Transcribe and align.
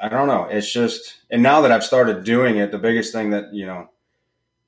I 0.00 0.08
don't 0.08 0.28
know. 0.28 0.44
It's 0.44 0.72
just, 0.72 1.16
and 1.28 1.42
now 1.42 1.60
that 1.62 1.72
I've 1.72 1.82
started 1.82 2.22
doing 2.22 2.58
it, 2.58 2.70
the 2.70 2.78
biggest 2.78 3.12
thing 3.12 3.30
that, 3.30 3.52
you 3.52 3.66
know, 3.66 3.90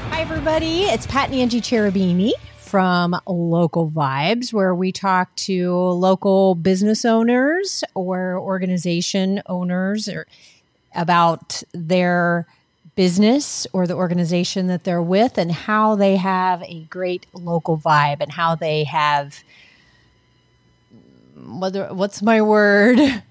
Hi, 0.08 0.22
everybody. 0.22 0.84
It's 0.84 1.06
Pat 1.06 1.28
and 1.28 1.38
Angie 1.38 1.60
Cherubini 1.60 2.30
from 2.56 3.14
Local 3.26 3.90
Vibes, 3.90 4.50
where 4.50 4.74
we 4.74 4.90
talk 4.90 5.36
to 5.36 5.76
local 5.76 6.54
business 6.54 7.04
owners 7.04 7.84
or 7.94 8.38
organization 8.38 9.42
owners 9.44 10.08
or 10.08 10.26
about 10.94 11.62
their 11.74 12.46
business 12.94 13.66
or 13.74 13.86
the 13.86 13.94
organization 13.94 14.68
that 14.68 14.84
they're 14.84 15.02
with 15.02 15.36
and 15.36 15.52
how 15.52 15.96
they 15.96 16.16
have 16.16 16.62
a 16.62 16.84
great 16.84 17.26
local 17.34 17.76
vibe 17.76 18.22
and 18.22 18.32
how 18.32 18.54
they 18.54 18.84
have 18.84 19.44
whether 21.36 21.92
what's 21.92 22.22
my 22.22 22.40
word 22.40 23.22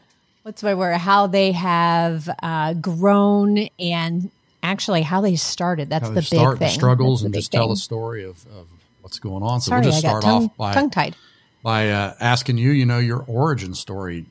what's 0.44 0.64
my 0.64 0.74
word 0.74 0.98
how 0.98 1.28
they 1.28 1.52
have 1.52 2.30
uh, 2.42 2.74
grown 2.74 3.58
and 3.80 4.30
actually 4.64 5.02
how 5.02 5.22
they 5.22 5.36
started 5.36 5.90
that's 5.90 6.08
how 6.08 6.14
the 6.14 6.22
they 6.22 6.22
start 6.22 6.60
big 6.60 6.60
thing 6.60 6.68
the 6.68 6.74
struggles 6.74 7.22
That's 7.22 7.22
the 7.22 7.26
and 7.26 7.34
big 7.34 7.40
just 7.42 7.52
tell 7.52 7.64
thing. 7.64 7.70
the 7.72 7.76
story 7.78 8.24
of, 8.24 8.46
of 8.56 8.68
what's 9.02 9.20
going 9.20 9.44
on. 9.44 9.60
So 9.62 9.70
Sorry, 9.70 9.82
we'll 9.82 9.92
just 9.92 10.06
I 10.06 10.10
start 10.10 10.24
tongue, 10.24 10.46
off 10.46 10.58
by 10.58 10.74
tongue 10.74 10.90
tied 10.90 11.16
by 11.64 11.90
uh, 11.90 12.14
asking 12.20 12.58
you, 12.58 12.72
you 12.72 12.86
know, 12.86 12.98
your 13.00 13.24
origin 13.28 13.76
story, 13.76 14.26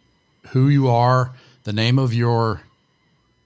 who 0.49 0.69
you 0.69 0.89
are, 0.89 1.33
the 1.65 1.73
name 1.73 1.99
of 1.99 2.13
your 2.15 2.63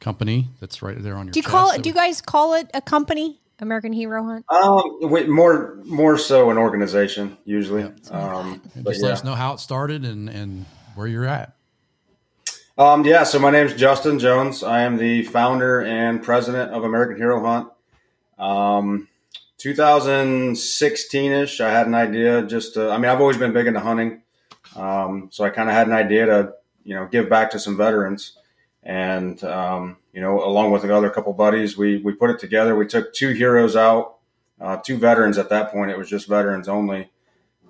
company 0.01 0.49
that's 0.61 0.83
right 0.83 1.03
there 1.03 1.17
on 1.17 1.27
your. 1.27 1.33
do 1.33 1.39
you 1.39 1.43
chest. 1.43 1.51
call 1.51 1.71
it 1.71 1.83
do 1.83 1.89
you 1.89 1.95
guys 1.95 2.21
call 2.21 2.53
it 2.55 2.71
a 2.75 2.81
company 2.83 3.39
american 3.61 3.91
hero 3.93 4.23
hunt 4.23 4.45
Um, 4.51 4.83
wait, 5.01 5.29
more, 5.31 5.79
more 5.85 6.19
so 6.19 6.51
an 6.51 6.59
organization 6.59 7.39
usually. 7.47 7.85
Um, 8.11 8.61
just 8.83 9.01
yeah. 9.01 9.07
let 9.07 9.13
us 9.13 9.25
know 9.25 9.35
how 9.35 9.55
it 9.55 9.61
started 9.61 10.05
and 10.05 10.29
and 10.29 10.67
where 10.95 11.07
you're 11.07 11.25
at. 11.25 11.54
Um, 12.77 13.05
yeah, 13.07 13.23
so 13.23 13.39
my 13.39 13.53
name's 13.53 13.73
Justin 13.73 14.19
Jones. 14.19 14.65
I 14.65 14.83
am 14.83 14.97
the 14.97 15.23
founder 15.23 15.81
and 15.83 16.21
president 16.21 16.73
of 16.73 16.83
American 16.83 17.17
Hero 17.17 17.41
Hunt. 17.41 17.69
Um, 18.37 19.07
2016 19.59 21.33
ish, 21.33 21.61
I 21.61 21.71
had 21.71 21.87
an 21.87 21.95
idea 21.95 22.43
just 22.43 22.75
to, 22.75 22.91
I 22.91 22.97
mean, 22.99 23.13
I've 23.13 23.21
always 23.21 23.37
been 23.37 23.53
big 23.53 23.69
into 23.69 23.79
hunting. 23.79 24.23
Um, 24.75 25.29
so 25.31 25.45
I 25.45 25.51
kind 25.51 25.69
of 25.69 25.77
had 25.77 25.87
an 25.87 25.93
idea 25.93 26.27
to, 26.27 26.55
you 26.83 26.97
know, 26.97 27.07
give 27.07 27.29
back 27.29 27.53
to 27.53 27.61
some 27.61 27.77
veterans. 27.77 28.39
And, 28.83 29.43
um, 29.45 29.99
you 30.13 30.21
know, 30.21 30.45
along 30.45 30.73
with 30.73 30.83
the 30.83 30.93
other 30.93 31.11
couple 31.11 31.33
buddies, 31.33 31.79
we, 31.79 31.99
we 31.99 32.13
put 32.13 32.31
it 32.31 32.41
together. 32.41 32.75
We 32.75 32.89
took 32.89 33.13
two 33.13 33.31
heroes 33.31 33.77
out, 33.77 34.17
uh, 34.61 34.79
two 34.79 34.99
veterans 34.99 35.39
at 35.39 35.49
that 35.51 35.71
point. 35.71 35.93
It 35.93 35.97
was 35.99 36.11
just 36.11 36.27
veterans 36.27 36.69
only. 36.69 37.13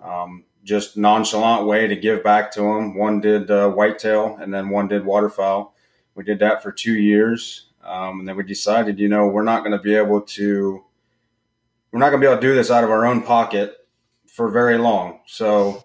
Um, 0.03 0.44
just 0.64 0.97
nonchalant 0.97 1.66
way 1.66 1.86
to 1.86 1.94
give 1.94 2.25
back 2.25 2.50
to 2.52 2.60
them. 2.62 2.97
One 2.97 3.20
did 3.20 3.50
uh, 3.50 3.69
whitetail, 3.70 4.36
and 4.41 4.52
then 4.52 4.70
one 4.70 4.88
did 4.88 5.04
waterfowl. 5.04 5.75
We 6.14 6.25
did 6.25 6.38
that 6.41 6.62
for 6.62 6.72
two 6.72 6.94
years, 6.94 7.66
um, 7.84 8.20
and 8.20 8.28
then 8.28 8.36
we 8.36 8.44
decided, 8.44 8.98
you 8.98 9.08
know, 9.08 9.26
we're 9.26 9.42
not 9.42 9.60
going 9.60 9.76
to 9.76 9.82
be 9.82 9.94
able 9.94 10.22
to, 10.22 10.84
we're 11.92 11.98
not 11.98 12.10
going 12.10 12.20
to 12.20 12.26
be 12.26 12.30
able 12.30 12.41
to 12.41 12.47
do 12.48 12.54
this 12.54 12.70
out 12.70 12.84
of 12.84 12.91
our 12.91 13.04
own 13.04 13.22
pocket 13.22 13.76
for 14.26 14.50
very 14.50 14.78
long. 14.78 15.20
So 15.26 15.84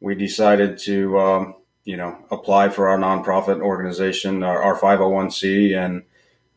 we 0.00 0.14
decided 0.14 0.78
to, 0.78 1.18
um, 1.18 1.54
you 1.84 1.96
know, 1.96 2.18
apply 2.30 2.68
for 2.68 2.88
our 2.88 2.98
nonprofit 2.98 3.60
organization, 3.60 4.42
our, 4.42 4.62
our 4.62 4.78
501c, 4.78 5.76
and 5.76 6.02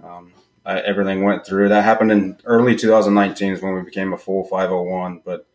um, 0.04 0.34
I, 0.66 0.80
everything 0.80 1.24
went 1.24 1.46
through. 1.46 1.70
That 1.70 1.84
happened 1.84 2.12
in 2.12 2.38
early 2.44 2.76
2019 2.76 3.54
is 3.54 3.62
when 3.62 3.76
we 3.76 3.82
became 3.82 4.14
a 4.14 4.18
full 4.18 4.44
501, 4.44 5.22
but 5.24 5.48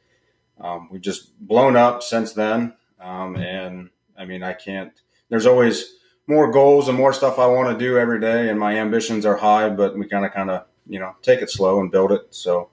um, 0.60 0.88
we've 0.90 1.00
just 1.00 1.38
blown 1.40 1.76
up 1.76 2.02
since 2.02 2.32
then. 2.32 2.74
Um, 3.00 3.36
and 3.36 3.90
I 4.18 4.24
mean, 4.24 4.42
I 4.42 4.52
can't, 4.52 4.92
there's 5.28 5.46
always 5.46 5.94
more 6.26 6.50
goals 6.50 6.88
and 6.88 6.96
more 6.96 7.12
stuff 7.12 7.38
I 7.38 7.46
want 7.46 7.78
to 7.78 7.84
do 7.84 7.98
every 7.98 8.20
day. 8.20 8.48
And 8.48 8.58
my 8.58 8.76
ambitions 8.78 9.26
are 9.26 9.36
high, 9.36 9.68
but 9.68 9.96
we 9.96 10.08
kind 10.08 10.24
of, 10.24 10.32
kind 10.32 10.50
of, 10.50 10.64
you 10.88 10.98
know, 10.98 11.14
take 11.22 11.42
it 11.42 11.50
slow 11.50 11.80
and 11.80 11.90
build 11.90 12.12
it. 12.12 12.26
So 12.30 12.70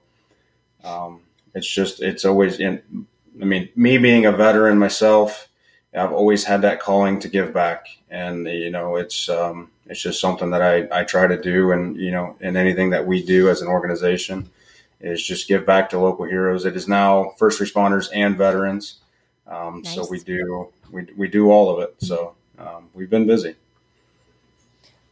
um, 0.82 1.20
it's 1.54 1.68
just, 1.68 2.02
it's 2.02 2.24
always 2.24 2.58
in, 2.58 3.06
I 3.40 3.44
mean, 3.44 3.68
me 3.76 3.98
being 3.98 4.26
a 4.26 4.32
veteran 4.32 4.78
myself, 4.78 5.48
I've 5.94 6.12
always 6.12 6.44
had 6.44 6.62
that 6.62 6.80
calling 6.80 7.20
to 7.20 7.28
give 7.28 7.52
back. 7.52 7.86
And, 8.10 8.46
you 8.48 8.70
know, 8.70 8.96
it's, 8.96 9.28
um, 9.28 9.70
it's 9.86 10.02
just 10.02 10.20
something 10.20 10.50
that 10.50 10.62
I, 10.62 11.00
I 11.00 11.04
try 11.04 11.26
to 11.26 11.40
do. 11.40 11.70
And, 11.70 11.96
you 11.96 12.10
know, 12.10 12.36
in 12.40 12.56
anything 12.56 12.90
that 12.90 13.06
we 13.06 13.22
do 13.22 13.48
as 13.48 13.62
an 13.62 13.68
organization, 13.68 14.50
is 15.04 15.22
just 15.22 15.48
give 15.48 15.64
back 15.66 15.90
to 15.90 15.98
local 15.98 16.24
heroes. 16.24 16.64
It 16.64 16.76
is 16.76 16.88
now 16.88 17.32
first 17.38 17.60
responders 17.60 18.08
and 18.14 18.36
veterans. 18.36 18.96
Um, 19.46 19.84
So 19.84 20.06
we 20.10 20.18
do 20.20 20.68
we, 20.90 21.06
we 21.16 21.28
do 21.28 21.50
all 21.50 21.70
of 21.74 21.82
it. 21.82 21.94
So 21.98 22.34
um, 22.58 22.88
we've 22.94 23.10
been 23.10 23.26
busy. 23.26 23.54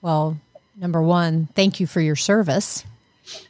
well 0.00 0.36
number 0.76 1.02
one 1.02 1.48
thank 1.54 1.78
you 1.80 1.86
for 1.86 2.00
your 2.00 2.16
service 2.16 2.84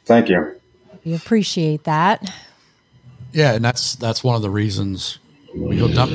Thank 0.05 0.27
you. 0.29 0.59
we 1.05 1.13
appreciate 1.15 1.85
that 1.85 2.33
Yeah, 3.31 3.53
and 3.53 3.63
that's 3.63 3.95
that's 3.95 4.23
one 4.23 4.35
of 4.35 4.41
the 4.41 4.49
reasons 4.49 5.19
we 5.55 5.77
hooked 5.77 5.97
up. 5.97 6.09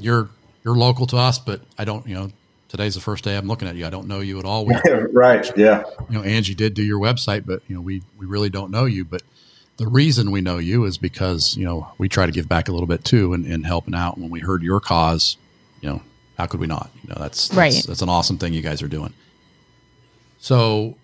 You're 0.00 0.28
you're 0.64 0.74
local 0.76 1.06
to 1.08 1.16
us, 1.16 1.38
but 1.38 1.60
I 1.78 1.84
don't. 1.84 2.06
You 2.06 2.14
know, 2.14 2.30
today's 2.68 2.94
the 2.94 3.00
first 3.00 3.24
day 3.24 3.36
I'm 3.36 3.46
looking 3.46 3.68
at 3.68 3.76
you. 3.76 3.86
I 3.86 3.90
don't 3.90 4.08
know 4.08 4.20
you 4.20 4.38
at 4.38 4.44
all. 4.44 4.66
We, 4.66 4.74
right. 5.12 5.50
Yeah. 5.56 5.84
you 6.08 6.18
know, 6.18 6.22
Angie 6.24 6.54
did 6.54 6.74
do 6.74 6.82
your 6.82 7.00
website, 7.00 7.46
but 7.46 7.62
you 7.68 7.74
know, 7.76 7.80
we 7.80 8.02
we 8.18 8.26
really 8.26 8.50
don't 8.50 8.70
know 8.70 8.84
you. 8.84 9.04
But 9.04 9.22
the 9.76 9.86
reason 9.86 10.30
we 10.30 10.40
know 10.40 10.58
you 10.58 10.84
is 10.84 10.98
because 10.98 11.56
you 11.56 11.64
know 11.64 11.88
we 11.98 12.08
try 12.08 12.26
to 12.26 12.32
give 12.32 12.48
back 12.48 12.68
a 12.68 12.72
little 12.72 12.86
bit 12.86 13.04
too, 13.04 13.32
and, 13.32 13.46
and 13.46 13.66
helping 13.66 13.94
out. 13.94 14.18
When 14.18 14.30
we 14.30 14.40
heard 14.40 14.62
your 14.62 14.80
cause, 14.80 15.36
you 15.80 15.88
know, 15.88 16.02
how 16.38 16.46
could 16.46 16.60
we 16.60 16.66
not? 16.66 16.90
You 17.02 17.10
know, 17.10 17.16
that's, 17.18 17.48
that's 17.48 17.56
Right. 17.56 17.84
That's 17.86 18.02
an 18.02 18.08
awesome 18.08 18.38
thing 18.38 18.52
you 18.52 18.62
guys 18.62 18.82
are 18.82 18.88
doing. 18.88 19.12
So, 20.38 20.96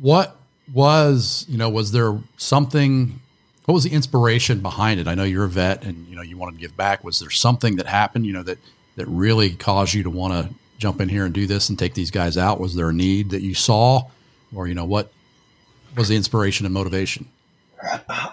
what 0.00 0.36
was 0.72 1.46
you 1.48 1.58
know 1.58 1.68
was 1.68 1.92
there 1.92 2.18
something? 2.36 3.20
What 3.66 3.74
was 3.74 3.84
the 3.84 3.92
inspiration 3.92 4.60
behind 4.60 4.98
it? 4.98 5.06
I 5.06 5.14
know 5.14 5.22
you're 5.22 5.44
a 5.44 5.48
vet, 5.48 5.84
and 5.84 6.08
you 6.08 6.16
know 6.16 6.22
you 6.22 6.36
wanted 6.36 6.56
to 6.56 6.60
give 6.60 6.76
back. 6.76 7.04
Was 7.04 7.20
there 7.20 7.30
something 7.30 7.76
that 7.76 7.86
happened? 7.86 8.26
You 8.26 8.32
know 8.32 8.42
that 8.42 8.58
that 8.96 9.06
really 9.06 9.50
caused 9.50 9.94
you 9.94 10.02
to 10.02 10.10
want 10.10 10.32
to 10.34 10.54
jump 10.80 11.00
in 11.00 11.08
here 11.08 11.24
and 11.24 11.34
do 11.34 11.46
this 11.46 11.68
and 11.68 11.78
take 11.78 11.94
these 11.94 12.10
guys 12.10 12.36
out? 12.36 12.58
Was 12.58 12.74
there 12.74 12.88
a 12.88 12.92
need 12.92 13.30
that 13.30 13.42
you 13.42 13.54
saw, 13.54 14.08
or 14.54 14.66
you 14.66 14.74
know 14.74 14.84
what 14.84 15.12
was 15.96 16.08
the 16.08 16.16
inspiration 16.16 16.66
and 16.66 16.74
motivation? 16.74 17.28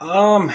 Um, 0.02 0.52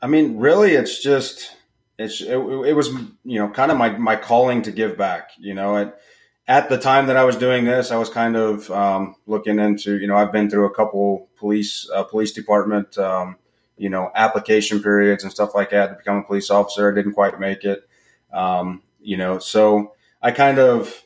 I 0.00 0.06
mean, 0.06 0.36
really, 0.38 0.72
it's 0.72 1.02
just 1.02 1.56
it's 1.98 2.20
it, 2.20 2.36
it 2.36 2.74
was 2.74 2.88
you 3.24 3.38
know 3.38 3.48
kind 3.48 3.72
of 3.72 3.78
my 3.78 3.90
my 3.90 4.16
calling 4.16 4.62
to 4.62 4.70
give 4.70 4.96
back. 4.96 5.30
You 5.38 5.54
know, 5.54 5.76
at 5.76 5.98
at 6.46 6.68
the 6.68 6.78
time 6.78 7.06
that 7.06 7.16
I 7.16 7.24
was 7.24 7.36
doing 7.36 7.64
this, 7.64 7.90
I 7.90 7.96
was 7.96 8.08
kind 8.08 8.36
of 8.36 8.70
um, 8.70 9.16
looking 9.26 9.58
into 9.58 9.98
you 9.98 10.06
know 10.06 10.16
I've 10.16 10.32
been 10.32 10.50
through 10.50 10.66
a 10.66 10.74
couple 10.74 11.28
police 11.36 11.88
uh, 11.92 12.04
police 12.04 12.32
department 12.32 12.96
um, 12.98 13.36
you 13.76 13.88
know 13.88 14.10
application 14.14 14.82
periods 14.82 15.22
and 15.22 15.32
stuff 15.32 15.54
like 15.54 15.70
that 15.70 15.88
to 15.88 15.94
become 15.94 16.18
a 16.18 16.24
police 16.24 16.50
officer. 16.50 16.92
I 16.92 16.94
didn't 16.94 17.14
quite 17.14 17.40
make 17.40 17.64
it. 17.64 17.88
Um, 18.32 18.82
you 19.00 19.16
know, 19.16 19.38
so 19.38 19.94
I 20.20 20.30
kind 20.32 20.58
of 20.58 21.02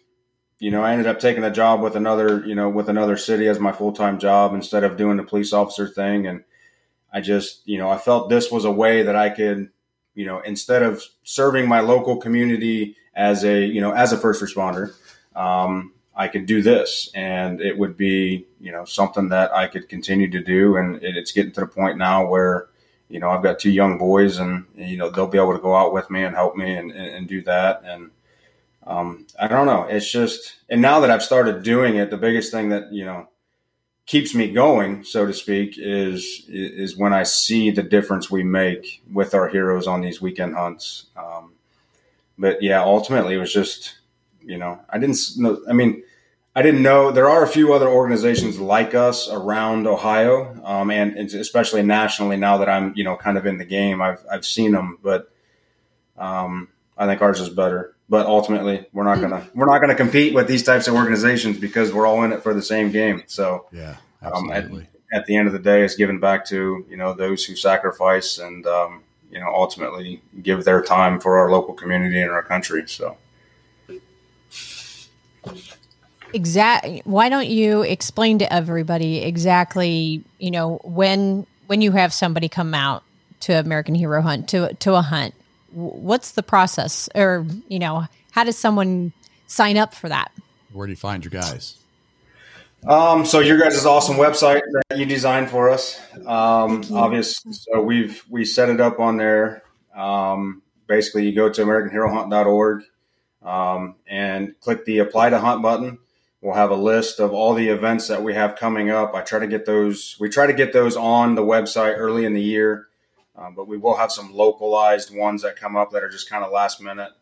you 0.60 0.70
know, 0.70 0.84
I 0.84 0.92
ended 0.92 1.08
up 1.08 1.18
taking 1.18 1.42
a 1.42 1.50
job 1.50 1.80
with 1.80 1.96
another, 1.96 2.46
you 2.46 2.54
know, 2.54 2.68
with 2.68 2.88
another 2.88 3.16
city 3.16 3.48
as 3.48 3.58
my 3.58 3.72
full 3.72 3.92
time 3.92 4.18
job 4.18 4.54
instead 4.54 4.84
of 4.84 4.96
doing 4.96 5.16
the 5.16 5.24
police 5.24 5.52
officer 5.52 5.88
thing. 5.88 6.26
And 6.26 6.44
I 7.12 7.20
just, 7.20 7.66
you 7.66 7.78
know, 7.78 7.90
I 7.90 7.98
felt 7.98 8.28
this 8.28 8.50
was 8.50 8.64
a 8.64 8.70
way 8.70 9.02
that 9.02 9.16
I 9.16 9.30
could, 9.30 9.70
you 10.14 10.26
know, 10.26 10.38
instead 10.40 10.82
of 10.82 11.02
serving 11.24 11.66
my 11.66 11.80
local 11.80 12.18
community 12.18 12.96
as 13.14 13.42
a, 13.42 13.64
you 13.64 13.80
know, 13.80 13.92
as 13.92 14.12
a 14.12 14.18
first 14.18 14.42
responder, 14.42 14.94
um, 15.34 15.92
I 16.14 16.28
could 16.28 16.44
do 16.44 16.60
this, 16.60 17.10
and 17.14 17.62
it 17.62 17.78
would 17.78 17.96
be 17.96 18.46
you 18.60 18.72
know 18.72 18.84
something 18.84 19.30
that 19.30 19.54
I 19.56 19.66
could 19.68 19.88
continue 19.88 20.30
to 20.30 20.42
do. 20.42 20.76
And 20.76 20.96
it, 20.96 21.16
it's 21.16 21.32
getting 21.32 21.52
to 21.52 21.60
the 21.60 21.66
point 21.66 21.96
now 21.96 22.26
where 22.26 22.68
you 23.08 23.20
know 23.20 23.30
I've 23.30 23.42
got 23.42 23.58
two 23.58 23.70
young 23.70 23.96
boys, 23.96 24.38
and 24.38 24.66
you 24.76 24.98
know 24.98 25.08
they'll 25.08 25.26
be 25.26 25.38
able 25.38 25.54
to 25.54 25.62
go 25.62 25.74
out 25.74 25.94
with 25.94 26.10
me 26.10 26.22
and 26.24 26.34
help 26.34 26.56
me 26.56 26.76
and, 26.76 26.90
and, 26.90 27.06
and 27.14 27.28
do 27.28 27.40
that. 27.44 27.82
And 27.86 28.10
um, 28.86 29.26
I 29.38 29.46
don't 29.46 29.66
know, 29.66 29.84
it's 29.84 30.10
just 30.10 30.56
and 30.68 30.80
now 30.80 31.00
that 31.00 31.10
I've 31.10 31.22
started 31.22 31.62
doing 31.62 31.96
it, 31.96 32.10
the 32.10 32.16
biggest 32.16 32.50
thing 32.50 32.70
that 32.70 32.92
you 32.92 33.04
know 33.04 33.28
keeps 34.06 34.34
me 34.34 34.50
going, 34.50 35.04
so 35.04 35.24
to 35.26 35.32
speak, 35.32 35.74
is 35.76 36.44
is 36.48 36.96
when 36.96 37.12
I 37.12 37.22
see 37.22 37.70
the 37.70 37.82
difference 37.82 38.30
we 38.30 38.42
make 38.42 39.02
with 39.12 39.34
our 39.34 39.48
heroes 39.48 39.86
on 39.86 40.00
these 40.00 40.20
weekend 40.20 40.54
hunts. 40.54 41.06
Um, 41.16 41.52
but 42.38 42.62
yeah, 42.62 42.82
ultimately, 42.82 43.34
it 43.34 43.38
was 43.38 43.52
just 43.52 43.98
you 44.42 44.58
know 44.58 44.80
I 44.88 44.98
didn't 44.98 45.18
know. 45.36 45.60
I 45.68 45.72
mean, 45.72 46.02
I 46.56 46.62
didn't 46.62 46.82
know 46.82 47.12
there 47.12 47.28
are 47.28 47.44
a 47.44 47.48
few 47.48 47.72
other 47.72 47.88
organizations 47.88 48.58
like 48.58 48.94
us 48.94 49.28
around 49.28 49.86
Ohio, 49.86 50.60
um, 50.64 50.90
and, 50.90 51.16
and, 51.16 51.32
especially 51.32 51.82
nationally. 51.82 52.36
Now 52.36 52.58
that 52.58 52.68
I'm 52.68 52.92
you 52.96 53.04
know 53.04 53.16
kind 53.16 53.38
of 53.38 53.46
in 53.46 53.58
the 53.58 53.64
game, 53.64 54.02
I've 54.02 54.24
I've 54.30 54.44
seen 54.44 54.72
them, 54.72 54.98
but 55.02 55.30
um, 56.18 56.68
I 56.98 57.06
think 57.06 57.22
ours 57.22 57.40
is 57.40 57.48
better. 57.48 57.94
But 58.10 58.26
ultimately, 58.26 58.86
we're 58.92 59.04
not 59.04 59.20
gonna 59.20 59.48
we're 59.54 59.66
not 59.66 59.80
gonna 59.80 59.94
compete 59.94 60.34
with 60.34 60.48
these 60.48 60.64
types 60.64 60.88
of 60.88 60.94
organizations 60.94 61.58
because 61.58 61.92
we're 61.94 62.06
all 62.06 62.24
in 62.24 62.32
it 62.32 62.42
for 62.42 62.52
the 62.52 62.60
same 62.60 62.90
game. 62.90 63.22
So 63.26 63.66
yeah, 63.72 63.96
um, 64.20 64.50
at, 64.50 64.68
at, 65.12 65.26
the 65.26 65.36
end 65.36 65.46
of 65.46 65.52
the 65.52 65.60
day, 65.60 65.84
it's 65.84 65.94
giving 65.94 66.18
back 66.18 66.44
to 66.46 66.84
you 66.90 66.96
know 66.96 67.14
those 67.14 67.44
who 67.44 67.54
sacrifice 67.54 68.38
and 68.38 68.66
um, 68.66 69.04
you 69.30 69.38
know 69.38 69.46
ultimately 69.46 70.22
give 70.42 70.64
their 70.64 70.82
time 70.82 71.20
for 71.20 71.38
our 71.38 71.52
local 71.52 71.72
community 71.72 72.20
and 72.20 72.32
our 72.32 72.42
country. 72.42 72.82
So. 72.88 73.16
Exactly. 76.32 77.02
Why 77.04 77.28
don't 77.28 77.48
you 77.48 77.82
explain 77.82 78.38
to 78.38 78.52
everybody 78.52 79.18
exactly, 79.18 80.22
you 80.38 80.50
know, 80.50 80.80
when 80.84 81.46
when 81.66 81.80
you 81.80 81.92
have 81.92 82.12
somebody 82.12 82.48
come 82.48 82.74
out 82.74 83.04
to 83.40 83.52
American 83.52 83.94
Hero 83.94 84.20
Hunt 84.20 84.48
to 84.48 84.74
to 84.74 84.94
a 84.94 85.02
hunt, 85.02 85.34
what's 85.72 86.32
the 86.32 86.42
process, 86.42 87.08
or 87.14 87.46
you 87.68 87.78
know, 87.78 88.06
how 88.32 88.44
does 88.44 88.58
someone 88.58 89.12
sign 89.46 89.76
up 89.76 89.94
for 89.94 90.08
that? 90.08 90.32
Where 90.72 90.86
do 90.86 90.92
you 90.92 90.96
find 90.96 91.24
your 91.24 91.30
guys? 91.30 91.76
Um, 92.86 93.26
so 93.26 93.40
your 93.40 93.58
guys' 93.58 93.84
awesome 93.84 94.16
website 94.16 94.62
that 94.88 94.98
you 94.98 95.04
designed 95.04 95.50
for 95.50 95.68
us. 95.68 96.00
Um, 96.26 96.82
obvious. 96.92 97.42
So 97.50 97.82
we've 97.82 98.24
we 98.28 98.44
set 98.44 98.70
it 98.70 98.80
up 98.80 99.00
on 99.00 99.16
there. 99.16 99.62
Um, 99.94 100.62
basically, 100.86 101.26
you 101.26 101.34
go 101.34 101.50
to 101.50 101.62
AmericanHeroHunt.org 101.62 102.84
um, 103.42 103.96
and 104.06 104.58
click 104.60 104.84
the 104.84 104.98
Apply 104.98 105.30
to 105.30 105.38
Hunt 105.38 105.62
button 105.62 105.98
We'll 106.40 106.54
have 106.54 106.70
a 106.70 106.76
list 106.76 107.20
of 107.20 107.32
all 107.34 107.52
the 107.52 107.68
events 107.68 108.08
that 108.08 108.22
we 108.22 108.32
have 108.32 108.56
coming 108.56 108.90
up. 108.90 109.14
I 109.14 109.20
try 109.20 109.40
to 109.40 109.46
get 109.46 109.66
those. 109.66 110.16
We 110.18 110.30
try 110.30 110.46
to 110.46 110.54
get 110.54 110.72
those 110.72 110.96
on 110.96 111.34
the 111.34 111.42
website 111.42 111.98
early 111.98 112.24
in 112.24 112.32
the 112.32 112.42
year, 112.42 112.88
um, 113.36 113.54
but 113.54 113.68
we 113.68 113.76
will 113.76 113.96
have 113.96 114.12
some 114.12 114.32
localized 114.34 115.14
ones 115.14 115.42
that 115.42 115.56
come 115.56 115.76
up 115.76 115.92
that 115.92 116.02
are 116.02 116.08
just 116.08 116.28
kind 116.28 116.44
of 116.44 116.52
last 116.52 116.80
minute. 116.80 117.12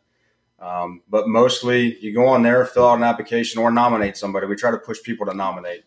Um, 0.60 1.02
but 1.08 1.28
mostly, 1.28 1.98
you 2.00 2.12
go 2.12 2.26
on 2.26 2.42
there, 2.42 2.64
fill 2.64 2.88
out 2.88 2.98
an 2.98 3.04
application, 3.04 3.60
or 3.60 3.70
nominate 3.70 4.16
somebody. 4.16 4.46
We 4.46 4.56
try 4.56 4.70
to 4.70 4.78
push 4.78 5.02
people 5.02 5.26
to 5.26 5.34
nominate. 5.34 5.84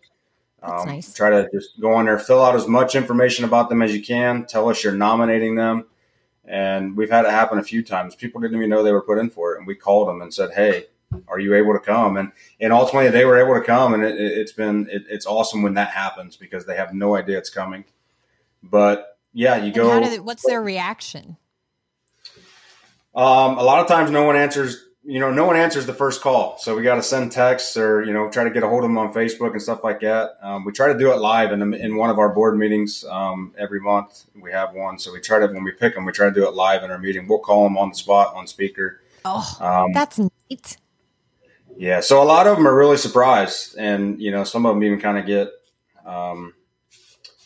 Um, 0.64 0.88
nice. 0.88 1.14
Try 1.14 1.32
to 1.32 1.50
just 1.54 1.80
go 1.82 1.94
on 1.94 2.06
there, 2.06 2.20
fill 2.20 2.44
out 2.44 2.56
as 2.56 2.68
much 2.68 2.96
information 2.96 3.46
about 3.46 3.70
them 3.70 3.82
as 3.82 3.94
you 3.94 4.02
can. 4.02 4.46
Tell 4.46 4.70
us 4.70 4.84
you're 4.84 4.94
nominating 4.94 5.56
them, 5.56 5.86
and 6.46 6.96
we've 6.96 7.10
had 7.10 7.26
it 7.26 7.32
happen 7.32 7.58
a 7.58 7.64
few 7.64 7.84
times. 7.84 8.16
People 8.16 8.40
didn't 8.40 8.58
even 8.58 8.70
know 8.70 8.84
they 8.84 8.92
were 8.92 9.02
put 9.02 9.18
in 9.18 9.30
for 9.30 9.54
it, 9.54 9.58
and 9.58 9.68
we 9.68 9.76
called 9.76 10.08
them 10.08 10.22
and 10.22 10.34
said, 10.34 10.52
"Hey, 10.52 10.86
are 11.28 11.40
you 11.40 11.56
able 11.56 11.74
to 11.74 11.80
come? 11.80 12.18
And 12.18 12.32
and 12.60 12.72
ultimately 12.72 13.10
they 13.10 13.26
were 13.26 13.40
able 13.40 13.60
to 13.60 13.66
come, 13.66 13.94
and 13.94 14.04
it, 14.04 14.38
has 14.38 14.52
been 14.52 14.88
it, 14.90 15.04
it's 15.10 15.26
awesome 15.26 15.64
when 15.64 15.74
that 15.74 15.90
happens 15.90 16.38
because 16.38 16.66
they 16.66 16.76
have 16.76 16.94
no 16.94 17.16
idea 17.16 17.38
it's 17.38 17.50
coming. 17.50 17.84
But 18.64 19.11
yeah, 19.34 19.58
you 19.58 19.72
go. 19.72 20.00
They, 20.00 20.20
what's 20.20 20.46
their 20.46 20.62
reaction? 20.62 21.38
Um, 23.14 23.58
a 23.58 23.64
lot 23.64 23.80
of 23.80 23.88
times, 23.88 24.12
no 24.12 24.24
one 24.24 24.36
answers. 24.36 24.86
You 25.04 25.20
know, 25.20 25.32
no 25.32 25.46
one 25.46 25.56
answers 25.56 25.88
the 25.88 25.96
first 25.96 26.22
call, 26.22 26.60
so 26.60 26.76
we 26.76 26.84
got 26.84 26.96
to 26.96 27.04
send 27.04 27.32
texts 27.32 27.76
or 27.76 28.04
you 28.04 28.14
know 28.14 28.30
try 28.30 28.44
to 28.44 28.52
get 28.52 28.62
a 28.62 28.68
hold 28.68 28.84
of 28.84 28.90
them 28.90 29.00
on 29.00 29.12
Facebook 29.12 29.52
and 29.52 29.62
stuff 29.62 29.84
like 29.84 30.00
that. 30.02 30.38
Um, 30.44 30.64
we 30.64 30.72
try 30.72 30.94
to 30.94 30.98
do 30.98 31.12
it 31.12 31.18
live 31.18 31.52
in 31.52 31.74
in 31.74 31.98
one 31.98 32.10
of 32.12 32.20
our 32.20 32.30
board 32.30 32.58
meetings 32.58 33.04
um, 33.06 33.54
every 33.58 33.80
month. 33.80 34.26
We 34.40 34.52
have 34.52 34.74
one, 34.74 35.00
so 35.00 35.12
we 35.12 35.20
try 35.20 35.40
to 35.40 35.48
when 35.48 35.64
we 35.64 35.72
pick 35.72 35.96
them, 35.96 36.06
we 36.06 36.12
try 36.12 36.28
to 36.30 36.34
do 36.34 36.48
it 36.48 36.54
live 36.54 36.84
in 36.84 36.92
our 36.92 37.00
meeting. 37.00 37.28
We'll 37.28 37.40
call 37.40 37.64
them 37.64 37.78
on 37.78 37.90
the 37.90 37.96
spot 37.96 38.36
on 38.36 38.46
speaker. 38.46 39.02
Oh, 39.26 39.58
um, 39.60 39.92
that's 39.94 40.20
neat. 40.20 40.78
Yeah, 41.78 42.02
so 42.02 42.22
a 42.22 42.26
lot 42.26 42.46
of 42.46 42.58
them 42.58 42.68
are 42.68 42.76
really 42.76 42.98
surprised, 42.98 43.76
and 43.78 44.22
you 44.22 44.30
know, 44.32 44.44
some 44.44 44.68
of 44.68 44.76
them 44.76 44.84
even 44.84 45.00
kind 45.00 45.18
of 45.18 45.26
get, 45.26 45.50
um, 46.06 46.54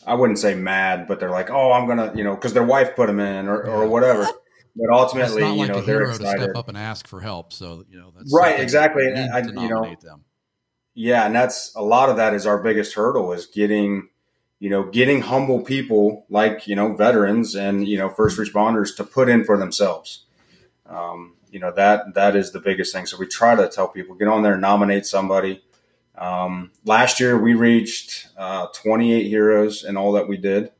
I 0.06 0.14
wouldn't 0.14 0.38
say 0.38 0.54
mad, 0.54 1.08
but 1.08 1.18
they're 1.18 1.30
like, 1.30 1.50
"Oh, 1.50 1.72
I'm 1.72 1.88
gonna," 1.88 2.12
you 2.14 2.22
know, 2.22 2.34
because 2.34 2.52
their 2.52 2.64
wife 2.64 2.94
put 2.94 3.08
them 3.08 3.18
in 3.18 3.48
or, 3.48 3.62
or 3.62 3.88
whatever. 3.88 4.26
But 4.76 4.90
ultimately, 4.92 5.42
you 5.42 5.54
like 5.54 5.70
know, 5.70 5.80
they're 5.80 6.02
excited. 6.02 6.38
to 6.38 6.44
step 6.44 6.56
up 6.56 6.68
and 6.68 6.76
ask 6.76 7.08
for 7.08 7.20
help. 7.20 7.52
So 7.52 7.84
you 7.88 7.98
know, 7.98 8.12
that's 8.14 8.32
right, 8.32 8.60
exactly. 8.60 9.06
And 9.06 9.32
I, 9.32 9.40
you 9.40 9.68
know, 9.68 9.96
them. 10.02 10.24
yeah, 10.94 11.24
and 11.24 11.34
that's 11.34 11.72
a 11.74 11.82
lot 11.82 12.10
of 12.10 12.16
that 12.18 12.34
is 12.34 12.46
our 12.46 12.62
biggest 12.62 12.94
hurdle 12.94 13.32
is 13.32 13.46
getting, 13.46 14.10
you 14.58 14.68
know, 14.68 14.84
getting 14.84 15.22
humble 15.22 15.62
people 15.62 16.26
like 16.28 16.66
you 16.66 16.76
know 16.76 16.94
veterans 16.94 17.54
and 17.54 17.88
you 17.88 17.96
know 17.96 18.10
first 18.10 18.38
responders 18.38 18.94
to 18.96 19.04
put 19.04 19.30
in 19.30 19.44
for 19.44 19.56
themselves. 19.56 20.26
Um, 20.84 21.36
you 21.50 21.58
know 21.58 21.72
that 21.72 22.14
that 22.14 22.36
is 22.36 22.52
the 22.52 22.60
biggest 22.60 22.94
thing. 22.94 23.06
So 23.06 23.16
we 23.16 23.26
try 23.26 23.54
to 23.54 23.68
tell 23.68 23.88
people 23.88 24.14
get 24.14 24.28
on 24.28 24.42
there, 24.42 24.58
nominate 24.58 25.06
somebody. 25.06 25.62
Um, 26.16 26.72
last 26.84 27.20
year 27.20 27.38
we 27.38 27.54
reached 27.54 28.28
uh, 28.36 28.66
28 28.74 29.28
heroes 29.28 29.84
in 29.84 29.96
all 29.96 30.12
that 30.12 30.28
we 30.28 30.36
did, 30.36 30.70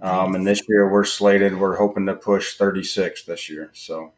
um, 0.00 0.34
and 0.34 0.46
this 0.46 0.62
year 0.68 0.90
we're 0.90 1.04
slated. 1.04 1.58
We're 1.58 1.76
hoping 1.76 2.06
to 2.06 2.14
push 2.14 2.56
36 2.56 3.24
this 3.24 3.48
year. 3.48 3.70
So 3.72 4.12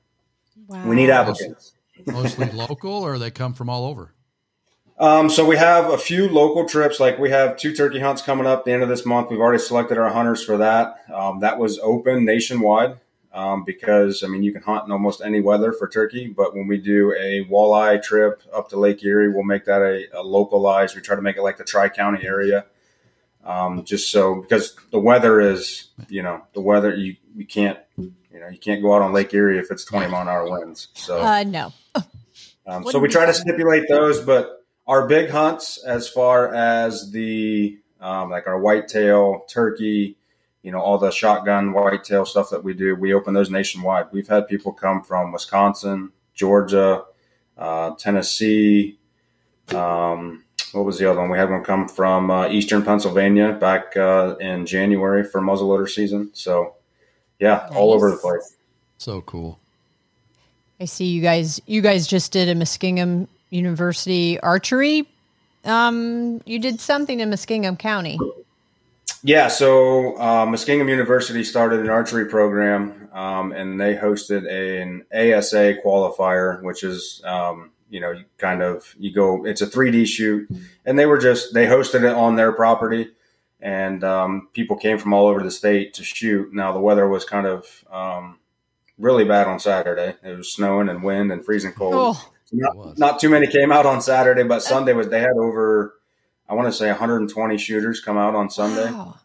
wow. 0.66 0.86
we 0.86 0.96
need 0.96 1.10
applicants. 1.10 1.72
Mostly 2.06 2.50
local, 2.50 3.04
or 3.04 3.18
they 3.18 3.30
come 3.30 3.54
from 3.54 3.68
all 3.68 3.86
over. 3.86 4.12
Um, 4.98 5.30
so 5.30 5.46
we 5.46 5.56
have 5.56 5.90
a 5.90 5.98
few 5.98 6.28
local 6.28 6.68
trips. 6.68 6.98
Like 6.98 7.18
we 7.18 7.30
have 7.30 7.56
two 7.56 7.74
turkey 7.74 8.00
hunts 8.00 8.20
coming 8.20 8.46
up 8.46 8.64
the 8.64 8.72
end 8.72 8.82
of 8.82 8.88
this 8.88 9.06
month. 9.06 9.30
We've 9.30 9.40
already 9.40 9.62
selected 9.62 9.96
our 9.96 10.10
hunters 10.10 10.44
for 10.44 10.56
that. 10.58 11.04
Um, 11.12 11.40
that 11.40 11.58
was 11.58 11.78
open 11.78 12.24
nationwide 12.24 12.98
um, 13.32 13.64
because 13.64 14.22
I 14.22 14.28
mean 14.28 14.42
you 14.42 14.52
can 14.52 14.62
hunt 14.62 14.86
in 14.86 14.92
almost 14.92 15.20
any 15.20 15.40
weather 15.40 15.72
for 15.72 15.88
turkey. 15.88 16.28
But 16.28 16.54
when 16.54 16.66
we 16.66 16.78
do 16.78 17.12
a 17.12 17.44
walleye 17.44 18.02
trip 18.02 18.42
up 18.52 18.68
to 18.70 18.78
Lake 18.78 19.04
Erie, 19.04 19.30
we'll 19.30 19.44
make 19.44 19.64
that 19.66 19.82
a, 19.82 20.06
a 20.18 20.22
localized. 20.22 20.96
We 20.96 21.02
try 21.02 21.16
to 21.16 21.22
make 21.22 21.36
it 21.36 21.42
like 21.42 21.56
the 21.56 21.64
Tri 21.64 21.88
County 21.88 22.26
area, 22.26 22.66
um, 23.44 23.84
just 23.84 24.10
so 24.10 24.42
because 24.42 24.74
the 24.90 25.00
weather 25.00 25.40
is 25.40 25.88
you 26.08 26.22
know 26.22 26.42
the 26.54 26.60
weather 26.60 26.94
you 26.94 27.16
you 27.36 27.46
can't 27.46 27.78
you 27.96 28.12
know 28.32 28.48
you 28.48 28.58
can't 28.58 28.82
go 28.82 28.94
out 28.94 29.02
on 29.02 29.12
Lake 29.12 29.32
Erie 29.34 29.58
if 29.58 29.70
it's 29.70 29.84
twenty 29.84 30.10
mile 30.10 30.22
an 30.22 30.28
hour 30.28 30.50
winds. 30.50 30.88
So 30.94 31.20
uh, 31.20 31.44
no. 31.44 31.72
Um, 32.68 32.84
so 32.84 32.98
we 32.98 33.08
try 33.08 33.24
to 33.24 33.32
stipulate 33.32 33.88
those, 33.88 34.20
but 34.20 34.66
our 34.86 35.08
big 35.08 35.30
hunts 35.30 35.82
as 35.82 36.06
far 36.06 36.54
as 36.54 37.10
the 37.12 37.78
um, 37.98 38.28
like 38.30 38.46
our 38.46 38.60
whitetail 38.60 39.46
turkey 39.48 40.17
you 40.62 40.72
know, 40.72 40.80
all 40.80 40.98
the 40.98 41.10
shotgun 41.10 41.72
whitetail 41.72 42.24
stuff 42.24 42.50
that 42.50 42.64
we 42.64 42.74
do, 42.74 42.94
we 42.94 43.14
open 43.14 43.34
those 43.34 43.50
nationwide. 43.50 44.06
We've 44.12 44.28
had 44.28 44.48
people 44.48 44.72
come 44.72 45.02
from 45.02 45.32
Wisconsin, 45.32 46.12
Georgia, 46.34 47.04
uh, 47.56 47.94
Tennessee. 47.94 48.98
Um, 49.74 50.44
what 50.72 50.84
was 50.84 50.98
the 50.98 51.10
other 51.10 51.20
one? 51.20 51.30
We 51.30 51.38
had 51.38 51.50
one 51.50 51.64
come 51.64 51.88
from 51.88 52.30
uh, 52.30 52.48
Eastern 52.48 52.84
Pennsylvania 52.84 53.52
back 53.52 53.96
uh, 53.96 54.36
in 54.40 54.66
January 54.66 55.24
for 55.24 55.40
muzzleloader 55.40 55.88
season. 55.88 56.30
So, 56.34 56.74
yeah, 57.38 57.66
nice. 57.68 57.76
all 57.76 57.92
over 57.92 58.10
the 58.10 58.16
place. 58.16 58.56
So 58.98 59.20
cool. 59.22 59.58
I 60.80 60.84
see 60.84 61.06
you 61.06 61.22
guys. 61.22 61.60
You 61.66 61.80
guys 61.80 62.06
just 62.06 62.32
did 62.32 62.48
a 62.48 62.54
Muskingum 62.54 63.26
University 63.50 64.38
archery. 64.40 65.08
Um, 65.64 66.40
you 66.46 66.58
did 66.58 66.80
something 66.80 67.20
in 67.20 67.30
Muskingum 67.30 67.78
County. 67.78 68.18
Yeah, 69.22 69.48
so 69.48 70.16
uh, 70.16 70.46
Muskingum 70.46 70.88
University 70.88 71.42
started 71.42 71.80
an 71.80 71.88
archery 71.88 72.26
program, 72.26 73.08
um, 73.12 73.52
and 73.52 73.80
they 73.80 73.94
hosted 73.94 74.48
an 74.48 75.04
ASA 75.12 75.78
qualifier, 75.84 76.62
which 76.62 76.84
is 76.84 77.20
um, 77.24 77.72
you 77.90 78.00
know 78.00 78.14
kind 78.38 78.62
of 78.62 78.94
you 78.98 79.12
go. 79.12 79.44
It's 79.44 79.60
a 79.60 79.66
3D 79.66 80.06
shoot, 80.06 80.48
and 80.84 80.98
they 80.98 81.06
were 81.06 81.18
just 81.18 81.52
they 81.52 81.66
hosted 81.66 82.04
it 82.04 82.14
on 82.14 82.36
their 82.36 82.52
property, 82.52 83.08
and 83.60 84.04
um, 84.04 84.48
people 84.52 84.76
came 84.76 84.98
from 84.98 85.12
all 85.12 85.26
over 85.26 85.42
the 85.42 85.50
state 85.50 85.94
to 85.94 86.04
shoot. 86.04 86.54
Now 86.54 86.72
the 86.72 86.80
weather 86.80 87.08
was 87.08 87.24
kind 87.24 87.46
of 87.46 87.84
um, 87.90 88.38
really 88.98 89.24
bad 89.24 89.48
on 89.48 89.58
Saturday. 89.58 90.14
It 90.22 90.36
was 90.36 90.52
snowing 90.52 90.88
and 90.88 91.02
wind 91.02 91.32
and 91.32 91.44
freezing 91.44 91.72
cold. 91.72 91.94
Oh, 91.94 92.32
not, 92.52 92.98
not 92.98 93.20
too 93.20 93.28
many 93.28 93.46
came 93.46 93.72
out 93.72 93.84
on 93.84 94.00
Saturday, 94.00 94.44
but 94.44 94.62
Sunday 94.62 94.92
was 94.92 95.08
they 95.08 95.20
had 95.20 95.36
over 95.36 95.97
I 96.48 96.54
want 96.54 96.66
to 96.66 96.72
say 96.72 96.88
120 96.88 97.58
shooters 97.58 98.00
come 98.00 98.16
out 98.16 98.34
on 98.34 98.50
Sunday. 98.50 98.90
Wow. 98.90 99.16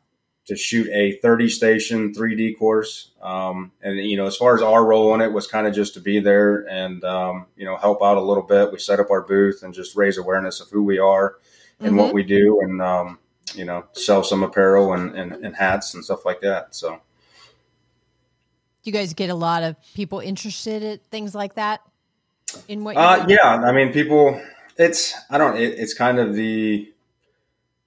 to 0.45 0.57
shoot 0.57 0.89
a 0.89 1.17
30 1.21 1.47
station 1.47 2.13
3D 2.13 2.57
course. 2.59 3.11
Um, 3.21 3.71
and, 3.81 3.97
you 3.97 4.17
know, 4.17 4.25
as 4.25 4.35
far 4.35 4.55
as 4.55 4.61
our 4.61 4.83
role 4.85 5.15
in 5.15 5.21
it 5.21 5.31
was 5.31 5.47
kind 5.47 5.67
of 5.67 5.73
just 5.73 5.93
to 5.93 6.01
be 6.01 6.19
there 6.19 6.67
and, 6.69 7.01
um, 7.05 7.45
you 7.55 7.63
know, 7.63 7.77
help 7.77 8.03
out 8.03 8.17
a 8.17 8.21
little 8.21 8.43
bit. 8.43 8.71
We 8.71 8.79
set 8.79 8.99
up 8.99 9.09
our 9.09 9.21
booth 9.21 9.63
and 9.63 9.73
just 9.73 9.95
raise 9.95 10.17
awareness 10.17 10.59
of 10.59 10.69
who 10.69 10.83
we 10.83 10.99
are 10.99 11.37
and 11.79 11.89
mm-hmm. 11.89 11.97
what 11.97 12.13
we 12.13 12.23
do 12.23 12.59
and, 12.61 12.81
um, 12.81 13.19
you 13.55 13.63
know, 13.63 13.85
sell 13.93 14.21
some 14.21 14.43
apparel 14.43 14.91
and, 14.91 15.15
and, 15.15 15.31
and 15.45 15.55
hats 15.55 15.93
and 15.93 16.03
stuff 16.03 16.25
like 16.25 16.41
that. 16.41 16.75
So. 16.75 16.99
Do 18.83 18.89
You 18.89 18.91
guys 18.91 19.13
get 19.13 19.29
a 19.29 19.35
lot 19.35 19.63
of 19.63 19.77
people 19.95 20.19
interested 20.19 20.83
in 20.83 20.99
things 21.09 21.33
like 21.33 21.55
that 21.55 21.79
in 22.67 22.83
what? 22.83 22.97
Uh, 22.97 23.25
yeah. 23.29 23.47
I 23.47 23.71
mean, 23.71 23.93
people, 23.93 24.41
it's, 24.75 25.13
I 25.29 25.37
don't, 25.37 25.55
it, 25.55 25.79
it's 25.79 25.93
kind 25.93 26.19
of 26.19 26.35
the, 26.35 26.92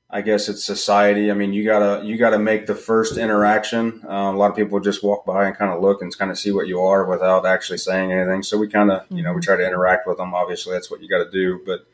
I 0.09 0.21
guess 0.21 0.49
it's 0.49 0.65
society. 0.65 1.33
I 1.33 1.35
mean, 1.35 1.53
you 1.53 1.65
gotta 1.65 2.05
you 2.05 2.17
gotta 2.17 2.39
make 2.39 2.67
the 2.67 2.77
first 2.77 3.17
interaction. 3.17 4.03
Uh, 4.09 4.31
a 4.33 4.37
lot 4.37 4.51
of 4.51 4.57
people 4.57 4.79
just 4.79 5.03
walk 5.03 5.27
by 5.27 5.47
and 5.47 5.57
kind 5.57 5.73
of 5.73 5.83
look 5.83 6.01
and 6.01 6.17
kind 6.17 6.31
of 6.31 6.39
see 6.39 6.53
what 6.53 6.69
you 6.69 6.81
are 6.81 7.05
without 7.07 7.45
actually 7.45 7.79
saying 7.79 8.13
anything. 8.13 8.45
So 8.45 8.57
we 8.57 8.69
kind 8.69 8.93
of 8.93 9.05
you 9.11 9.25
know 9.25 9.33
we 9.33 9.41
try 9.41 9.57
to 9.57 9.67
interact 9.67 10.07
with 10.07 10.19
them. 10.19 10.33
Obviously, 10.33 10.75
that's 10.75 10.91
what 10.91 11.03
you 11.03 11.09
got 11.09 11.25
to 11.25 11.31
do. 11.31 11.61
But 11.67 11.87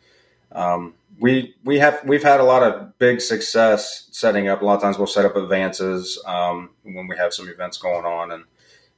um, 0.54 0.94
we 1.18 1.54
we 1.64 1.78
have 1.78 2.02
we've 2.04 2.22
had 2.22 2.40
a 2.40 2.44
lot 2.44 2.62
of 2.62 2.98
big 2.98 3.22
success 3.22 4.08
setting 4.12 4.46
up. 4.46 4.60
A 4.60 4.64
lot 4.64 4.74
of 4.74 4.82
times 4.82 4.98
we'll 4.98 5.06
set 5.06 5.24
up 5.24 5.34
advances 5.34 6.22
um, 6.26 6.70
when 6.82 7.06
we 7.06 7.16
have 7.16 7.32
some 7.32 7.48
events 7.48 7.78
going 7.78 8.04
on, 8.04 8.30
and 8.30 8.44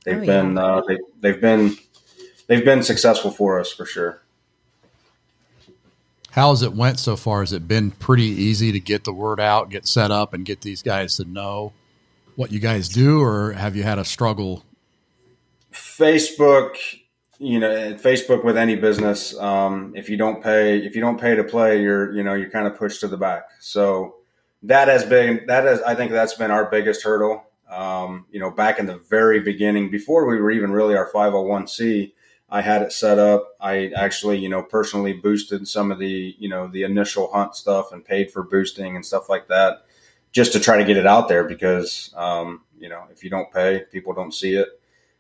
they've 0.05 0.23
oh, 0.23 0.27
been 0.27 0.55
yeah. 0.57 0.63
uh, 0.63 0.83
they, 0.89 0.99
they've 1.21 1.41
been 1.41 1.77
they've 2.49 2.65
been 2.65 2.83
successful 2.83 3.31
for 3.31 3.61
us 3.61 3.73
for 3.73 3.87
sure. 3.87 4.24
How 6.35 6.51
has 6.51 6.63
it 6.63 6.73
went 6.73 6.99
so 6.99 7.15
far? 7.15 7.41
Has 7.43 7.53
it 7.53 7.69
been 7.69 7.93
pretty 7.93 8.25
easy 8.25 8.73
to 8.73 8.81
get 8.81 9.05
the 9.05 9.13
word 9.13 9.39
out, 9.39 9.71
get 9.71 9.87
set 9.87 10.11
up, 10.11 10.35
and 10.35 10.45
get 10.45 10.63
these 10.63 10.83
guys 10.83 11.19
to 11.19 11.25
know 11.25 11.73
what 12.35 12.51
you 12.51 12.59
guys 12.59 12.89
do, 12.89 13.23
or 13.23 13.53
have 13.53 13.77
you 13.77 13.85
had 13.85 14.01
a 14.01 14.05
struggle? 14.05 14.65
Facebook, 15.73 16.75
you 17.39 17.61
know, 17.61 17.95
Facebook 17.95 18.43
with 18.43 18.57
any 18.57 18.75
business, 18.75 19.39
um, 19.39 19.93
if 19.95 20.11
you 20.11 20.17
don't 20.17 20.43
pay, 20.43 20.79
if 20.79 20.97
you 20.97 21.01
don't 21.01 21.21
pay 21.21 21.37
to 21.37 21.45
play, 21.45 21.81
you're, 21.81 22.13
you 22.13 22.25
know, 22.25 22.35
you're 22.35 22.51
kind 22.51 22.67
of 22.67 22.77
pushed 22.77 22.99
to 23.03 23.07
the 23.07 23.17
back. 23.17 23.45
So 23.61 24.17
that 24.65 24.89
has 24.89 25.05
been 25.05 25.45
that 25.47 25.65
is, 25.67 25.81
I 25.83 25.95
think 25.95 26.11
that's 26.11 26.35
been 26.35 26.51
our 26.51 26.69
biggest 26.69 27.05
hurdle. 27.05 27.45
Um, 27.71 28.27
you 28.33 28.41
know, 28.41 28.51
back 28.51 28.81
in 28.81 28.87
the 28.87 28.99
very 29.09 29.39
beginning, 29.39 29.89
before 29.89 30.27
we 30.27 30.41
were 30.41 30.51
even 30.51 30.73
really 30.73 30.97
our 30.97 31.09
501c, 31.13 32.11
I 32.49 32.61
had 32.61 32.83
it 32.83 32.93
set 32.93 33.19
up. 33.19 33.55
I 33.61 33.89
actually, 33.97 34.39
you 34.39 34.49
know, 34.49 34.63
personally 34.63 35.13
boosted 35.13 35.67
some 35.67 35.91
of 35.91 35.99
the, 35.99 36.37
you 36.39 36.49
know, 36.49 36.69
the 36.69 36.83
initial 36.83 37.33
hunt 37.33 37.57
stuff 37.57 37.93
and 37.93 38.05
paid 38.05 38.31
for 38.31 38.43
boosting 38.43 38.97
and 38.97 39.05
stuff 39.05 39.29
like 39.29 39.49
that, 39.49 39.87
just 40.33 40.53
to 40.53 40.61
try 40.61 40.77
to 40.77 40.85
get 40.85 40.97
it 40.97 41.07
out 41.07 41.29
there 41.29 41.45
because, 41.45 42.13
um, 42.17 42.63
you 42.79 42.89
know, 42.89 43.05
if 43.11 43.25
you 43.25 43.31
don't 43.31 43.53
pay, 43.53 43.83
people 43.91 44.13
don't 44.13 44.35
see 44.35 44.55
it. 44.55 44.69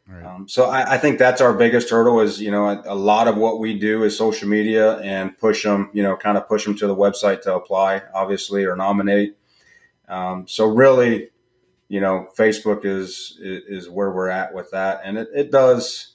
Right. 0.06 0.24
Um, 0.24 0.46
so 0.46 0.66
I, 0.66 0.94
I, 0.94 0.98
think 0.98 1.18
that's 1.18 1.40
our 1.40 1.54
biggest 1.54 1.88
hurdle 1.88 2.20
is, 2.20 2.38
you 2.38 2.50
know, 2.50 2.68
a, 2.68 2.82
a, 2.84 2.94
lot 2.94 3.26
of 3.26 3.38
what 3.38 3.58
we 3.58 3.78
do 3.78 4.02
is 4.02 4.14
social 4.16 4.46
media 4.46 4.98
and 4.98 5.36
push 5.38 5.62
them, 5.62 5.88
you 5.94 6.02
know, 6.02 6.14
kind 6.14 6.36
of 6.36 6.46
push 6.46 6.66
them 6.66 6.76
to 6.76 6.86
the 6.86 6.94
website 6.94 7.40
to 7.42 7.54
apply, 7.54 8.02
obviously, 8.12 8.66
or 8.66 8.76
nominate. 8.76 9.38
Um, 10.06 10.46
so 10.46 10.66
really, 10.66 11.30
you 11.88 12.02
know, 12.02 12.28
Facebook 12.36 12.84
is, 12.84 13.38
is, 13.40 13.84
is 13.84 13.88
where 13.88 14.10
we're 14.10 14.28
at 14.28 14.52
with 14.52 14.70
that. 14.72 15.00
And 15.04 15.16
it, 15.16 15.28
it 15.34 15.50
does, 15.50 16.13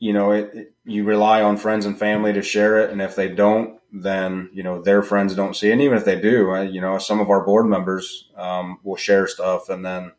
you 0.00 0.12
know, 0.12 0.32
it, 0.32 0.50
it, 0.52 0.74
you 0.84 1.04
rely 1.04 1.42
on 1.42 1.56
friends 1.58 1.86
and 1.86 1.96
family 1.96 2.32
to 2.32 2.42
share 2.42 2.78
it, 2.78 2.90
and 2.90 3.00
if 3.00 3.14
they 3.14 3.28
don't, 3.28 3.78
then 3.92 4.48
you 4.52 4.62
know 4.62 4.82
their 4.82 5.02
friends 5.02 5.34
don't 5.34 5.54
see 5.54 5.68
it. 5.68 5.72
And 5.72 5.82
even 5.82 5.98
if 5.98 6.04
they 6.04 6.18
do, 6.20 6.50
uh, 6.50 6.62
you 6.62 6.80
know, 6.80 6.98
some 6.98 7.20
of 7.20 7.30
our 7.30 7.44
board 7.44 7.66
members 7.66 8.28
um, 8.36 8.78
will 8.82 8.96
share 8.96 9.26
stuff, 9.28 9.68
and 9.68 9.84
then 9.84 10.12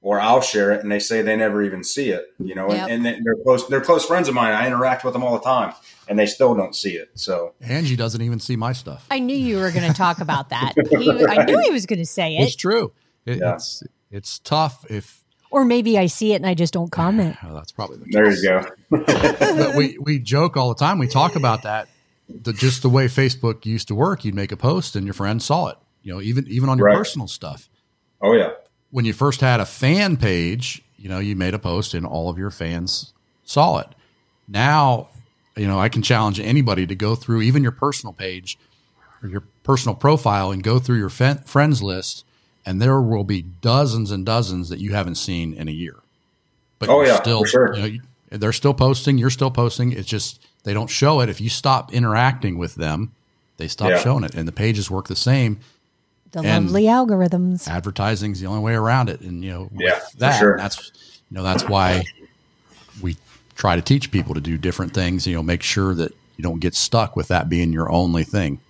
or 0.00 0.18
I'll 0.18 0.40
share 0.40 0.72
it, 0.72 0.82
and 0.82 0.90
they 0.90 0.98
say 0.98 1.22
they 1.22 1.36
never 1.36 1.62
even 1.62 1.84
see 1.84 2.08
it. 2.08 2.26
You 2.38 2.54
know, 2.54 2.72
yep. 2.72 2.88
and, 2.88 3.06
and, 3.06 3.24
they're 3.24 3.42
close. 3.44 3.68
They're 3.68 3.82
close 3.82 4.06
friends 4.06 4.28
of 4.28 4.34
mine. 4.34 4.54
I 4.54 4.66
interact 4.66 5.04
with 5.04 5.12
them 5.12 5.22
all 5.22 5.34
the 5.34 5.44
time, 5.44 5.74
and 6.08 6.18
they 6.18 6.26
still 6.26 6.54
don't 6.54 6.74
see 6.74 6.94
it. 6.94 7.10
So 7.14 7.54
Angie 7.60 7.96
doesn't 7.96 8.22
even 8.22 8.40
see 8.40 8.56
my 8.56 8.72
stuff. 8.72 9.06
I 9.10 9.18
knew 9.18 9.36
you 9.36 9.58
were 9.58 9.70
going 9.70 9.86
to 9.86 9.96
talk 9.96 10.20
about 10.20 10.48
that. 10.50 10.74
He, 10.88 11.12
right. 11.22 11.40
I 11.40 11.44
knew 11.44 11.60
he 11.60 11.70
was 11.70 11.84
going 11.86 11.98
to 11.98 12.06
say 12.06 12.36
it. 12.36 12.42
It's 12.42 12.56
true. 12.56 12.92
It, 13.26 13.38
yeah. 13.38 13.54
It's 13.54 13.82
it's 14.10 14.38
tough 14.38 14.86
if 14.90 15.24
or 15.50 15.64
maybe 15.64 15.98
I 15.98 16.06
see 16.06 16.32
it 16.32 16.36
and 16.36 16.46
I 16.46 16.54
just 16.54 16.72
don't 16.72 16.90
comment. 16.90 17.36
Oh, 17.48 17.54
that's 17.54 17.72
probably 17.72 17.98
the 17.98 18.04
case. 18.04 18.12
There 18.12 18.30
you 18.30 18.42
go. 18.42 18.66
but 18.90 19.74
we, 19.74 19.96
we 19.98 20.18
joke 20.18 20.56
all 20.56 20.68
the 20.68 20.74
time. 20.74 20.98
We 20.98 21.08
talk 21.08 21.34
about 21.34 21.62
that. 21.62 21.88
The, 22.28 22.52
just 22.52 22.82
the 22.82 22.90
way 22.90 23.06
Facebook 23.06 23.64
used 23.64 23.88
to 23.88 23.94
work, 23.94 24.24
you'd 24.24 24.34
make 24.34 24.52
a 24.52 24.56
post 24.56 24.96
and 24.96 25.06
your 25.06 25.14
friends 25.14 25.46
saw 25.46 25.68
it. 25.68 25.78
You 26.02 26.14
know, 26.14 26.20
even 26.20 26.46
even 26.48 26.68
on 26.68 26.78
your 26.78 26.86
right. 26.86 26.96
personal 26.96 27.26
stuff. 27.26 27.68
Oh 28.20 28.34
yeah. 28.34 28.50
When 28.90 29.04
you 29.04 29.12
first 29.12 29.40
had 29.40 29.60
a 29.60 29.66
fan 29.66 30.16
page, 30.16 30.82
you 30.96 31.08
know, 31.08 31.18
you 31.18 31.36
made 31.36 31.54
a 31.54 31.58
post 31.58 31.94
and 31.94 32.04
all 32.04 32.28
of 32.28 32.38
your 32.38 32.50
fans 32.50 33.12
saw 33.44 33.78
it. 33.78 33.88
Now, 34.46 35.08
you 35.56 35.66
know, 35.66 35.78
I 35.78 35.88
can 35.88 36.02
challenge 36.02 36.38
anybody 36.38 36.86
to 36.86 36.94
go 36.94 37.14
through 37.14 37.42
even 37.42 37.62
your 37.62 37.72
personal 37.72 38.12
page 38.12 38.58
or 39.22 39.28
your 39.28 39.42
personal 39.62 39.94
profile 39.94 40.50
and 40.50 40.62
go 40.62 40.78
through 40.78 40.98
your 40.98 41.08
friends 41.08 41.82
list 41.82 42.24
and 42.68 42.82
there 42.82 43.00
will 43.00 43.24
be 43.24 43.40
dozens 43.40 44.10
and 44.10 44.26
dozens 44.26 44.68
that 44.68 44.78
you 44.78 44.92
haven't 44.92 45.14
seen 45.14 45.54
in 45.54 45.68
a 45.68 45.72
year. 45.72 45.96
But 46.78 46.90
oh 46.90 47.02
yeah, 47.02 47.16
still, 47.16 47.46
sure. 47.46 47.74
You 47.74 48.00
know, 48.30 48.36
they're 48.36 48.52
still 48.52 48.74
posting. 48.74 49.16
You're 49.16 49.30
still 49.30 49.50
posting. 49.50 49.92
It's 49.92 50.06
just 50.06 50.46
they 50.64 50.74
don't 50.74 50.88
show 50.88 51.20
it. 51.22 51.30
If 51.30 51.40
you 51.40 51.48
stop 51.48 51.94
interacting 51.94 52.58
with 52.58 52.74
them, 52.74 53.12
they 53.56 53.68
stop 53.68 53.88
yeah. 53.88 54.00
showing 54.00 54.22
it, 54.22 54.34
and 54.34 54.46
the 54.46 54.52
pages 54.52 54.90
work 54.90 55.08
the 55.08 55.16
same. 55.16 55.60
The 56.32 56.40
and 56.40 56.66
lovely 56.66 56.82
algorithms. 56.82 57.66
Advertising 57.66 58.32
is 58.32 58.40
the 58.40 58.48
only 58.48 58.60
way 58.60 58.74
around 58.74 59.08
it, 59.08 59.22
and 59.22 59.42
you 59.42 59.50
know, 59.50 59.70
yeah, 59.72 60.00
that 60.18 60.38
sure. 60.38 60.58
that's 60.58 60.92
you 61.30 61.36
know 61.36 61.42
that's 61.42 61.66
why 61.66 62.04
we 63.00 63.16
try 63.56 63.76
to 63.76 63.82
teach 63.82 64.10
people 64.10 64.34
to 64.34 64.42
do 64.42 64.58
different 64.58 64.92
things. 64.92 65.26
You 65.26 65.36
know, 65.36 65.42
make 65.42 65.62
sure 65.62 65.94
that 65.94 66.12
you 66.36 66.42
don't 66.42 66.60
get 66.60 66.74
stuck 66.74 67.16
with 67.16 67.28
that 67.28 67.48
being 67.48 67.72
your 67.72 67.90
only 67.90 68.24
thing. 68.24 68.60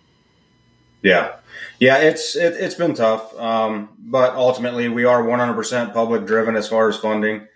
Yeah, 1.02 1.36
yeah, 1.78 1.98
it's 1.98 2.34
it, 2.34 2.60
has 2.60 2.74
been 2.74 2.94
tough, 2.94 3.36
um, 3.38 3.90
but 3.98 4.34
ultimately 4.34 4.88
we 4.88 5.04
are 5.04 5.22
100% 5.22 5.92
public 5.92 6.26
driven 6.26 6.56
as 6.56 6.68
far 6.68 6.88
as 6.88 6.96
funding, 6.96 7.46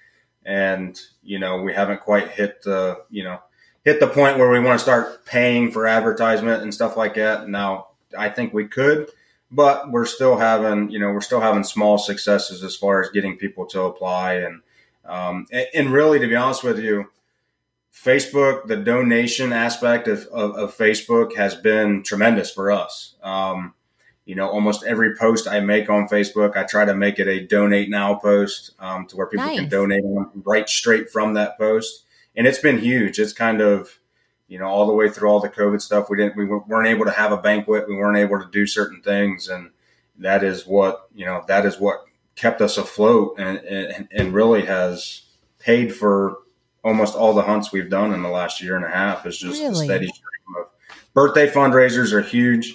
and 0.45 1.01
you 1.23 1.39
know 1.39 1.61
we 1.63 1.73
haven't 1.73 2.01
quite 2.01 2.29
hit 2.29 2.63
the 2.63 3.03
you 3.11 3.25
know 3.25 3.41
hit 3.85 3.99
the 3.99 4.07
point 4.07 4.39
where 4.39 4.51
we 4.51 4.61
want 4.61 4.79
to 4.79 4.83
start 4.83 5.25
paying 5.27 5.73
for 5.73 5.87
advertisement 5.87 6.63
and 6.63 6.73
stuff 6.73 6.97
like 6.97 7.15
that. 7.15 7.49
Now 7.49 7.89
I 8.17 8.29
think 8.29 8.55
we 8.55 8.69
could, 8.69 9.11
but 9.51 9.91
we're 9.91 10.07
still 10.07 10.37
having 10.37 10.91
you 10.91 11.01
know 11.01 11.11
we're 11.11 11.21
still 11.21 11.41
having 11.41 11.65
small 11.65 11.99
successes 11.99 12.63
as 12.63 12.77
far 12.77 13.03
as 13.03 13.11
getting 13.11 13.37
people 13.37 13.67
to 13.67 13.83
apply 13.83 14.35
and 14.35 14.63
um, 15.05 15.47
and, 15.51 15.67
and 15.75 15.93
really 15.93 16.21
to 16.21 16.29
be 16.29 16.37
honest 16.37 16.63
with 16.63 16.79
you. 16.79 17.11
Facebook, 17.93 18.67
the 18.67 18.77
donation 18.77 19.53
aspect 19.53 20.09
of, 20.09 20.27
of, 20.33 20.57
of, 20.57 20.77
Facebook 20.77 21.37
has 21.37 21.55
been 21.55 22.03
tremendous 22.03 22.51
for 22.51 22.73
us. 22.73 23.17
Um, 23.23 23.75
you 24.25 24.35
know, 24.35 24.49
almost 24.49 24.85
every 24.85 25.15
post 25.17 25.47
I 25.47 25.61
make 25.61 25.91
on 25.91 26.09
Facebook, 26.09 26.57
I 26.57 26.63
try 26.63 26.85
to 26.85 26.95
make 26.95 27.19
it 27.19 27.29
a 27.29 27.47
donate 27.47 27.91
now 27.91 28.15
post 28.15 28.73
um, 28.79 29.07
to 29.09 29.17
where 29.17 29.27
people 29.27 29.47
nice. 29.47 29.59
can 29.59 29.69
donate 29.69 30.05
right 30.45 30.69
straight 30.69 31.11
from 31.11 31.35
that 31.35 31.59
post. 31.59 32.05
And 32.35 32.47
it's 32.47 32.61
been 32.61 32.79
huge. 32.79 33.19
It's 33.19 33.33
kind 33.33 33.61
of, 33.61 33.99
you 34.49 34.59
know, 34.59 34.67
all 34.67 34.87
the 34.87 34.95
way 34.95 35.11
through 35.11 35.29
all 35.29 35.41
the 35.41 35.49
COVID 35.49 35.83
stuff. 35.83 36.09
We 36.09 36.17
didn't, 36.17 36.37
we 36.37 36.45
weren't 36.45 36.89
able 36.89 37.05
to 37.05 37.11
have 37.11 37.33
a 37.33 37.37
banquet. 37.37 37.89
We 37.89 37.97
weren't 37.97 38.17
able 38.17 38.41
to 38.41 38.49
do 38.51 38.67
certain 38.67 39.03
things. 39.03 39.49
And 39.49 39.71
that 40.19 40.43
is 40.43 40.67
what, 40.67 41.09
you 41.15 41.27
know, 41.27 41.45
that 41.49 41.67
is 41.67 41.79
what 41.79 42.05
kept 42.37 42.61
us 42.63 42.79
afloat 42.79 43.35
and, 43.39 43.59
and, 43.59 44.09
and 44.11 44.33
really 44.33 44.65
has 44.65 45.23
paid 45.59 45.95
for 45.95 46.39
almost 46.85 47.15
all 47.15 47.33
the 47.33 47.43
hunts 47.43 47.73
we've 47.73 47.91
done 47.91 48.13
in 48.13 48.23
the 48.23 48.29
last 48.29 48.61
year 48.63 48.77
and 48.77 48.85
a 48.85 48.91
half 48.91 49.27
is 49.27 49.39
just 49.39 49.61
really? 49.61 49.85
steady 49.85 50.07
stream 50.07 50.57
of 50.61 50.67
birthday 51.15 51.49
fundraisers 51.49 52.13
are 52.13 52.23
huge 52.23 52.75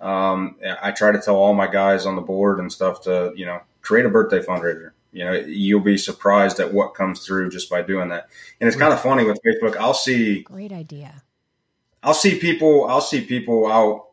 um, 0.00 0.56
I 0.82 0.92
try 0.92 1.12
to 1.12 1.20
tell 1.20 1.36
all 1.36 1.54
my 1.54 1.66
guys 1.66 2.06
on 2.06 2.16
the 2.16 2.22
board 2.22 2.58
and 2.58 2.72
stuff 2.72 3.02
to, 3.02 3.32
you 3.34 3.46
know, 3.46 3.60
create 3.80 4.06
a 4.06 4.10
birthday 4.10 4.40
fundraiser. 4.40 4.90
You 5.12 5.24
know, 5.24 5.32
you'll 5.32 5.80
be 5.80 5.96
surprised 5.96 6.60
at 6.60 6.74
what 6.74 6.94
comes 6.94 7.24
through 7.24 7.50
just 7.50 7.70
by 7.70 7.80
doing 7.80 8.10
that. 8.10 8.28
And 8.60 8.68
it's 8.68 8.76
kind 8.76 8.92
of 8.92 9.00
funny 9.00 9.24
with 9.24 9.40
Facebook. 9.44 9.76
I'll 9.76 9.94
see 9.94 10.42
great 10.42 10.72
idea. 10.72 11.22
I'll 12.02 12.14
see 12.14 12.38
people. 12.38 12.86
I'll 12.86 13.00
see 13.00 13.22
people 13.22 13.66
out. 13.66 14.08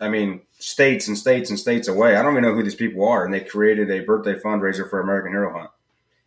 I 0.00 0.08
mean, 0.08 0.40
states 0.58 1.06
and 1.06 1.16
states 1.16 1.50
and 1.50 1.58
states 1.58 1.86
away. 1.86 2.16
I 2.16 2.22
don't 2.22 2.32
even 2.32 2.42
know 2.42 2.54
who 2.54 2.64
these 2.64 2.74
people 2.74 3.08
are, 3.08 3.24
and 3.24 3.32
they 3.32 3.40
created 3.40 3.90
a 3.90 4.00
birthday 4.00 4.34
fundraiser 4.34 4.88
for 4.90 5.00
American 5.00 5.30
Hero 5.30 5.52
Hunt. 5.56 5.70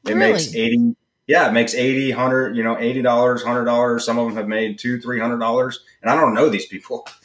It 0.05 0.13
really? 0.13 0.31
makes 0.31 0.55
eighty. 0.55 0.95
Yeah, 1.27 1.47
it 1.47 1.53
makes 1.53 1.73
80, 1.73 2.11
100, 2.11 2.57
you 2.57 2.63
know, 2.63 2.77
eighty 2.77 3.01
dollars, 3.01 3.43
hundred 3.43 3.65
dollars. 3.65 4.05
Some 4.05 4.17
of 4.17 4.27
them 4.27 4.35
have 4.35 4.47
made 4.47 4.79
two, 4.79 4.99
three 4.99 5.19
hundred 5.19 5.39
dollars, 5.39 5.79
and 6.01 6.11
I 6.11 6.15
don't 6.15 6.33
know 6.33 6.49
these 6.49 6.67
people. 6.67 7.07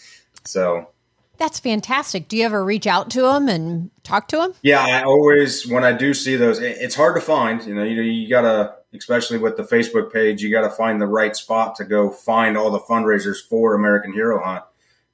So 0.45 0.91
that's 1.39 1.59
fantastic. 1.59 2.29
Do 2.29 2.37
you 2.37 2.45
ever 2.45 2.65
reach 2.65 2.87
out 2.87 3.11
to 3.11 3.23
them 3.23 3.49
and 3.49 3.91
talk 4.03 4.29
to 4.29 4.37
them? 4.37 4.55
Yeah, 4.63 4.85
I 4.85 5.03
always 5.03 5.67
when 5.67 5.85
I 5.85 5.93
do 5.93 6.15
see 6.15 6.37
those, 6.37 6.61
it's 6.61 6.95
hard 6.95 7.15
to 7.17 7.21
find. 7.21 7.63
You 7.65 7.75
know, 7.75 7.83
you 7.83 8.03
you 8.03 8.29
gotta, 8.29 8.77
especially 8.95 9.39
with 9.39 9.57
the 9.57 9.63
Facebook 9.63 10.13
page, 10.13 10.43
you 10.43 10.51
gotta 10.51 10.71
find 10.71 11.01
the 11.01 11.07
right 11.07 11.37
spot 11.37 11.75
to 11.77 11.85
go 11.85 12.11
find 12.11 12.57
all 12.57 12.71
the 12.71 12.81
fundraisers 12.81 13.39
for 13.39 13.75
American 13.75 14.13
Hero 14.13 14.43
Hunt. 14.43 14.65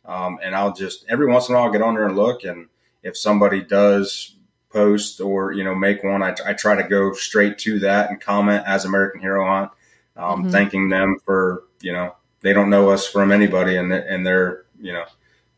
Um, 0.05 0.39
and 0.43 0.55
I'll 0.55 0.73
just 0.73 1.05
every 1.09 1.27
once 1.27 1.49
in 1.49 1.55
a 1.55 1.59
while 1.59 1.67
I'll 1.67 1.73
get 1.73 1.83
on 1.83 1.95
there 1.95 2.07
and 2.07 2.17
look, 2.17 2.45
and 2.45 2.69
if 3.03 3.17
somebody 3.17 3.63
does 3.63 4.37
post 4.73 5.21
or 5.21 5.53
you 5.53 5.65
know 5.65 5.75
make 5.75 6.03
one, 6.03 6.23
I, 6.23 6.35
I 6.47 6.53
try 6.55 6.75
to 6.81 6.89
go 6.89 7.13
straight 7.13 7.59
to 7.59 7.79
that 7.81 8.11
and 8.11 8.21
comment 8.21 8.65
as 8.67 8.85
American 8.85 9.21
Hero 9.21 9.47
Hunt, 9.47 9.71
um, 10.17 10.43
mm-hmm. 10.43 10.51
thanking 10.51 10.89
them 10.89 11.19
for 11.25 11.65
you 11.81 11.93
know 11.93 12.15
they 12.41 12.53
don't 12.53 12.71
know 12.71 12.91
us 12.91 13.07
from 13.07 13.33
anybody 13.33 13.77
and 13.77 13.93
and 13.93 14.27
they're 14.27 14.65
you 14.81 14.93
know 14.93 15.05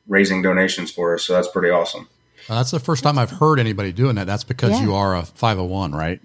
raising 0.06 0.42
donations 0.42 0.90
for 0.90 1.14
us. 1.14 1.24
So 1.24 1.34
that's 1.34 1.48
pretty 1.48 1.70
awesome. 1.70 2.08
Uh, 2.48 2.56
that's 2.56 2.70
the 2.70 2.80
first 2.80 3.02
time 3.02 3.18
I've 3.18 3.30
heard 3.30 3.58
anybody 3.58 3.92
doing 3.92 4.16
that. 4.16 4.26
That's 4.26 4.44
because 4.44 4.72
yeah. 4.72 4.82
you 4.82 4.94
are 4.94 5.16
a 5.16 5.24
501, 5.24 5.92
right? 5.92 6.20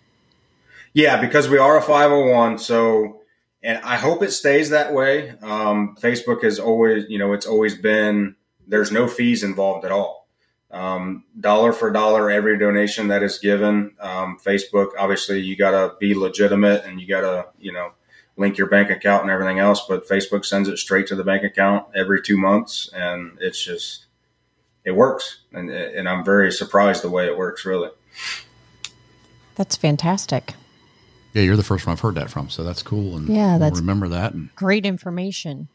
Yeah, 0.93 1.21
because 1.21 1.47
we 1.47 1.57
are 1.57 1.77
a 1.77 1.81
501. 1.81 2.59
So, 2.59 3.21
and 3.63 3.79
I 3.83 3.95
hope 3.95 4.21
it 4.21 4.31
stays 4.31 4.69
that 4.71 4.93
way. 4.93 5.29
Um, 5.41 5.95
Facebook 5.99 6.43
has 6.43 6.59
always, 6.59 7.05
you 7.09 7.17
know, 7.17 7.33
it's 7.33 7.45
always 7.45 7.77
been, 7.77 8.35
there's 8.67 8.91
no 8.91 9.07
fees 9.07 9.43
involved 9.43 9.85
at 9.85 9.91
all. 9.91 10.18
Um, 10.71 11.23
dollar 11.39 11.73
for 11.73 11.91
dollar, 11.91 12.29
every 12.29 12.57
donation 12.57 13.07
that 13.07 13.23
is 13.23 13.39
given. 13.39 13.95
Um, 13.99 14.37
Facebook, 14.43 14.89
obviously, 14.97 15.39
you 15.39 15.55
got 15.55 15.71
to 15.71 15.95
be 15.99 16.13
legitimate 16.13 16.85
and 16.85 17.01
you 17.01 17.07
got 17.07 17.21
to, 17.21 17.47
you 17.59 17.71
know, 17.71 17.91
link 18.37 18.57
your 18.57 18.67
bank 18.67 18.89
account 18.89 19.23
and 19.23 19.31
everything 19.31 19.59
else. 19.59 19.85
But 19.87 20.07
Facebook 20.07 20.45
sends 20.45 20.69
it 20.69 20.77
straight 20.77 21.07
to 21.07 21.15
the 21.15 21.23
bank 21.23 21.43
account 21.43 21.87
every 21.95 22.21
two 22.21 22.37
months, 22.37 22.89
and 22.93 23.37
it's 23.39 23.63
just 23.63 24.05
it 24.85 24.91
works. 24.91 25.39
And 25.53 25.69
and 25.69 26.07
I'm 26.07 26.23
very 26.23 26.51
surprised 26.51 27.03
the 27.03 27.09
way 27.09 27.25
it 27.25 27.37
works. 27.37 27.65
Really, 27.65 27.89
that's 29.55 29.75
fantastic. 29.75 30.53
Yeah, 31.33 31.43
you're 31.43 31.57
the 31.57 31.63
first 31.63 31.85
one 31.85 31.93
I've 31.93 31.99
heard 31.99 32.15
that 32.15 32.31
from, 32.31 32.49
so 32.49 32.63
that's 32.63 32.81
cool. 32.81 33.15
And 33.15 33.29
yeah, 33.29 33.57
that's 33.59 33.73
we'll 33.73 33.81
remember 33.81 34.07
that 34.09 34.33
and 34.33 34.53
great 34.55 34.85
information. 34.85 35.67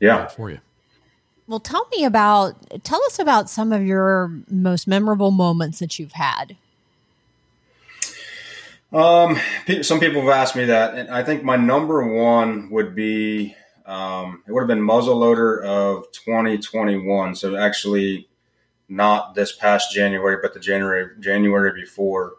Yeah, 0.00 0.26
for 0.26 0.50
you. 0.50 0.60
Well, 1.46 1.60
tell 1.60 1.86
me 1.94 2.04
about 2.04 2.84
tell 2.84 3.02
us 3.04 3.18
about 3.18 3.50
some 3.50 3.72
of 3.72 3.84
your 3.84 4.30
most 4.48 4.86
memorable 4.86 5.30
moments 5.30 5.78
that 5.78 5.98
you've 5.98 6.12
had. 6.12 6.56
Um, 8.92 9.38
some 9.82 9.98
people 9.98 10.20
have 10.22 10.30
asked 10.30 10.56
me 10.56 10.66
that, 10.66 10.94
and 10.94 11.10
I 11.10 11.22
think 11.24 11.42
my 11.42 11.56
number 11.56 12.06
one 12.06 12.70
would 12.70 12.94
be 12.94 13.54
um, 13.84 14.42
it 14.46 14.52
would 14.52 14.60
have 14.60 14.68
been 14.68 14.80
muzzleloader 14.80 15.62
of 15.62 16.10
2021. 16.12 17.34
So 17.34 17.56
actually, 17.56 18.28
not 18.88 19.34
this 19.34 19.54
past 19.54 19.92
January, 19.92 20.38
but 20.40 20.54
the 20.54 20.60
January 20.60 21.10
January 21.20 21.72
before. 21.78 22.34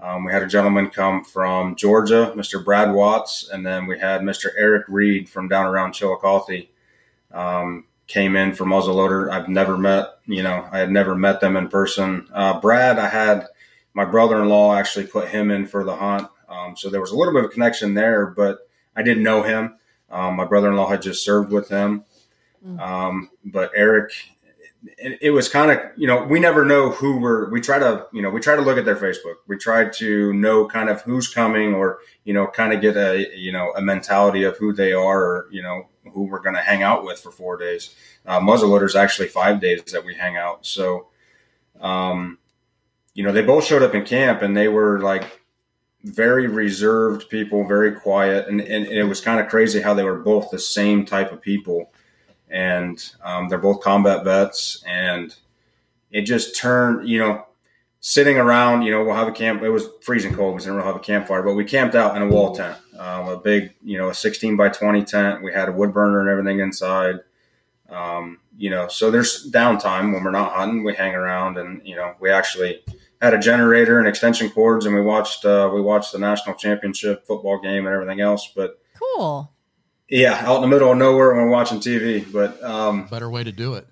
Um, 0.00 0.24
we 0.24 0.32
had 0.32 0.42
a 0.42 0.46
gentleman 0.46 0.88
come 0.88 1.22
from 1.22 1.76
Georgia, 1.76 2.32
Mr. 2.34 2.64
Brad 2.64 2.92
Watts, 2.94 3.48
and 3.52 3.66
then 3.66 3.86
we 3.86 3.98
had 3.98 4.22
Mr. 4.22 4.46
Eric 4.56 4.86
Reed 4.88 5.28
from 5.28 5.46
down 5.46 5.66
around 5.66 5.92
Chillicothe. 5.92 6.68
Um, 7.30 7.84
came 8.10 8.34
in 8.34 8.52
for 8.52 8.64
muzzleloader. 8.64 9.30
I've 9.30 9.48
never 9.48 9.78
met, 9.78 10.18
you 10.26 10.42
know, 10.42 10.68
I 10.70 10.78
had 10.78 10.90
never 10.90 11.14
met 11.14 11.40
them 11.40 11.56
in 11.56 11.68
person. 11.68 12.28
Uh, 12.34 12.60
Brad, 12.60 12.98
I 12.98 13.08
had 13.08 13.46
my 13.94 14.04
brother-in-law 14.04 14.74
actually 14.74 15.06
put 15.06 15.28
him 15.28 15.50
in 15.50 15.66
for 15.66 15.84
the 15.84 15.94
hunt. 15.94 16.28
Um, 16.48 16.76
so 16.76 16.90
there 16.90 17.00
was 17.00 17.12
a 17.12 17.16
little 17.16 17.32
bit 17.32 17.44
of 17.44 17.50
a 17.50 17.52
connection 17.52 17.94
there, 17.94 18.26
but 18.26 18.58
I 18.96 19.02
didn't 19.02 19.22
know 19.22 19.44
him. 19.44 19.76
Um, 20.10 20.34
my 20.34 20.44
brother-in-law 20.44 20.88
had 20.88 21.02
just 21.02 21.24
served 21.24 21.52
with 21.52 21.68
him. 21.68 22.04
Mm. 22.66 22.80
Um, 22.80 23.30
but 23.44 23.70
Eric, 23.76 24.10
it, 24.98 25.18
it 25.22 25.30
was 25.30 25.48
kind 25.48 25.70
of, 25.70 25.78
you 25.96 26.08
know, 26.08 26.24
we 26.24 26.40
never 26.40 26.64
know 26.64 26.90
who 26.90 27.20
we're, 27.20 27.48
we 27.50 27.60
try 27.60 27.78
to, 27.78 28.06
you 28.12 28.22
know, 28.22 28.30
we 28.30 28.40
try 28.40 28.56
to 28.56 28.62
look 28.62 28.76
at 28.76 28.84
their 28.84 28.96
Facebook. 28.96 29.36
We 29.46 29.56
try 29.56 29.88
to 29.88 30.32
know 30.32 30.66
kind 30.66 30.88
of 30.88 31.02
who's 31.02 31.28
coming 31.28 31.74
or, 31.74 32.00
you 32.24 32.34
know, 32.34 32.48
kind 32.48 32.72
of 32.72 32.80
get 32.80 32.96
a, 32.96 33.28
you 33.36 33.52
know, 33.52 33.72
a 33.76 33.80
mentality 33.80 34.42
of 34.42 34.56
who 34.58 34.72
they 34.72 34.92
are 34.92 35.22
or, 35.22 35.48
you 35.52 35.62
know, 35.62 35.86
who 36.12 36.24
we're 36.24 36.40
going 36.40 36.54
to 36.54 36.62
hang 36.62 36.82
out 36.82 37.04
with 37.04 37.20
for 37.20 37.30
four 37.30 37.56
days. 37.56 37.94
Uh, 38.26 38.40
muzzleloader 38.40 38.86
is 38.86 38.96
actually 38.96 39.28
five 39.28 39.60
days 39.60 39.82
that 39.92 40.04
we 40.04 40.14
hang 40.14 40.36
out. 40.36 40.66
So, 40.66 41.08
um, 41.80 42.38
you 43.14 43.24
know, 43.24 43.32
they 43.32 43.42
both 43.42 43.64
showed 43.64 43.82
up 43.82 43.94
in 43.94 44.04
camp 44.04 44.42
and 44.42 44.56
they 44.56 44.68
were 44.68 45.00
like 45.00 45.40
very 46.02 46.46
reserved 46.46 47.28
people, 47.28 47.66
very 47.66 47.92
quiet. 47.92 48.48
And, 48.48 48.60
and, 48.60 48.86
it 48.86 49.04
was 49.04 49.20
kind 49.20 49.40
of 49.40 49.48
crazy 49.48 49.80
how 49.80 49.94
they 49.94 50.04
were 50.04 50.18
both 50.18 50.50
the 50.50 50.58
same 50.58 51.04
type 51.04 51.32
of 51.32 51.42
people. 51.42 51.92
And 52.48 53.02
um, 53.22 53.48
they're 53.48 53.58
both 53.58 53.82
combat 53.82 54.24
vets. 54.24 54.82
And 54.86 55.34
it 56.10 56.22
just 56.22 56.56
turned, 56.56 57.08
you 57.08 57.18
know, 57.18 57.46
sitting 58.00 58.38
around, 58.38 58.82
you 58.82 58.90
know, 58.90 59.04
we'll 59.04 59.14
have 59.14 59.28
a 59.28 59.32
camp. 59.32 59.62
It 59.62 59.70
was 59.70 59.88
freezing 60.02 60.34
cold. 60.34 60.54
We 60.54 60.60
didn't 60.60 60.74
really 60.74 60.86
have 60.86 60.96
a 60.96 61.00
campfire, 61.00 61.42
but 61.42 61.54
we 61.54 61.64
camped 61.64 61.94
out 61.94 62.16
in 62.16 62.22
a 62.22 62.26
wall 62.26 62.54
tent, 62.54 62.76
um, 63.00 63.28
a 63.28 63.38
big, 63.38 63.72
you 63.82 63.96
know, 63.96 64.10
a 64.10 64.14
16 64.14 64.56
by 64.56 64.68
20 64.68 65.04
tent. 65.04 65.42
We 65.42 65.52
had 65.52 65.70
a 65.70 65.72
wood 65.72 65.94
burner 65.94 66.20
and 66.20 66.28
everything 66.28 66.60
inside. 66.60 67.20
Um, 67.88 68.38
you 68.56 68.68
know, 68.68 68.88
so 68.88 69.10
there's 69.10 69.50
downtime 69.50 70.12
when 70.12 70.22
we're 70.22 70.30
not 70.30 70.52
hunting. 70.52 70.84
We 70.84 70.94
hang 70.94 71.14
around, 71.14 71.56
and 71.56 71.80
you 71.84 71.96
know, 71.96 72.14
we 72.20 72.30
actually 72.30 72.84
had 73.20 73.32
a 73.34 73.38
generator 73.38 73.98
and 73.98 74.06
extension 74.06 74.50
cords, 74.50 74.84
and 74.84 74.94
we 74.94 75.00
watched 75.00 75.44
uh, 75.44 75.70
we 75.72 75.80
watched 75.80 76.12
the 76.12 76.18
national 76.18 76.54
championship 76.56 77.26
football 77.26 77.58
game 77.58 77.86
and 77.86 77.94
everything 77.94 78.20
else. 78.20 78.52
But 78.54 78.78
cool, 78.98 79.50
yeah, 80.08 80.34
out 80.46 80.56
in 80.56 80.62
the 80.62 80.68
middle 80.68 80.92
of 80.92 80.98
nowhere 80.98 81.34
when 81.34 81.46
we're 81.46 81.50
watching 81.50 81.80
TV. 81.80 82.30
But 82.30 82.62
um, 82.62 83.06
better 83.06 83.30
way 83.30 83.44
to 83.44 83.52
do 83.52 83.74
it. 83.74 83.86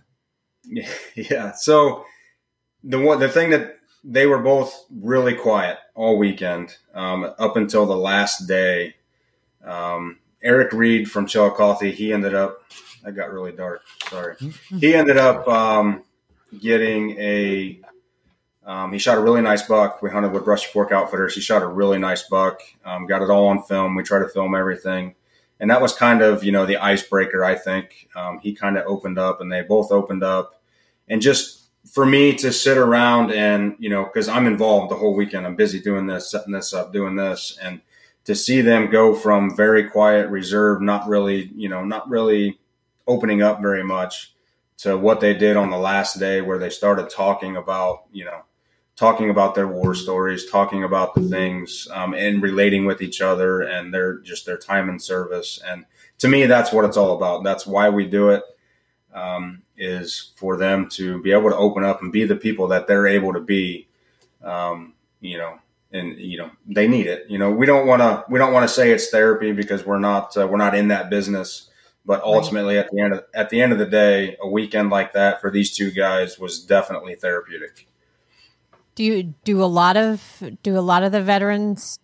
Yeah. 1.16 1.52
So 1.52 2.04
the 2.84 2.98
one 2.98 3.18
the 3.18 3.28
thing 3.30 3.50
that 3.50 3.78
they 4.04 4.26
were 4.26 4.38
both 4.38 4.84
really 4.90 5.34
quiet 5.34 5.78
all 5.94 6.18
weekend 6.18 6.76
um, 6.94 7.24
up 7.38 7.56
until 7.56 7.86
the 7.86 7.96
last 7.96 8.46
day. 8.46 8.94
Um, 9.64 10.18
Eric 10.42 10.72
Reed 10.72 11.10
from 11.10 11.26
Chillicothe, 11.26 11.92
he 11.92 12.12
ended 12.12 12.34
up. 12.34 12.62
I 13.04 13.10
got 13.10 13.32
really 13.32 13.52
dark. 13.52 13.82
Sorry. 14.08 14.36
He 14.78 14.94
ended 14.94 15.16
up 15.16 15.46
um, 15.48 16.02
getting 16.60 17.12
a 17.18 17.80
um, 18.68 18.92
he 18.92 18.98
shot 18.98 19.16
a 19.16 19.20
really 19.22 19.40
nice 19.40 19.62
buck. 19.62 20.02
We 20.02 20.10
hunted 20.10 20.32
with 20.32 20.46
Rusty 20.46 20.68
Fork 20.68 20.92
Outfitters. 20.92 21.34
He 21.34 21.40
shot 21.40 21.62
a 21.62 21.66
really 21.66 21.98
nice 21.98 22.24
buck. 22.24 22.60
Um, 22.84 23.06
got 23.06 23.22
it 23.22 23.30
all 23.30 23.46
on 23.46 23.62
film. 23.62 23.94
We 23.94 24.02
tried 24.02 24.18
to 24.18 24.28
film 24.28 24.54
everything, 24.54 25.14
and 25.58 25.70
that 25.70 25.80
was 25.80 25.94
kind 25.94 26.20
of 26.20 26.44
you 26.44 26.52
know 26.52 26.66
the 26.66 26.76
icebreaker. 26.76 27.42
I 27.44 27.54
think 27.54 28.08
um, 28.14 28.40
he 28.40 28.52
kind 28.54 28.76
of 28.76 28.84
opened 28.86 29.18
up, 29.18 29.40
and 29.40 29.50
they 29.50 29.62
both 29.62 29.90
opened 29.90 30.22
up, 30.22 30.60
and 31.08 31.22
just 31.22 31.70
for 31.90 32.04
me 32.04 32.34
to 32.34 32.52
sit 32.52 32.76
around 32.76 33.32
and 33.32 33.74
you 33.78 33.88
know 33.88 34.04
because 34.04 34.28
I'm 34.28 34.46
involved 34.46 34.90
the 34.90 34.96
whole 34.96 35.16
weekend. 35.16 35.46
I'm 35.46 35.56
busy 35.56 35.80
doing 35.80 36.06
this, 36.06 36.30
setting 36.30 36.52
this 36.52 36.74
up, 36.74 36.92
doing 36.92 37.16
this, 37.16 37.58
and 37.62 37.80
to 38.28 38.34
see 38.34 38.60
them 38.60 38.90
go 38.90 39.14
from 39.14 39.56
very 39.56 39.88
quiet, 39.88 40.28
reserved, 40.28 40.82
not 40.82 41.08
really 41.08 41.50
you 41.56 41.66
know 41.66 41.82
not 41.82 42.06
really 42.10 42.60
opening 43.06 43.40
up 43.40 43.62
very 43.62 43.82
much 43.82 44.34
to 44.76 44.98
what 44.98 45.20
they 45.20 45.32
did 45.32 45.56
on 45.56 45.70
the 45.70 45.78
last 45.78 46.20
day 46.20 46.42
where 46.42 46.58
they 46.58 46.68
started 46.68 47.08
talking 47.08 47.56
about 47.56 48.04
you 48.12 48.26
know 48.26 48.42
talking 48.96 49.30
about 49.30 49.54
their 49.54 49.66
war 49.66 49.94
stories, 49.94 50.44
talking 50.44 50.84
about 50.84 51.14
the 51.14 51.22
things, 51.22 51.88
um, 51.90 52.12
and 52.12 52.42
relating 52.42 52.84
with 52.84 53.00
each 53.00 53.22
other 53.22 53.62
and 53.62 53.94
their 53.94 54.18
just 54.18 54.44
their 54.44 54.58
time 54.58 54.90
in 54.90 54.98
service. 54.98 55.58
And 55.66 55.86
to 56.18 56.28
me, 56.28 56.44
that's 56.44 56.70
what 56.70 56.84
it's 56.84 56.98
all 56.98 57.16
about. 57.16 57.44
That's 57.44 57.66
why 57.66 57.88
we 57.88 58.04
do 58.04 58.28
it. 58.28 58.42
Um, 59.14 59.62
is 59.78 60.32
for 60.36 60.58
them 60.58 60.86
to 60.90 61.22
be 61.22 61.32
able 61.32 61.48
to 61.48 61.56
open 61.56 61.82
up 61.82 62.02
and 62.02 62.12
be 62.12 62.24
the 62.24 62.36
people 62.36 62.68
that 62.68 62.86
they're 62.86 63.06
able 63.06 63.32
to 63.32 63.40
be. 63.40 63.88
Um, 64.44 64.92
you 65.22 65.38
know, 65.38 65.58
and 65.92 66.18
you 66.18 66.38
know 66.38 66.50
they 66.66 66.88
need 66.88 67.06
it. 67.06 67.26
You 67.28 67.38
know, 67.38 67.50
we 67.50 67.66
don't 67.66 67.86
want 67.86 68.02
to 68.02 68.24
we 68.28 68.38
don't 68.38 68.52
want 68.52 68.68
to 68.68 68.74
say 68.74 68.90
it's 68.90 69.10
therapy 69.10 69.52
because 69.52 69.84
we're 69.84 69.98
not 69.98 70.36
uh, 70.36 70.46
we're 70.46 70.58
not 70.58 70.74
in 70.74 70.88
that 70.88 71.10
business. 71.10 71.70
But 72.04 72.22
ultimately, 72.22 72.76
right. 72.76 72.86
at 72.86 72.90
the 72.90 73.00
end 73.02 73.12
of 73.12 73.24
at 73.34 73.50
the 73.50 73.60
end 73.60 73.72
of 73.72 73.78
the 73.78 73.86
day, 73.86 74.36
a 74.40 74.48
weekend 74.48 74.90
like 74.90 75.12
that 75.12 75.40
for 75.40 75.50
these 75.50 75.76
two 75.76 75.90
guys 75.90 76.38
was 76.38 76.64
definitely 76.64 77.14
therapeutic. 77.14 77.86
Do 78.94 79.04
you 79.04 79.34
do 79.44 79.62
a 79.62 79.66
lot 79.66 79.96
of 79.96 80.42
do 80.62 80.78
a 80.78 80.80
lot 80.80 81.02
of 81.02 81.12
the 81.12 81.22
veterans? 81.22 81.98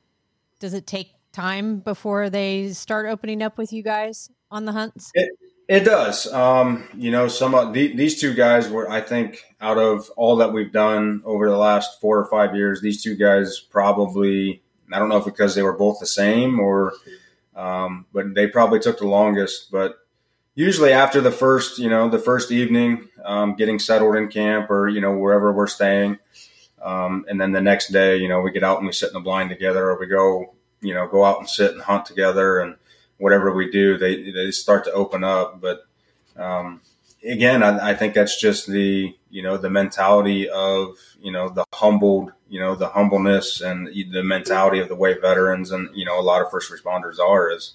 Does 0.59 0.75
it 0.75 0.87
take 0.87 1.15
time 1.33 1.79
before 1.79 2.31
they 2.31 2.69
start 2.69 3.07
opening 3.07 3.43
up 3.43 3.59
with 3.59 3.73
you 3.73 3.83
guys 3.83 4.31
on 4.51 4.67
the 4.67 4.73
hunts? 4.73 5.11
It, 5.15 5.31
it 5.69 5.85
does. 5.85 6.33
Um, 6.33 6.89
you 6.95 7.11
know, 7.11 7.29
some 7.29 7.55
of 7.55 7.73
the, 7.73 7.95
these 7.97 8.21
two 8.21 8.35
guys 8.35 8.69
were, 8.69 8.91
I 8.91 9.01
think, 9.01 9.43
out 9.61 9.79
of 9.79 10.11
all 10.17 10.37
that 10.37 10.53
we've 10.53 10.73
done 10.73 11.23
over 11.25 11.49
the 11.49 11.57
last 11.57 12.01
four 12.01 12.19
or 12.19 12.27
five 12.27 12.55
years, 12.55 12.81
these 12.81 13.03
two 13.03 13.17
guys 13.17 13.61
probably, 13.61 14.63
I 14.93 14.99
don't 14.99 15.09
know 15.09 15.17
if 15.17 15.25
because 15.25 15.55
they 15.55 15.63
were 15.63 15.77
both 15.77 16.01
the 16.01 16.07
same 16.07 16.61
or, 16.61 16.93
um, 17.57 18.07
but 18.13 18.35
they 18.35 18.47
probably 18.47 18.79
took 18.79 18.99
the 18.99 19.07
longest. 19.07 19.71
But 19.71 19.97
usually 20.55 20.93
after 20.93 21.21
the 21.21 21.33
first, 21.33 21.79
you 21.79 21.89
know, 21.89 22.09
the 22.09 22.19
first 22.19 22.51
evening, 22.51 23.09
um, 23.25 23.55
getting 23.57 23.79
settled 23.79 24.17
in 24.17 24.29
camp 24.29 24.71
or, 24.71 24.89
you 24.89 25.01
know, 25.01 25.17
wherever 25.17 25.53
we're 25.53 25.67
staying, 25.67 26.19
um, 26.83 27.25
and 27.29 27.41
then 27.41 27.53
the 27.53 27.63
next 27.63 27.89
day, 27.89 28.19
you 28.19 28.29
know, 28.29 28.43
we 28.43 28.53
get 28.53 28.63
out 28.63 28.77
and 28.77 28.87
we 28.87 28.93
sit 28.93 29.09
in 29.09 29.15
the 29.15 29.21
blind 29.21 29.49
together, 29.49 29.89
or 29.89 29.99
we 29.99 30.07
go, 30.07 30.55
you 30.83 30.93
know, 30.93 31.09
go 31.09 31.25
out 31.25 31.39
and 31.39 31.49
sit 31.49 31.73
and 31.73 31.81
hunt 31.81 32.05
together, 32.05 32.61
and 32.61 32.77
whatever 33.19 33.53
we 33.53 33.71
do, 33.71 33.99
they 33.99 34.31
they 34.31 34.51
start 34.51 34.85
to 34.85 34.93
open 34.93 35.25
up. 35.25 35.61
But 35.61 35.87
um, 36.37 36.83
again, 37.25 37.63
I, 37.63 37.91
I, 37.91 37.95
think 37.95 38.15
that's 38.15 38.41
just 38.41 38.67
the 38.67 39.15
you 39.31 39.43
know 39.43 39.57
the 39.57 39.71
mentality 39.71 40.49
of 40.49 40.97
you 41.21 41.33
know 41.33 41.49
the 41.49 41.65
humbled, 41.75 42.33
you 42.49 42.61
know, 42.61 42.75
the 42.75 42.89
humbleness 42.89 43.61
and 43.61 43.89
the 43.89 44.23
mentality 44.23 44.81
of 44.81 44.89
the 44.89 44.97
way 44.97 45.15
veterans 45.15 45.71
and 45.71 45.91
you 45.95 46.05
know 46.05 46.21
a 46.21 46.23
lot 46.23 46.43
of 46.43 46.51
first 46.51 46.73
responders 46.73 47.19
are 47.19 47.51
is 47.51 47.75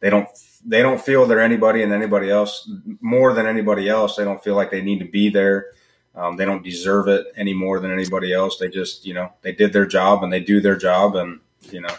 they 0.00 0.10
don't 0.10 0.28
they 0.64 0.82
don't 0.82 1.00
feel 1.00 1.26
they're 1.26 1.40
anybody 1.40 1.82
and 1.82 1.92
anybody 1.92 2.30
else 2.30 2.70
more 3.00 3.32
than 3.34 3.46
anybody 3.46 3.88
else. 3.88 4.16
They 4.16 4.24
don't 4.24 4.42
feel 4.42 4.54
like 4.56 4.70
they 4.70 4.82
need 4.82 4.98
to 5.00 5.04
be 5.06 5.30
there 5.30 5.66
Um, 6.14 6.36
they 6.36 6.46
don't 6.46 6.64
deserve 6.64 7.08
it 7.08 7.26
any 7.36 7.54
more 7.54 7.80
than 7.80 7.92
anybody 7.92 8.32
else. 8.32 8.58
They 8.58 8.68
just, 8.68 9.06
you 9.06 9.14
know, 9.14 9.32
they 9.42 9.52
did 9.52 9.72
their 9.72 9.86
job 9.86 10.24
and 10.24 10.32
they 10.32 10.40
do 10.40 10.60
their 10.60 10.76
job, 10.76 11.14
and 11.16 11.40
you 11.70 11.80
know, 11.82 11.94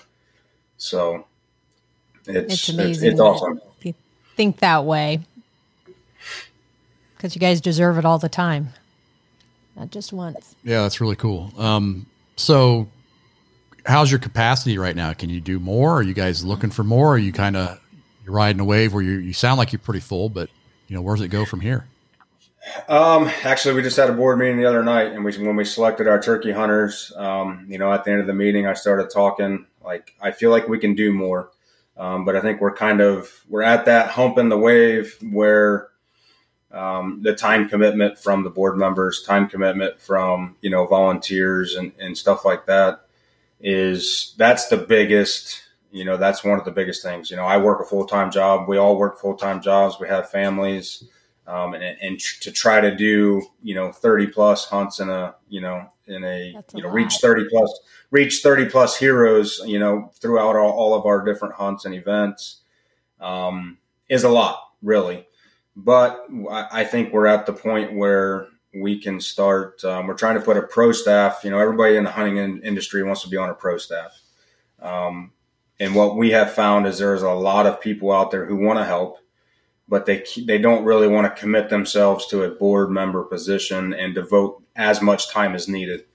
so 0.78 1.28
it's 2.28 2.54
It's 2.54 2.54
it's, 2.54 2.70
amazing. 2.70 3.12
it's 3.12 3.20
awesome. 3.20 3.62
If 3.80 3.86
you 3.86 3.94
think 4.36 4.60
that 4.60 4.86
way, 4.86 5.20
because 7.16 7.36
you 7.36 7.40
guys 7.40 7.62
deserve 7.62 7.98
it 7.98 8.06
all 8.06 8.20
the 8.20 8.30
time, 8.30 8.70
not 9.76 9.92
just 9.92 10.14
once. 10.14 10.56
Yeah, 10.64 10.84
that's 10.84 11.02
really 11.02 11.16
cool. 11.16 11.52
Um, 11.58 12.06
so, 12.36 12.88
how's 13.86 14.12
your 14.12 14.20
capacity 14.20 14.78
right 14.78 14.96
now? 14.96 15.14
Can 15.14 15.30
you 15.30 15.42
do 15.42 15.60
more? 15.60 15.96
Are 15.96 16.04
you 16.04 16.14
guys 16.14 16.44
looking 16.46 16.70
for 16.70 16.84
more? 16.84 17.14
Are 17.16 17.18
you 17.18 17.32
kind 17.32 17.56
of 17.56 17.80
you're 18.24 18.34
riding 18.34 18.60
a 18.60 18.66
wave 18.66 18.94
where 18.94 19.04
you 19.04 19.18
you 19.18 19.34
sound 19.34 19.58
like 19.58 19.72
you're 19.72 19.80
pretty 19.80 20.02
full, 20.02 20.30
but 20.30 20.50
you 20.88 20.96
know 20.96 21.02
where 21.02 21.16
does 21.16 21.24
it 21.26 21.30
go 21.30 21.46
from 21.46 21.62
here? 21.62 21.86
Um, 22.90 23.32
actually, 23.44 23.76
we 23.76 23.82
just 23.82 23.96
had 23.96 24.10
a 24.10 24.14
board 24.14 24.38
meeting 24.40 24.58
the 24.58 24.66
other 24.66 24.84
night, 24.84 25.14
and 25.14 25.24
we 25.24 25.32
when 25.38 25.56
we 25.56 25.64
selected 25.64 26.08
our 26.08 26.22
turkey 26.22 26.52
hunters, 26.52 27.14
um, 27.16 27.66
you 27.70 27.78
know, 27.78 27.92
at 27.94 28.04
the 28.04 28.12
end 28.12 28.20
of 28.20 28.28
the 28.28 28.34
meeting, 28.34 28.68
I 28.68 28.74
started 28.74 29.10
talking 29.10 29.66
like 29.84 30.14
I 30.22 30.32
feel 30.32 30.52
like 30.52 30.68
we 30.68 30.78
can 30.78 30.94
do 30.94 31.14
more, 31.14 31.50
um, 31.98 32.26
but 32.26 32.36
I 32.36 32.42
think 32.42 32.62
we're 32.62 32.76
kind 32.76 33.02
of 33.02 33.32
we're 33.50 33.64
at 33.64 33.86
that 33.86 34.12
hump 34.12 34.38
in 34.38 34.50
the 34.50 34.58
wave 34.58 35.18
where 35.22 35.90
um, 36.72 37.22
the 37.24 37.34
time 37.34 37.70
commitment 37.70 38.20
from 38.20 38.44
the 38.44 38.50
board 38.50 38.78
members, 38.78 39.24
time 39.24 39.48
commitment 39.48 40.00
from 40.00 40.56
you 40.62 40.70
know 40.70 40.86
volunteers 40.86 41.76
and, 41.76 41.92
and 42.00 42.18
stuff 42.18 42.46
like 42.46 42.66
that 42.68 43.06
is 43.60 44.34
that's 44.38 44.68
the 44.68 44.78
biggest. 44.78 45.64
You 45.90 46.04
know, 46.04 46.18
that's 46.18 46.44
one 46.44 46.60
of 46.60 46.66
the 46.66 46.72
biggest 46.72 47.02
things. 47.02 47.32
You 47.32 47.38
know, 47.38 47.46
I 47.46 47.58
work 47.58 47.82
a 47.82 47.86
full 47.86 48.06
time 48.06 48.30
job. 48.30 48.68
We 48.68 48.78
all 48.78 48.98
work 48.98 49.20
full 49.20 49.36
time 49.36 49.62
jobs. 49.62 50.00
We 50.00 50.08
have 50.08 50.30
families 50.30 51.06
um, 51.48 51.74
and, 51.74 51.98
and 52.02 52.20
tr- 52.20 52.42
to 52.42 52.52
try 52.52 52.82
to 52.82 52.96
do 52.96 53.42
you 53.64 53.74
know 53.74 53.92
30 53.92 54.28
plus 54.28 54.66
hunts 54.66 55.00
in 55.00 55.10
a 55.10 55.36
you 55.50 55.62
know 55.62 55.90
in 56.06 56.24
a, 56.24 56.52
That's 56.54 56.74
a 56.74 56.78
you 56.78 56.84
know 56.84 56.90
lot. 56.90 56.96
reach 56.96 57.16
30 57.16 57.46
plus 57.50 57.80
reach 58.12 58.42
30 58.42 58.70
plus 58.70 58.98
heroes 58.98 59.62
you 59.66 59.80
know 59.80 60.12
throughout 60.20 60.56
all, 60.56 60.72
all 60.72 60.94
of 60.94 61.06
our 61.06 61.24
different 61.24 61.56
hunts 61.56 61.86
and 61.86 61.96
events 61.96 62.62
um, 63.20 63.78
is 64.10 64.24
a 64.24 64.30
lot 64.30 64.62
really. 64.84 65.26
But 65.76 66.26
I, 66.52 66.68
I 66.72 66.84
think 66.84 67.14
we're 67.14 67.28
at 67.28 67.46
the 67.46 67.54
point 67.54 67.96
where 67.96 68.48
we 68.74 69.00
can 69.00 69.20
start 69.20 69.84
um, 69.86 70.08
we're 70.08 70.14
trying 70.14 70.36
to 70.36 70.42
put 70.44 70.58
a 70.58 70.62
pro 70.62 70.92
staff 70.92 71.42
you 71.44 71.50
know 71.50 71.60
everybody 71.60 71.96
in 71.96 72.04
the 72.04 72.12
hunting 72.12 72.38
in- 72.38 72.62
industry 72.62 73.04
wants 73.04 73.24
to 73.24 73.30
be 73.30 73.38
on 73.38 73.50
a 73.50 73.56
pro 73.56 73.78
staff. 73.78 74.20
Um, 74.82 75.32
and 75.80 75.96
what 75.96 76.18
we 76.18 76.32
have 76.32 76.54
found 76.54 76.88
is 76.88 76.98
there's 76.98 77.22
a 77.22 77.32
lot 77.32 77.66
of 77.66 77.80
people 77.80 78.12
out 78.12 78.32
there 78.32 78.46
who 78.46 78.56
want 78.56 78.80
to 78.80 78.86
help 78.86 79.20
but 79.88 80.06
they 80.06 80.24
they 80.46 80.58
don't 80.58 80.84
really 80.84 81.08
want 81.08 81.34
to 81.34 81.40
commit 81.40 81.70
themselves 81.70 82.28
to 82.28 82.44
a 82.44 82.50
board 82.50 82.90
member 82.90 83.24
position 83.24 83.94
and 83.94 84.14
devote 84.14 84.62
as 84.76 85.02
much 85.02 85.32
time 85.32 85.56
as 85.56 85.68
needed. 85.68 86.06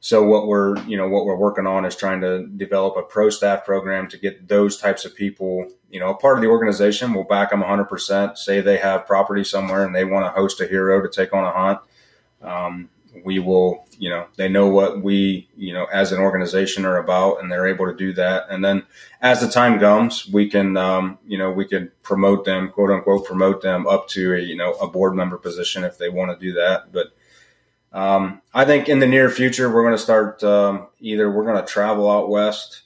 So 0.00 0.26
what 0.26 0.48
we're 0.48 0.76
you 0.84 0.96
know 0.96 1.08
what 1.08 1.26
we're 1.26 1.36
working 1.36 1.66
on 1.66 1.84
is 1.84 1.94
trying 1.94 2.20
to 2.22 2.46
develop 2.46 2.96
a 2.96 3.02
pro 3.02 3.30
staff 3.30 3.64
program 3.64 4.08
to 4.08 4.18
get 4.18 4.48
those 4.48 4.76
types 4.76 5.04
of 5.04 5.14
people 5.14 5.68
you 5.90 6.00
know 6.00 6.10
a 6.10 6.14
part 6.16 6.36
of 6.36 6.42
the 6.42 6.48
organization. 6.48 7.14
We'll 7.14 7.24
back 7.24 7.50
them 7.50 7.62
100%. 7.62 8.36
Say 8.36 8.60
they 8.60 8.78
have 8.78 9.06
property 9.06 9.44
somewhere 9.44 9.84
and 9.86 9.94
they 9.94 10.04
want 10.04 10.26
to 10.26 10.30
host 10.30 10.60
a 10.60 10.66
hero 10.66 11.00
to 11.00 11.08
take 11.08 11.32
on 11.32 11.44
a 11.44 11.52
hunt. 11.52 11.78
Um, 12.42 12.88
we 13.24 13.38
will 13.38 13.86
you 13.98 14.08
know 14.08 14.26
they 14.36 14.48
know 14.48 14.68
what 14.68 15.02
we 15.02 15.48
you 15.56 15.72
know 15.72 15.84
as 15.86 16.12
an 16.12 16.18
organization 16.18 16.84
are 16.84 16.98
about 16.98 17.40
and 17.40 17.50
they're 17.50 17.66
able 17.66 17.86
to 17.86 17.96
do 17.96 18.12
that. 18.12 18.46
And 18.50 18.64
then 18.64 18.84
as 19.20 19.40
the 19.40 19.48
time 19.48 19.78
comes 19.78 20.26
we 20.28 20.48
can 20.48 20.76
um, 20.76 21.18
you 21.26 21.38
know 21.38 21.50
we 21.50 21.66
can 21.66 21.90
promote 22.02 22.44
them 22.44 22.70
quote 22.70 22.90
unquote 22.90 23.24
promote 23.24 23.62
them 23.62 23.86
up 23.86 24.08
to 24.08 24.34
a 24.34 24.38
you 24.38 24.56
know 24.56 24.72
a 24.74 24.88
board 24.88 25.14
member 25.14 25.38
position 25.38 25.84
if 25.84 25.98
they 25.98 26.08
want 26.08 26.30
to 26.30 26.44
do 26.44 26.52
that. 26.54 26.92
But 26.92 27.14
um, 27.94 28.40
i 28.54 28.64
think 28.64 28.88
in 28.88 29.00
the 29.00 29.06
near 29.06 29.28
future 29.28 29.68
we're 29.68 29.82
going 29.82 29.92
to 29.92 29.98
start 29.98 30.42
um, 30.42 30.86
either 31.00 31.30
we're 31.30 31.44
going 31.44 31.62
to 31.62 31.70
travel 31.70 32.10
out 32.10 32.30
west 32.30 32.84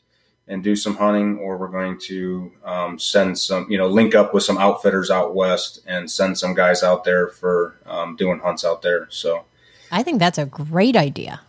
and 0.49 0.63
do 0.63 0.77
some 0.77 0.97
hunting 0.97 1.39
or 1.39 1.57
we're 1.57 1.69
going 1.69 1.99
to 1.99 2.53
um, 2.65 2.99
send 2.99 3.39
some 3.39 3.67
you 3.71 3.77
know 3.79 3.89
link 3.89 4.15
up 4.15 4.33
with 4.33 4.43
some 4.43 4.59
outfitters 4.59 5.11
out 5.11 5.35
west 5.35 5.81
and 5.87 6.11
send 6.11 6.39
some 6.39 6.55
guys 6.55 6.83
out 6.83 7.05
there 7.05 7.29
for 7.29 7.77
um, 7.87 8.17
doing 8.17 8.39
hunts 8.39 8.65
out 8.65 8.83
there. 8.83 9.09
So 9.11 9.45
I 9.91 10.03
think 10.03 10.19
that's 10.19 10.39
a 10.39 10.47
great 10.47 10.97
idea. 10.97 11.41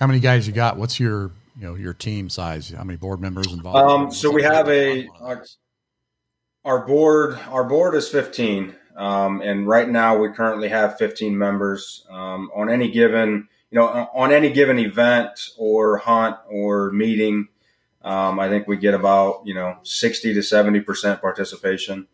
How 0.00 0.06
many 0.06 0.20
guys 0.20 0.46
you 0.46 0.52
got? 0.52 0.76
What's 0.76 1.00
your 1.00 1.30
you 1.58 1.66
know 1.66 1.74
your 1.74 1.94
team 1.94 2.28
size? 2.28 2.70
How 2.70 2.84
many 2.84 2.98
board 2.98 3.20
members 3.20 3.52
involved? 3.52 3.78
Um, 3.78 4.12
so 4.12 4.30
we 4.30 4.42
have 4.42 4.68
a 4.68 5.08
our, 5.20 5.44
our 6.64 6.86
board. 6.86 7.38
Our 7.48 7.64
board 7.64 7.94
is 7.94 8.08
fifteen, 8.08 8.74
um, 8.96 9.40
and 9.40 9.66
right 9.66 9.88
now 9.88 10.16
we 10.18 10.28
currently 10.30 10.68
have 10.68 10.98
fifteen 10.98 11.38
members. 11.38 12.04
Um, 12.10 12.50
on 12.54 12.68
any 12.68 12.90
given, 12.90 13.48
you 13.70 13.76
know, 13.76 13.86
on 14.14 14.32
any 14.32 14.50
given 14.50 14.78
event 14.78 15.48
or 15.56 15.98
hunt 15.98 16.36
or 16.48 16.90
meeting, 16.92 17.48
um, 18.02 18.38
I 18.38 18.48
think 18.48 18.68
we 18.68 18.76
get 18.76 18.94
about 18.94 19.42
you 19.46 19.54
know 19.54 19.78
sixty 19.82 20.34
to 20.34 20.42
seventy 20.42 20.80
percent 20.80 21.20
participation. 21.20 22.06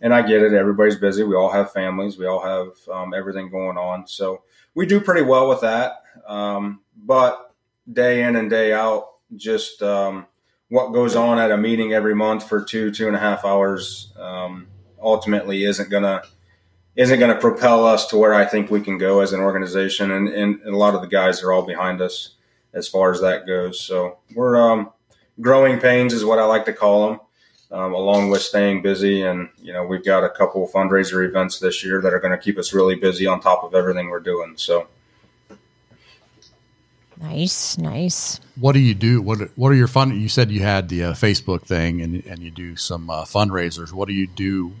And 0.00 0.14
I 0.14 0.22
get 0.22 0.42
it. 0.42 0.52
Everybody's 0.52 0.94
busy. 0.94 1.24
We 1.24 1.34
all 1.34 1.50
have 1.50 1.72
families. 1.72 2.16
We 2.16 2.26
all 2.26 2.40
have 2.40 2.68
um, 2.88 3.12
everything 3.12 3.50
going 3.50 3.76
on. 3.76 4.06
So 4.06 4.42
we 4.78 4.86
do 4.86 5.00
pretty 5.00 5.22
well 5.22 5.48
with 5.48 5.62
that. 5.62 6.04
Um, 6.24 6.82
but 6.96 7.52
day 7.92 8.22
in 8.22 8.36
and 8.36 8.48
day 8.48 8.72
out, 8.72 9.08
just 9.34 9.82
um, 9.82 10.28
what 10.68 10.92
goes 10.92 11.16
on 11.16 11.40
at 11.40 11.50
a 11.50 11.56
meeting 11.56 11.92
every 11.92 12.14
month 12.14 12.48
for 12.48 12.62
two 12.62 12.92
two 12.92 13.08
and 13.08 13.16
a 13.16 13.18
half 13.18 13.44
hours 13.44 14.12
um, 14.16 14.68
ultimately 15.02 15.64
isn't 15.64 15.90
gonna 15.90 16.22
isn't 16.94 17.18
gonna 17.18 17.40
propel 17.40 17.84
us 17.84 18.06
to 18.10 18.16
where 18.16 18.32
I 18.32 18.44
think 18.44 18.70
we 18.70 18.80
can 18.80 18.98
go 18.98 19.18
as 19.18 19.32
an 19.32 19.40
organization, 19.40 20.12
and, 20.12 20.28
and 20.28 20.62
a 20.62 20.76
lot 20.76 20.94
of 20.94 21.00
the 21.00 21.08
guys 21.08 21.42
are 21.42 21.50
all 21.50 21.66
behind 21.66 22.00
us 22.00 22.36
as 22.72 22.86
far 22.86 23.10
as 23.10 23.20
that 23.20 23.48
goes. 23.48 23.80
So 23.80 24.18
we're 24.36 24.56
um, 24.60 24.92
growing 25.40 25.80
pains 25.80 26.12
is 26.12 26.24
what 26.24 26.38
I 26.38 26.44
like 26.44 26.66
to 26.66 26.72
call 26.72 27.08
them. 27.08 27.20
Um, 27.70 27.92
along 27.92 28.30
with 28.30 28.40
staying 28.40 28.80
busy, 28.80 29.22
and 29.22 29.50
you 29.60 29.74
know 29.74 29.84
we've 29.84 30.04
got 30.04 30.24
a 30.24 30.30
couple 30.30 30.66
fundraiser 30.68 31.28
events 31.28 31.58
this 31.58 31.84
year 31.84 32.00
that 32.00 32.14
are 32.14 32.18
going 32.18 32.32
to 32.32 32.42
keep 32.42 32.56
us 32.56 32.72
really 32.72 32.94
busy 32.94 33.26
on 33.26 33.40
top 33.40 33.62
of 33.62 33.74
everything 33.74 34.08
we're 34.08 34.20
doing. 34.20 34.54
So 34.56 34.88
Nice, 37.20 37.76
nice. 37.78 38.38
What 38.56 38.72
do 38.72 38.78
you 38.78 38.94
do? 38.94 39.20
What 39.20 39.38
What 39.56 39.72
are 39.72 39.74
your 39.74 39.88
fun? 39.88 40.18
You 40.18 40.28
said 40.28 40.50
you 40.50 40.60
had 40.60 40.88
the 40.88 41.04
uh, 41.04 41.12
Facebook 41.14 41.62
thing, 41.62 42.00
and 42.00 42.24
and 42.26 42.38
you 42.38 42.50
do 42.50 42.76
some 42.76 43.10
uh, 43.10 43.24
fundraisers. 43.24 43.92
What 43.92 44.08
do 44.08 44.14
you 44.14 44.26
do 44.26 44.72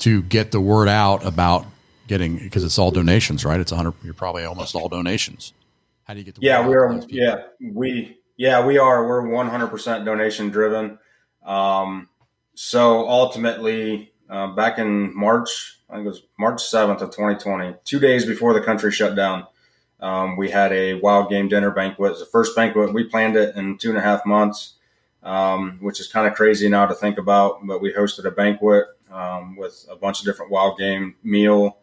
to 0.00 0.22
get 0.22 0.50
the 0.50 0.60
word 0.60 0.88
out 0.88 1.24
about 1.24 1.66
getting? 2.08 2.38
Because 2.38 2.64
it's 2.64 2.78
all 2.78 2.90
donations, 2.90 3.44
right? 3.44 3.60
It's 3.60 3.70
a 3.70 3.76
hundred. 3.76 3.94
You're 4.02 4.14
probably 4.14 4.44
almost 4.44 4.74
all 4.74 4.88
donations. 4.88 5.52
How 6.04 6.14
do 6.14 6.20
you 6.20 6.24
get 6.24 6.34
the 6.34 6.40
yeah, 6.42 6.66
word 6.66 6.66
out 6.66 6.70
we're 6.70 6.88
to 6.88 6.94
those 6.94 7.06
people? 7.06 7.24
yeah 7.24 7.70
we 7.72 8.18
yeah 8.36 8.64
we 8.64 8.78
are 8.78 9.06
we're 9.06 9.22
100% 9.22 10.04
donation 10.04 10.50
driven. 10.50 10.98
Um, 11.46 12.08
so 12.54 13.08
ultimately, 13.08 14.12
uh, 14.28 14.48
back 14.48 14.78
in 14.78 15.16
March, 15.16 15.80
I 15.88 15.94
think 15.94 16.06
it 16.06 16.08
was 16.08 16.22
March 16.38 16.62
7th 16.62 17.00
of 17.00 17.10
2020, 17.10 17.76
two 17.84 18.00
days 18.00 18.26
before 18.26 18.52
the 18.52 18.60
country 18.60 18.90
shut 18.90 19.14
down, 19.14 19.46
um, 20.00 20.36
we 20.36 20.50
had 20.50 20.72
a 20.72 20.94
wild 20.94 21.30
game 21.30 21.48
dinner 21.48 21.70
banquet. 21.70 22.18
The 22.18 22.26
first 22.26 22.54
banquet 22.54 22.92
we 22.92 23.04
planned 23.04 23.36
it 23.36 23.56
in 23.56 23.78
two 23.78 23.88
and 23.88 23.98
a 23.98 24.02
half 24.02 24.26
months, 24.26 24.74
um, 25.22 25.78
which 25.80 26.00
is 26.00 26.08
kind 26.08 26.26
of 26.26 26.34
crazy 26.34 26.68
now 26.68 26.86
to 26.86 26.94
think 26.94 27.18
about. 27.18 27.66
But 27.66 27.80
we 27.80 27.92
hosted 27.92 28.26
a 28.26 28.30
banquet 28.30 28.86
um, 29.10 29.56
with 29.56 29.86
a 29.90 29.96
bunch 29.96 30.20
of 30.20 30.26
different 30.26 30.50
wild 30.50 30.78
game 30.78 31.16
meal. 31.22 31.78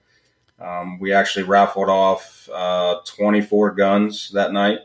Um, 0.60 1.00
we 1.00 1.12
actually 1.12 1.44
raffled 1.44 1.90
off 1.90 2.48
uh, 2.54 2.98
24 3.06 3.72
guns 3.72 4.30
that 4.32 4.54
night. 4.54 4.80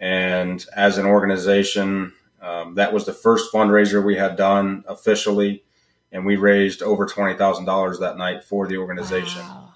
And 0.00 0.64
as 0.76 0.98
an 0.98 1.06
organization, 1.06 2.12
um, 2.44 2.74
that 2.74 2.92
was 2.92 3.06
the 3.06 3.12
first 3.12 3.52
fundraiser 3.52 4.04
we 4.04 4.16
had 4.16 4.36
done 4.36 4.84
officially. 4.86 5.64
And 6.12 6.24
we 6.24 6.36
raised 6.36 6.82
over 6.82 7.06
$20,000 7.06 8.00
that 8.00 8.16
night 8.16 8.44
for 8.44 8.68
the 8.68 8.76
organization. 8.76 9.40
Wow. 9.40 9.72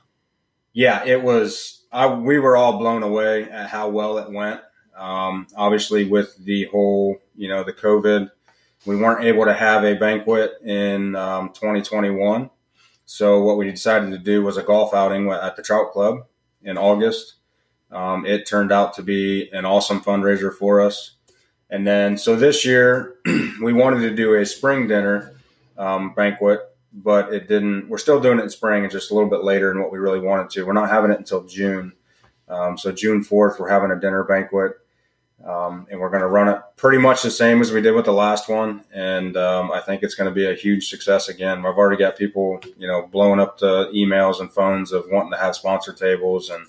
Yeah, 0.73 1.05
it 1.05 1.23
was. 1.23 1.85
I, 1.91 2.07
we 2.07 2.39
were 2.39 2.57
all 2.57 2.79
blown 2.79 3.03
away 3.03 3.45
at 3.45 3.71
how 3.71 3.89
well 3.89 4.19
it 4.19 4.31
went. 4.31 4.61
Um, 4.97 5.47
obviously, 5.57 6.05
with 6.05 6.37
the 6.45 6.67
whole, 6.67 7.17
you 7.35 7.49
know, 7.49 7.65
the 7.65 7.73
COVID, 7.73 8.31
we 8.87 8.97
weren't 8.97 9.25
able 9.25 9.47
to 9.47 9.55
have 9.55 9.85
a 9.85 9.95
banquet 9.95 10.53
in 10.65 11.17
um, 11.17 11.49
2021. 11.49 12.51
So 13.07 13.43
what 13.43 13.57
we 13.57 13.71
decided 13.71 14.11
to 14.11 14.19
do 14.19 14.43
was 14.43 14.57
a 14.57 14.63
golf 14.63 14.93
outing 14.93 15.29
at 15.31 15.57
the 15.57 15.63
Trout 15.63 15.93
Club 15.93 16.27
in 16.63 16.77
August. 16.77 17.37
Um, 17.91 18.27
it 18.27 18.47
turned 18.47 18.71
out 18.71 18.93
to 18.95 19.03
be 19.03 19.51
an 19.53 19.65
awesome 19.65 20.01
fundraiser 20.01 20.55
for 20.55 20.81
us. 20.81 21.17
And 21.71 21.87
then, 21.87 22.17
so 22.17 22.35
this 22.35 22.65
year, 22.65 23.17
we 23.63 23.73
wanted 23.73 24.01
to 24.01 24.15
do 24.15 24.35
a 24.35 24.47
spring 24.47 24.89
dinner 24.89 25.35
um, 25.77 26.15
banquet, 26.15 26.61
but 26.93 27.33
it 27.33 27.49
didn't. 27.49 27.89
We're 27.89 27.99
still 27.99 28.21
doing 28.21 28.39
it 28.39 28.43
in 28.43 28.51
spring 28.51 28.85
and 28.85 28.93
just 28.93 29.11
a 29.11 29.15
little 29.15 29.29
bit 29.29 29.45
later 29.45 29.73
than 29.73 29.83
what 29.83 29.93
we 29.93 29.99
really 29.99 30.21
wanted 30.21 30.51
to. 30.51 30.65
We're 30.65 30.73
not 30.73 30.89
having 30.89 31.11
it 31.11 31.19
until 31.19 31.45
June. 31.45 31.93
Um, 32.49 32.79
so 32.79 32.93
June 32.93 33.23
4th, 33.23 33.59
we're 33.59 33.69
having 33.69 33.91
a 33.91 34.01
dinner 34.01 34.25
banquet. 34.25 34.79
Um, 35.45 35.87
and 35.89 36.01
we're 36.01 36.11
going 36.11 36.23
to 36.23 36.29
run 36.29 36.49
it 36.49 36.59
pretty 36.77 36.99
much 36.99 37.23
the 37.23 37.31
same 37.31 37.61
as 37.61 37.71
we 37.71 37.81
did 37.81 37.93
with 37.93 38.07
the 38.07 38.13
last 38.13 38.49
one. 38.49 38.85
And 38.93 39.37
um, 39.37 39.71
I 39.71 39.81
think 39.81 40.03
it's 40.03 40.17
going 40.17 40.29
to 40.29 40.35
be 40.35 40.47
a 40.47 40.55
huge 40.55 40.89
success 40.89 41.29
again. 41.29 41.59
I've 41.59 41.79
already 41.79 41.97
got 41.97 42.17
people, 42.17 42.61
you 42.77 42.89
know, 42.89 43.07
blowing 43.07 43.39
up 43.39 43.59
the 43.59 43.87
emails 43.95 44.41
and 44.41 44.51
phones 44.51 44.91
of 44.91 45.05
wanting 45.11 45.33
to 45.33 45.39
have 45.39 45.55
sponsor 45.55 45.93
tables 45.93 46.51
and 46.51 46.67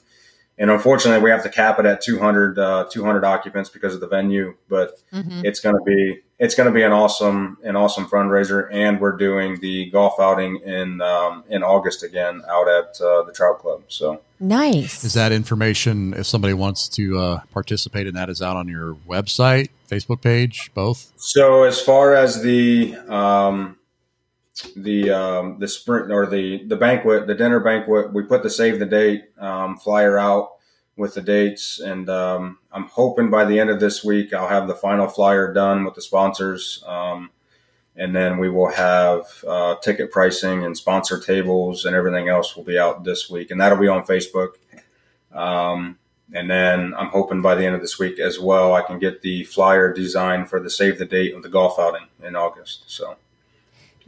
and 0.60 0.70
unfortunately 0.70 1.24
we 1.24 1.32
have 1.32 1.42
to 1.42 1.50
cap 1.50 1.80
it 1.80 1.86
at 1.86 2.02
200 2.02 2.60
uh, 2.60 2.86
200 2.92 3.24
occupants 3.24 3.70
because 3.70 3.96
of 3.96 4.02
the 4.02 4.08
venue 4.08 4.54
but 4.68 5.02
mm-hmm. 5.12 5.42
it's 5.44 5.60
going 5.60 5.76
to 5.76 5.84
be 5.84 6.22
it's 6.40 6.56
going 6.56 6.68
to 6.68 6.74
be 6.74 6.84
an 6.84 6.94
awesome 6.94 7.58
an 7.64 7.76
awesome 7.76 8.06
fundraiser. 8.08 8.70
And 8.72 9.00
we're 9.00 9.18
doing 9.18 9.60
the 9.60 9.90
golf 9.92 10.20
outing 10.20 10.62
in 10.66 11.02
um, 11.02 11.44
in 11.50 11.62
august 11.62 12.02
again 12.02 12.42
out 12.50 12.68
at 12.68 13.00
uh, 13.02 13.24
the 13.24 13.34
trout 13.34 13.60
club. 13.60 13.84
So 13.90 14.22
nice. 14.40 15.04
Is 15.04 15.14
that 15.14 15.32
information 15.32 16.14
if 16.14 16.26
somebody 16.26 16.54
wants 16.54 16.88
to 16.90 17.20
uh, 17.20 17.42
participate 17.52 18.08
in 18.08 18.16
that 18.16 18.30
is 18.30 18.42
out 18.42 18.56
on 18.56 18.68
your 18.68 18.96
website 19.08 19.70
facebook 19.90 20.22
page 20.22 20.72
both? 20.74 21.12
So 21.18 21.64
as 21.64 21.82
far 21.82 22.16
as 22.16 22.42
the 22.42 22.96
um, 23.10 23.78
the 24.76 25.10
um, 25.10 25.60
the 25.60 25.68
sprint 25.68 26.12
or 26.12 26.26
the 26.26 26.64
the 26.66 26.76
banquet, 26.76 27.28
the 27.28 27.36
dinner 27.36 27.60
banquet. 27.60 28.14
We 28.14 28.24
put 28.24 28.44
the 28.44 28.50
save 28.50 28.80
the 28.80 28.86
date 28.86 29.26
um, 29.38 29.78
flyer 29.78 30.18
out 30.18 30.52
with 30.96 31.14
the 31.14 31.22
dates, 31.22 31.80
and 31.80 32.10
um, 32.10 32.60
I'm 32.72 32.86
hoping 32.86 33.30
by 33.30 33.46
the 33.46 33.60
end 33.60 33.70
of 33.70 33.80
this 33.80 34.04
week 34.04 34.34
I'll 34.34 34.50
have 34.50 34.68
the 34.68 34.76
final 34.76 35.08
flyer 35.08 35.54
done 35.54 35.86
with 35.86 35.96
the 35.96 36.02
sponsors, 36.02 36.84
um, 36.86 37.32
and 37.96 38.16
then 38.16 38.38
we 38.38 38.50
will 38.50 38.72
have 38.72 39.24
uh, 39.48 39.76
ticket 39.76 40.12
pricing 40.12 40.64
and 40.64 40.76
sponsor 40.76 41.20
tables 41.20 41.86
and 41.86 41.96
everything 41.96 42.28
else 42.28 42.56
will 42.56 42.66
be 42.66 42.78
out 42.78 43.04
this 43.04 43.30
week, 43.30 43.52
and 43.52 43.62
that'll 43.62 43.78
be 43.78 43.88
on 43.88 44.06
Facebook. 44.06 44.56
Um, 45.32 45.98
and 46.32 46.50
then 46.50 46.94
I'm 46.96 47.08
hoping 47.08 47.42
by 47.42 47.56
the 47.56 47.66
end 47.66 47.76
of 47.76 47.82
this 47.82 47.98
week 47.98 48.20
as 48.20 48.40
well, 48.40 48.76
I 48.76 48.84
can 48.84 49.00
get 49.00 49.22
the 49.22 49.44
flyer 49.46 49.92
design 49.92 50.46
for 50.46 50.60
the 50.60 50.70
save 50.70 51.00
the 51.00 51.06
date 51.06 51.34
of 51.34 51.42
the 51.42 51.50
golf 51.50 51.80
outing 51.80 52.08
in 52.22 52.36
August. 52.36 52.84
So. 52.88 53.16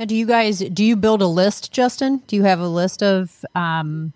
Now, 0.01 0.05
do 0.05 0.15
you 0.15 0.25
guys 0.25 0.57
do 0.57 0.83
you 0.83 0.95
build 0.95 1.21
a 1.21 1.27
list, 1.27 1.71
Justin? 1.71 2.23
Do 2.25 2.35
you 2.35 2.41
have 2.41 2.59
a 2.59 2.67
list 2.67 3.03
of, 3.03 3.45
um, 3.53 4.13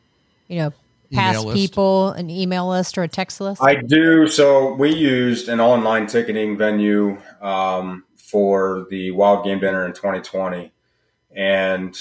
you 0.48 0.58
know, 0.58 0.74
past 1.14 1.48
people, 1.50 2.10
an 2.10 2.32
email 2.32 2.68
list 2.68 2.98
or 2.98 3.04
a 3.04 3.08
text 3.08 3.40
list? 3.40 3.62
I 3.62 3.76
do. 3.76 4.28
So 4.28 4.74
we 4.74 4.92
used 4.92 5.48
an 5.48 5.60
online 5.60 6.08
ticketing 6.08 6.58
venue 6.58 7.22
um, 7.40 8.04
for 8.16 8.88
the 8.90 9.12
Wild 9.12 9.46
Game 9.46 9.60
Dinner 9.60 9.86
in 9.86 9.94
2020, 9.94 10.74
and 11.36 11.96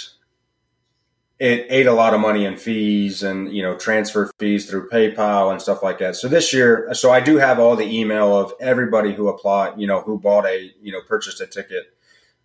it 1.39 1.67
ate 1.69 1.87
a 1.87 1.93
lot 1.93 2.15
of 2.15 2.21
money 2.21 2.47
in 2.47 2.57
fees 2.57 3.23
and 3.23 3.55
you 3.55 3.63
know 3.63 3.77
transfer 3.77 4.31
fees 4.39 4.65
through 4.65 4.89
PayPal 4.89 5.53
and 5.53 5.61
stuff 5.61 5.83
like 5.83 5.99
that. 5.99 6.17
So 6.17 6.27
this 6.27 6.55
year, 6.55 6.89
so 6.95 7.11
I 7.11 7.21
do 7.21 7.37
have 7.37 7.59
all 7.59 7.77
the 7.77 7.85
email 7.85 8.35
of 8.35 8.55
everybody 8.61 9.13
who 9.13 9.29
applied, 9.29 9.79
you 9.79 9.87
know, 9.87 10.01
who 10.01 10.19
bought 10.19 10.47
a 10.47 10.73
you 10.81 10.91
know 10.91 11.03
purchased 11.03 11.43
a 11.43 11.47
ticket 11.47 11.95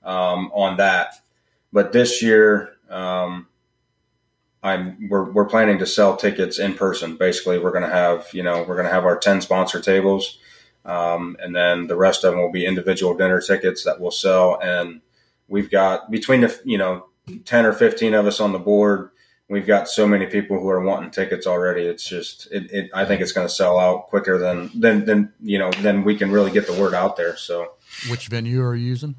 um, 0.04 0.52
on 0.54 0.75
that. 0.75 1.13
But 1.71 1.91
this 1.91 2.21
year, 2.21 2.73
um, 2.89 3.47
I'm 4.62 5.08
we're 5.10 5.32
we're 5.32 5.45
planning 5.45 5.79
to 5.79 5.86
sell 5.86 6.17
tickets 6.17 6.60
in 6.60 6.73
person. 6.73 7.15
Basically, 7.15 7.60
we're 7.60 7.71
going 7.71 7.84
to 7.84 7.89
have 7.89 8.27
you 8.34 8.43
know 8.43 8.63
we're 8.63 8.75
going 8.75 8.88
to 8.88 8.93
have 8.93 9.05
our 9.05 9.17
ten 9.17 9.41
sponsor 9.41 9.79
tables, 9.79 10.39
um, 10.86 11.38
and 11.39 11.55
then 11.55 11.88
the 11.88 11.95
rest 11.95 12.23
of 12.23 12.32
them 12.32 12.41
will 12.41 12.51
be 12.51 12.65
individual 12.65 13.15
dinner 13.15 13.39
tickets 13.39 13.84
that 13.86 13.99
we'll 13.99 14.12
sell. 14.12 14.60
And 14.62 15.01
we've 15.47 15.71
got 15.71 16.12
between 16.12 16.41
the 16.41 16.60
you 16.65 16.77
know 16.77 17.05
ten 17.45 17.65
or 17.65 17.73
fifteen 17.73 18.13
of 18.13 18.25
us 18.25 18.39
on 18.39 18.51
the 18.51 18.60
board. 18.60 19.12
We've 19.47 19.65
got 19.65 19.88
so 19.88 20.05
many 20.08 20.27
people 20.27 20.60
who 20.60 20.69
are 20.69 20.84
wanting 20.84 21.10
tickets 21.10 21.47
already. 21.47 21.82
It's 21.82 22.08
just 22.08 22.51
it, 22.51 22.69
it 22.71 22.91
I 22.93 23.05
think 23.05 23.21
it's 23.21 23.32
going 23.32 23.47
to 23.47 23.53
sell 23.53 23.79
out 23.79 24.08
quicker 24.08 24.38
than 24.38 24.71
than 24.77 25.05
than 25.05 25.34
you 25.41 25.58
know 25.58 25.71
than 25.71 26.03
we 26.03 26.17
can 26.17 26.32
really 26.32 26.51
get 26.51 26.67
the 26.67 26.73
word 26.73 26.93
out 26.93 27.15
there. 27.15 27.38
So, 27.38 27.73
which 28.10 28.27
venue 28.27 28.62
are 28.62 28.75
you 28.75 28.88
using? 28.88 29.15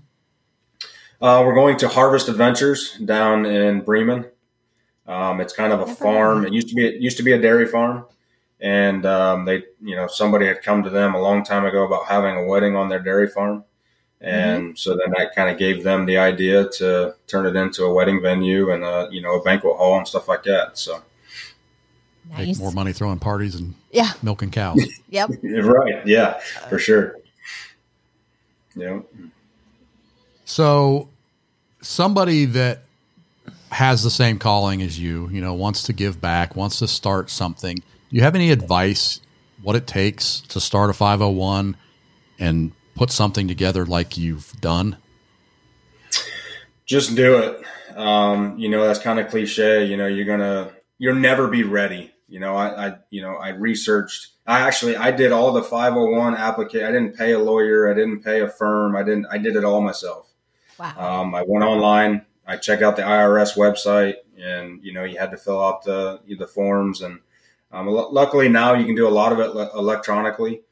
Uh, 1.21 1.43
we're 1.45 1.55
going 1.55 1.77
to 1.77 1.87
Harvest 1.87 2.29
Adventures 2.31 2.97
down 2.97 3.45
in 3.45 3.83
Bremen. 3.83 4.25
Um, 5.07 5.41
it's 5.43 5.53
kind 5.53 5.71
of 5.71 5.81
a 5.81 5.95
farm. 5.95 6.47
It 6.47 6.53
used 6.55 6.69
to 6.69 6.75
be 6.75 6.87
it 6.87 7.01
used 7.01 7.19
to 7.19 7.23
be 7.23 7.33
a 7.33 7.39
dairy 7.41 7.67
farm, 7.67 8.07
and 8.59 9.05
um, 9.05 9.45
they 9.45 9.65
you 9.83 9.97
know 9.97 10.07
somebody 10.07 10.47
had 10.47 10.63
come 10.63 10.83
to 10.83 10.89
them 10.89 11.15
a 11.15 11.21
long 11.21 11.45
time 11.45 11.67
ago 11.67 11.85
about 11.85 12.07
having 12.07 12.37
a 12.37 12.47
wedding 12.47 12.75
on 12.75 12.89
their 12.89 13.01
dairy 13.01 13.29
farm, 13.29 13.65
and 14.23 14.63
mm-hmm. 14.63 14.77
so 14.77 14.97
then 14.97 15.13
that 15.19 15.35
kind 15.35 15.51
of 15.51 15.59
gave 15.59 15.85
them 15.85 16.07
the 16.07 16.17
idea 16.17 16.69
to 16.71 17.15
turn 17.27 17.45
it 17.45 17.55
into 17.55 17.85
a 17.85 17.93
wedding 17.93 18.23
venue 18.23 18.71
and 18.71 18.83
a 18.83 19.09
you 19.11 19.21
know 19.21 19.35
a 19.35 19.43
banquet 19.43 19.77
hall 19.77 19.99
and 19.99 20.09
stuff 20.09 20.27
like 20.27 20.45
that. 20.45 20.79
So. 20.79 21.03
Nice. 22.31 22.47
Make 22.47 22.59
more 22.59 22.71
money 22.71 22.93
throwing 22.93 23.19
parties 23.19 23.57
and 23.57 23.75
yeah, 23.91 24.13
milking 24.23 24.53
cows. 24.53 24.81
yep. 25.11 25.31
right. 25.43 26.07
Yeah, 26.07 26.39
for 26.69 26.79
sure. 26.79 27.17
Yep. 28.77 29.05
So 30.45 31.10
somebody 31.81 32.45
that 32.47 32.83
has 33.71 34.03
the 34.03 34.11
same 34.11 34.39
calling 34.39 34.83
as 34.83 34.99
you, 34.99 35.29
you 35.31 35.41
know, 35.41 35.55
wants 35.55 35.85
to 35.85 35.93
give 35.93 36.21
back, 36.21 36.57
wants 36.57 36.79
to 36.81 36.89
start 36.89 37.31
something. 37.31 37.77
Do 37.77 38.17
you 38.17 38.23
have 38.23 38.35
any 38.35 38.51
advice 38.51 39.21
what 39.63 39.77
it 39.77 39.87
takes 39.87 40.41
to 40.41 40.61
start 40.61 40.91
a 40.91 40.93
501 40.93 41.77
and 42.39 42.73
put 42.95 43.11
something 43.11 43.47
together 43.47 43.87
like 43.87 44.17
you've 44.19 44.53
done? 44.61 44.97
Just 46.87 47.15
do 47.15 47.39
it. 47.39 47.63
Um, 47.97 48.59
you 48.59 48.69
know, 48.69 48.85
that's 48.85 48.99
kind 48.99 49.21
of 49.21 49.29
cliche. 49.29 49.85
You 49.85 49.97
know, 49.97 50.07
you're 50.07 50.25
gonna 50.25 50.73
you'll 50.99 51.15
never 51.15 51.47
be 51.49 51.63
ready. 51.63 52.11
You 52.29 52.41
know, 52.41 52.57
I, 52.57 52.89
I 52.89 52.97
you 53.11 53.23
know, 53.23 53.37
I 53.37 53.51
researched 53.51 54.29
I 54.47 54.61
actually 54.61 54.97
I 54.97 55.13
did 55.13 55.31
all 55.31 55.53
the 55.53 55.63
501 55.63 56.35
application. 56.35 56.87
I 56.87 56.91
didn't 56.91 57.17
pay 57.17 57.33
a 57.33 57.39
lawyer, 57.39 57.91
I 57.91 57.95
didn't 57.95 58.23
pay 58.23 58.41
a 58.41 58.49
firm, 58.49 58.97
I 58.97 59.05
didn't 59.05 59.27
I 59.31 59.39
did 59.39 59.55
it 59.55 59.65
all 59.65 59.81
myself. 59.81 60.30
Wow. 60.81 61.21
Um, 61.21 61.35
I 61.35 61.45
went 61.47 61.63
online. 61.63 62.25
I 62.47 62.57
checked 62.57 62.83
out 62.83 62.97
the 62.97 63.03
IRS 63.03 63.57
website, 63.57 64.15
and 64.39 64.83
you 64.83 64.93
know 64.93 65.05
you 65.05 65.19
had 65.19 65.31
to 65.31 65.37
fill 65.37 65.63
out 65.63 65.85
the 65.85 66.21
the 66.39 66.47
forms. 66.47 67.03
And 67.03 67.21
um, 67.71 67.87
luckily 67.87 68.49
now 68.49 68.75
you 68.75 68.87
can 68.87 68.95
do 68.95 69.07
a 69.07 69.11
lot 69.11 69.33
of 69.33 69.39
it 69.41 69.51
electronically. 69.75 70.63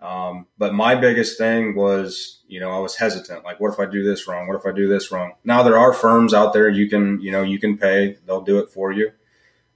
Um, 0.00 0.46
but 0.56 0.72
my 0.72 0.94
biggest 0.94 1.36
thing 1.36 1.74
was, 1.74 2.40
you 2.48 2.58
know, 2.58 2.70
I 2.70 2.78
was 2.78 2.96
hesitant. 2.96 3.44
Like, 3.44 3.60
what 3.60 3.72
if 3.72 3.78
I 3.78 3.84
do 3.84 4.02
this 4.02 4.26
wrong? 4.26 4.46
What 4.46 4.56
if 4.56 4.64
I 4.64 4.72
do 4.72 4.88
this 4.88 5.12
wrong? 5.12 5.32
Now 5.44 5.62
there 5.62 5.78
are 5.78 5.92
firms 5.92 6.32
out 6.32 6.54
there 6.54 6.70
you 6.70 6.88
can, 6.88 7.20
you 7.20 7.30
know, 7.30 7.42
you 7.42 7.58
can 7.58 7.76
pay. 7.76 8.16
They'll 8.24 8.40
do 8.40 8.60
it 8.60 8.70
for 8.70 8.92
you. 8.92 9.12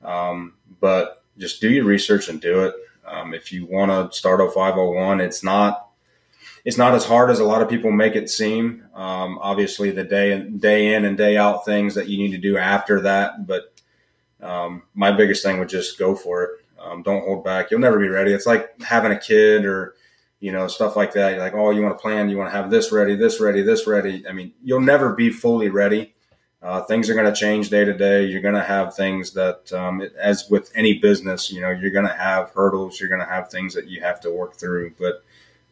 Um, 0.02 0.54
but 0.80 1.24
just 1.36 1.60
do 1.60 1.68
your 1.68 1.84
research 1.84 2.28
and 2.28 2.40
do 2.40 2.64
it. 2.64 2.74
Um, 3.06 3.34
if 3.34 3.52
you 3.52 3.66
want 3.66 3.90
to 3.90 4.16
start 4.16 4.40
a 4.40 4.46
501, 4.50 5.20
it's 5.20 5.44
not 5.44 5.83
it's 6.64 6.78
not 6.78 6.94
as 6.94 7.04
hard 7.04 7.30
as 7.30 7.40
a 7.40 7.44
lot 7.44 7.60
of 7.62 7.68
people 7.68 7.90
make 7.90 8.16
it 8.16 8.30
seem. 8.30 8.84
Um, 8.94 9.38
obviously, 9.40 9.90
the 9.90 10.04
day 10.04 10.38
day 10.40 10.94
in 10.94 11.04
and 11.04 11.16
day 11.16 11.36
out 11.36 11.64
things 11.64 11.94
that 11.94 12.08
you 12.08 12.18
need 12.18 12.32
to 12.32 12.38
do 12.38 12.56
after 12.56 13.00
that, 13.02 13.46
but 13.46 13.72
um, 14.40 14.82
my 14.94 15.12
biggest 15.12 15.42
thing 15.42 15.58
would 15.58 15.68
just 15.68 15.98
go 15.98 16.14
for 16.14 16.44
it. 16.44 16.50
Um, 16.80 17.02
don't 17.02 17.24
hold 17.24 17.44
back. 17.44 17.70
You'll 17.70 17.80
never 17.80 17.98
be 17.98 18.08
ready. 18.08 18.32
It's 18.32 18.46
like 18.46 18.80
having 18.82 19.12
a 19.12 19.18
kid 19.18 19.64
or 19.64 19.94
you 20.40 20.52
know 20.52 20.66
stuff 20.68 20.96
like 20.96 21.12
that. 21.14 21.30
You're 21.30 21.40
like, 21.40 21.54
oh, 21.54 21.70
you 21.70 21.82
want 21.82 21.96
to 21.96 22.02
plan, 22.02 22.28
you 22.28 22.38
want 22.38 22.50
to 22.50 22.56
have 22.56 22.70
this 22.70 22.92
ready, 22.92 23.14
this 23.14 23.40
ready, 23.40 23.62
this 23.62 23.86
ready. 23.86 24.26
I 24.26 24.32
mean, 24.32 24.52
you'll 24.62 24.80
never 24.80 25.14
be 25.14 25.30
fully 25.30 25.68
ready. 25.68 26.14
Uh, 26.64 26.80
things 26.80 27.10
are 27.10 27.14
going 27.14 27.26
to 27.26 27.38
change 27.38 27.68
day 27.68 27.84
to 27.84 27.92
day. 27.92 28.24
You're 28.24 28.40
going 28.40 28.54
to 28.54 28.62
have 28.62 28.96
things 28.96 29.32
that, 29.34 29.70
um, 29.74 30.00
it, 30.00 30.14
as 30.18 30.48
with 30.48 30.72
any 30.74 30.94
business, 30.98 31.52
you 31.52 31.60
know, 31.60 31.68
you're 31.70 31.90
going 31.90 32.06
to 32.06 32.14
have 32.14 32.52
hurdles. 32.52 32.98
You're 32.98 33.10
going 33.10 33.20
to 33.20 33.26
have 33.26 33.50
things 33.50 33.74
that 33.74 33.86
you 33.86 34.00
have 34.00 34.18
to 34.22 34.30
work 34.30 34.54
through. 34.54 34.94
But 34.98 35.22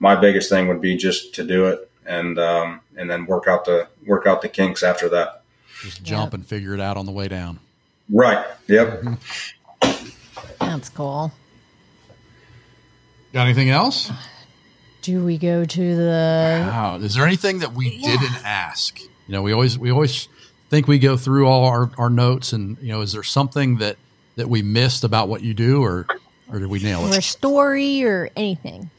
my 0.02 0.16
biggest 0.16 0.50
thing 0.50 0.66
would 0.66 0.80
be 0.80 0.96
just 0.96 1.32
to 1.36 1.44
do 1.44 1.66
it 1.66 1.88
and 2.04 2.36
um, 2.36 2.80
and 2.96 3.08
then 3.08 3.24
work 3.24 3.46
out 3.46 3.64
the 3.64 3.86
work 4.04 4.26
out 4.26 4.42
the 4.42 4.48
kinks 4.48 4.82
after 4.82 5.08
that. 5.10 5.42
Just 5.80 6.02
jump 6.02 6.32
yep. 6.32 6.34
and 6.34 6.46
figure 6.46 6.74
it 6.74 6.80
out 6.80 6.96
on 6.96 7.06
the 7.06 7.12
way 7.12 7.28
down. 7.28 7.60
Right. 8.10 8.44
Yep. 8.66 9.04
That's 10.58 10.88
cool. 10.88 11.32
Got 13.32 13.44
anything 13.44 13.70
else? 13.70 14.10
Do 15.02 15.24
we 15.24 15.38
go 15.38 15.64
to 15.64 15.96
the? 15.96 16.66
Wow. 16.68 16.98
Is 17.00 17.14
there 17.14 17.24
anything 17.24 17.60
that 17.60 17.72
we 17.72 17.90
yeah. 17.90 18.20
didn't 18.20 18.44
ask? 18.44 19.00
You 19.00 19.08
know, 19.28 19.42
we 19.42 19.52
always 19.52 19.78
we 19.78 19.92
always 19.92 20.26
think 20.68 20.88
we 20.88 20.98
go 20.98 21.16
through 21.16 21.46
all 21.46 21.64
our, 21.66 21.90
our 21.96 22.10
notes, 22.10 22.52
and 22.52 22.76
you 22.80 22.88
know, 22.88 23.02
is 23.02 23.12
there 23.12 23.22
something 23.22 23.78
that 23.78 23.98
that 24.34 24.48
we 24.48 24.62
missed 24.62 25.04
about 25.04 25.28
what 25.28 25.42
you 25.42 25.54
do, 25.54 25.80
or 25.82 26.06
or 26.50 26.58
did 26.58 26.68
we 26.68 26.80
nail 26.80 27.06
it? 27.06 27.14
Or 27.14 27.18
a 27.18 27.22
story, 27.22 28.02
or 28.02 28.30
anything? 28.34 28.90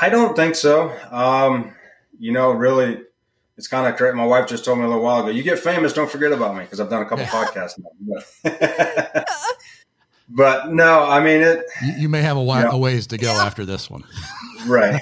I 0.00 0.08
don't 0.08 0.34
think 0.34 0.54
so. 0.54 0.94
Um, 1.10 1.74
you 2.18 2.32
know, 2.32 2.52
really, 2.52 3.02
it's 3.56 3.68
kind 3.68 3.86
of 3.86 3.96
crazy. 3.96 4.16
My 4.16 4.26
wife 4.26 4.48
just 4.48 4.64
told 4.64 4.78
me 4.78 4.84
a 4.84 4.88
little 4.88 5.02
while 5.02 5.20
ago, 5.20 5.30
"You 5.30 5.42
get 5.42 5.58
famous, 5.58 5.92
don't 5.92 6.10
forget 6.10 6.32
about 6.32 6.56
me," 6.56 6.64
because 6.64 6.80
I've 6.80 6.90
done 6.90 7.02
a 7.02 7.06
couple 7.06 7.24
podcasts. 7.26 7.80
But, 8.42 9.26
but, 10.28 10.72
no, 10.72 11.04
I 11.04 11.22
mean 11.22 11.42
it. 11.42 11.64
You, 11.82 11.92
you 11.92 12.08
may 12.08 12.22
have 12.22 12.36
a, 12.36 12.42
while, 12.42 12.62
you 12.62 12.68
know, 12.68 12.74
a 12.74 12.78
ways 12.78 13.06
to 13.08 13.18
go 13.18 13.32
yeah. 13.32 13.44
after 13.44 13.64
this 13.64 13.88
one, 13.88 14.04
right? 14.66 15.00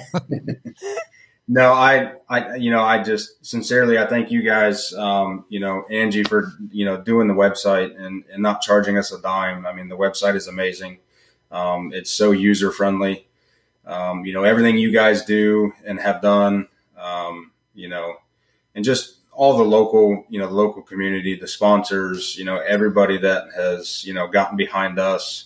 no, 1.47 1.73
I, 1.73 2.13
I, 2.29 2.55
you 2.55 2.69
know, 2.69 2.83
I 2.83 3.01
just 3.01 3.43
sincerely, 3.45 3.97
I 3.97 4.05
thank 4.05 4.29
you 4.31 4.43
guys, 4.43 4.93
um, 4.93 5.45
you 5.49 5.59
know, 5.59 5.85
Angie 5.89 6.23
for 6.23 6.53
you 6.71 6.85
know 6.85 6.97
doing 7.01 7.27
the 7.27 7.33
website 7.33 7.99
and 7.99 8.23
and 8.31 8.43
not 8.43 8.61
charging 8.61 8.97
us 8.97 9.11
a 9.11 9.19
dime. 9.21 9.65
I 9.65 9.73
mean, 9.73 9.89
the 9.89 9.97
website 9.97 10.35
is 10.35 10.47
amazing. 10.47 10.99
Um, 11.51 11.91
it's 11.93 12.11
so 12.11 12.31
user 12.31 12.71
friendly. 12.71 13.27
Um, 13.85 14.25
you 14.25 14.33
know, 14.33 14.43
everything 14.43 14.77
you 14.77 14.91
guys 14.91 15.25
do 15.25 15.73
and 15.85 15.99
have 15.99 16.21
done, 16.21 16.67
um, 16.97 17.51
you 17.75 17.87
know, 17.89 18.15
and 18.75 18.83
just 18.85 19.17
all 19.31 19.57
the 19.57 19.63
local, 19.63 20.25
you 20.29 20.39
know, 20.39 20.47
the 20.47 20.53
local 20.53 20.81
community, 20.81 21.35
the 21.35 21.47
sponsors, 21.47 22.37
you 22.37 22.45
know, 22.45 22.57
everybody 22.59 23.17
that 23.17 23.45
has, 23.55 24.05
you 24.05 24.13
know, 24.13 24.27
gotten 24.27 24.55
behind 24.57 24.99
us 24.99 25.45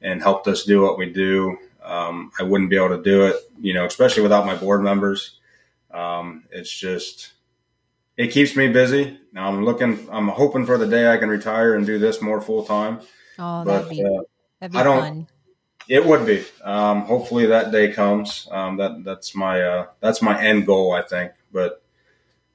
and 0.00 0.20
helped 0.22 0.46
us 0.48 0.64
do 0.64 0.82
what 0.82 0.98
we 0.98 1.10
do. 1.10 1.56
Um, 1.82 2.30
I 2.38 2.42
wouldn't 2.44 2.70
be 2.70 2.76
able 2.76 2.96
to 2.96 3.02
do 3.02 3.26
it, 3.26 3.36
you 3.60 3.74
know, 3.74 3.86
especially 3.86 4.22
without 4.22 4.46
my 4.46 4.54
board 4.54 4.82
members. 4.82 5.38
Um, 5.90 6.44
it's 6.50 6.70
just, 6.70 7.32
it 8.16 8.28
keeps 8.28 8.54
me 8.54 8.68
busy. 8.68 9.18
Now 9.32 9.48
I'm 9.48 9.64
looking, 9.64 10.08
I'm 10.12 10.28
hoping 10.28 10.66
for 10.66 10.78
the 10.78 10.86
day 10.86 11.10
I 11.10 11.16
can 11.16 11.28
retire 11.28 11.74
and 11.74 11.84
do 11.86 11.98
this 11.98 12.20
more 12.22 12.40
full 12.40 12.64
time. 12.64 13.00
Oh, 13.38 13.64
that'd 13.64 13.88
But 13.88 13.90
be, 13.90 14.04
uh, 14.04 14.22
that'd 14.60 14.72
be 14.72 14.78
I 14.78 14.82
don't- 14.82 15.00
fun. 15.00 15.26
It 15.88 16.04
would 16.04 16.26
be. 16.26 16.44
Um, 16.62 17.02
hopefully 17.02 17.46
that 17.46 17.72
day 17.72 17.92
comes. 17.92 18.48
Um, 18.50 18.76
that 18.76 19.04
that's 19.04 19.34
my 19.34 19.62
uh, 19.62 19.86
that's 20.00 20.22
my 20.22 20.42
end 20.42 20.66
goal, 20.66 20.92
I 20.92 21.02
think. 21.02 21.32
But 21.52 21.82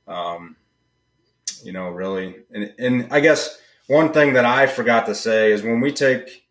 um, 0.07 0.55
you 1.63 1.71
know, 1.71 1.89
really, 1.89 2.35
and 2.51 2.73
and 2.79 3.07
I 3.11 3.19
guess 3.19 3.59
one 3.87 4.11
thing 4.13 4.33
that 4.33 4.45
I 4.45 4.67
forgot 4.67 5.05
to 5.07 5.15
say 5.15 5.51
is 5.51 5.63
when 5.63 5.81
we 5.81 5.91
take, 5.91 6.45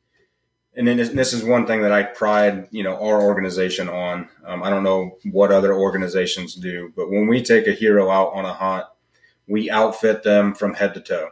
and 0.74 0.86
this- 0.86 1.32
is 1.32 1.44
one 1.44 1.66
thing 1.66 1.82
that 1.82 1.92
I 1.92 2.02
pride, 2.02 2.68
you 2.70 2.82
know, 2.82 2.94
our 2.96 3.22
organization 3.22 3.88
on. 3.88 4.28
Um, 4.44 4.62
I 4.62 4.70
don't 4.70 4.84
know 4.84 5.18
what 5.30 5.52
other 5.52 5.74
organizations 5.74 6.54
do, 6.54 6.92
but 6.96 7.10
when 7.10 7.26
we 7.26 7.42
take 7.42 7.66
a 7.66 7.72
hero 7.72 8.10
out 8.10 8.32
on 8.34 8.44
a 8.44 8.52
hunt, 8.54 8.86
we 9.48 9.70
outfit 9.70 10.22
them 10.22 10.54
from 10.54 10.74
head 10.74 10.94
to 10.94 11.00
toe 11.00 11.30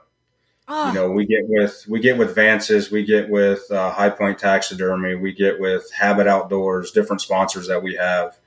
Ah, 0.66 0.88
you 0.88 0.94
know 0.94 1.10
we 1.10 1.26
get 1.26 1.46
with 1.46 1.84
we 1.88 2.00
get 2.00 2.16
with 2.16 2.34
Vance's 2.34 2.90
we 2.90 3.04
get 3.04 3.28
with 3.28 3.70
uh, 3.70 3.90
high 3.90 4.08
point 4.08 4.38
taxidermy 4.38 5.14
we 5.14 5.32
get 5.32 5.60
with 5.60 5.90
habit 5.92 6.26
outdoors 6.26 6.90
different 6.90 7.20
sponsors 7.20 7.68
that 7.68 7.82
we 7.82 7.96
have. 7.96 8.38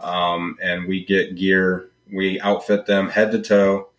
Um, 0.00 0.58
and 0.60 0.88
we 0.88 1.04
get 1.04 1.36
gear 1.36 1.90
we 2.12 2.40
outfit 2.40 2.86
them 2.86 3.10
head 3.10 3.30
to 3.32 3.40
toe 3.40 3.90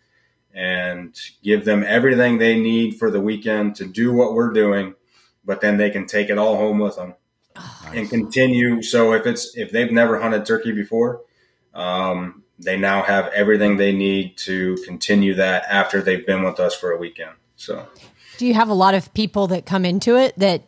and 0.52 1.18
give 1.42 1.64
them 1.64 1.82
everything 1.86 2.38
they 2.38 2.60
need 2.60 2.98
for 2.98 3.10
the 3.10 3.20
weekend 3.20 3.76
to 3.76 3.86
do 3.86 4.12
what 4.12 4.34
we're 4.34 4.52
doing 4.52 4.94
but 5.44 5.60
then 5.60 5.78
they 5.78 5.90
can 5.90 6.06
take 6.06 6.28
it 6.28 6.38
all 6.38 6.56
home 6.56 6.78
with 6.78 6.96
them 6.96 7.14
and 7.92 8.08
continue. 8.08 8.82
So 8.82 9.12
if 9.12 9.26
it's 9.26 9.56
if 9.56 9.70
they've 9.70 9.92
never 9.92 10.20
hunted 10.20 10.44
turkey 10.44 10.72
before 10.72 11.22
um, 11.72 12.42
they 12.58 12.76
now 12.76 13.02
have 13.02 13.28
everything 13.28 13.76
they 13.76 13.92
need 13.92 14.36
to 14.38 14.76
continue 14.84 15.34
that 15.34 15.64
after 15.68 16.00
they've 16.00 16.26
been 16.26 16.42
with 16.42 16.60
us 16.60 16.74
for 16.74 16.90
a 16.92 16.98
weekend 16.98 17.32
so 17.56 17.88
do 18.38 18.46
you 18.46 18.54
have 18.54 18.68
a 18.68 18.74
lot 18.74 18.94
of 18.94 19.12
people 19.14 19.46
that 19.48 19.66
come 19.66 19.84
into 19.84 20.16
it 20.16 20.38
that 20.38 20.62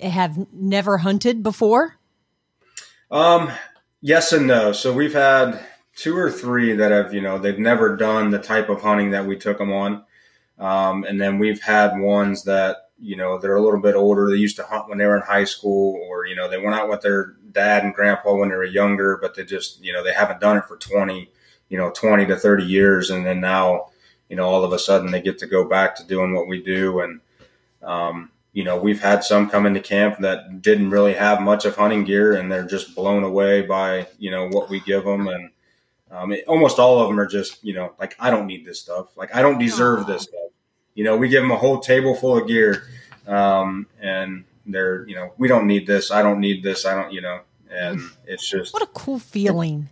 have 0.00 0.52
never 0.52 0.98
hunted 0.98 1.42
before? 1.42 1.96
Um, 3.10 3.52
yes 4.00 4.32
and 4.32 4.46
no. 4.46 4.72
So 4.72 4.92
we've 4.92 5.14
had 5.14 5.64
two 5.96 6.16
or 6.16 6.30
three 6.30 6.72
that 6.74 6.90
have, 6.90 7.14
you 7.14 7.20
know, 7.20 7.38
they've 7.38 7.58
never 7.58 7.96
done 7.96 8.30
the 8.30 8.38
type 8.38 8.68
of 8.68 8.82
hunting 8.82 9.10
that 9.12 9.26
we 9.26 9.36
took 9.36 9.58
them 9.58 9.72
on. 9.72 10.04
Um, 10.58 11.04
and 11.04 11.20
then 11.20 11.38
we've 11.38 11.62
had 11.62 11.98
ones 11.98 12.44
that, 12.44 12.76
you 12.98 13.16
know, 13.16 13.38
they're 13.38 13.56
a 13.56 13.62
little 13.62 13.80
bit 13.80 13.94
older. 13.94 14.30
They 14.30 14.36
used 14.36 14.56
to 14.56 14.64
hunt 14.64 14.88
when 14.88 14.98
they 14.98 15.06
were 15.06 15.16
in 15.16 15.22
high 15.22 15.44
school 15.44 16.00
or, 16.08 16.26
you 16.26 16.34
know, 16.34 16.48
they 16.48 16.58
went 16.58 16.74
out 16.74 16.88
with 16.88 17.02
their 17.02 17.34
dad 17.52 17.84
and 17.84 17.94
grandpa 17.94 18.34
when 18.34 18.48
they 18.48 18.56
were 18.56 18.64
younger, 18.64 19.18
but 19.20 19.34
they 19.34 19.44
just, 19.44 19.82
you 19.84 19.92
know, 19.92 20.02
they 20.02 20.12
haven't 20.12 20.40
done 20.40 20.56
it 20.56 20.64
for 20.64 20.76
20, 20.76 21.30
you 21.68 21.78
know, 21.78 21.90
20 21.90 22.26
to 22.26 22.36
30 22.36 22.64
years. 22.64 23.10
And 23.10 23.24
then 23.26 23.40
now, 23.40 23.90
you 24.28 24.36
know, 24.36 24.46
all 24.46 24.64
of 24.64 24.72
a 24.72 24.78
sudden 24.78 25.10
they 25.10 25.20
get 25.20 25.38
to 25.38 25.46
go 25.46 25.64
back 25.64 25.96
to 25.96 26.04
doing 26.06 26.34
what 26.34 26.48
we 26.48 26.62
do. 26.62 27.00
And, 27.00 27.20
um, 27.82 28.30
you 28.52 28.64
know, 28.64 28.76
we've 28.76 29.00
had 29.00 29.24
some 29.24 29.50
come 29.50 29.66
into 29.66 29.80
camp 29.80 30.18
that 30.20 30.62
didn't 30.62 30.90
really 30.90 31.14
have 31.14 31.40
much 31.40 31.64
of 31.64 31.76
hunting 31.76 32.04
gear, 32.04 32.34
and 32.34 32.50
they're 32.50 32.66
just 32.66 32.94
blown 32.94 33.24
away 33.24 33.62
by 33.62 34.06
you 34.18 34.30
know 34.30 34.48
what 34.48 34.70
we 34.70 34.78
give 34.80 35.04
them, 35.04 35.26
and 35.26 35.50
um, 36.12 36.30
it, 36.32 36.44
almost 36.46 36.78
all 36.78 37.00
of 37.00 37.08
them 37.08 37.18
are 37.18 37.26
just 37.26 37.64
you 37.64 37.74
know 37.74 37.94
like 37.98 38.14
I 38.20 38.30
don't 38.30 38.46
need 38.46 38.64
this 38.64 38.80
stuff, 38.80 39.08
like 39.16 39.34
I 39.34 39.42
don't 39.42 39.58
deserve 39.58 40.06
this 40.06 40.22
stuff. 40.22 40.50
You 40.94 41.02
know, 41.02 41.16
we 41.16 41.28
give 41.28 41.42
them 41.42 41.50
a 41.50 41.56
whole 41.56 41.80
table 41.80 42.14
full 42.14 42.38
of 42.38 42.46
gear, 42.46 42.84
um, 43.26 43.88
and 44.00 44.44
they're 44.66 45.04
you 45.08 45.16
know 45.16 45.32
we 45.36 45.48
don't 45.48 45.66
need 45.66 45.88
this, 45.88 46.12
I 46.12 46.22
don't 46.22 46.38
need 46.38 46.62
this, 46.62 46.86
I 46.86 46.94
don't 46.94 47.12
you 47.12 47.22
know, 47.22 47.40
and 47.68 48.00
it's 48.24 48.48
just 48.48 48.72
What 48.72 48.84
a 48.84 48.86
cool 48.86 49.18
feeling. 49.18 49.88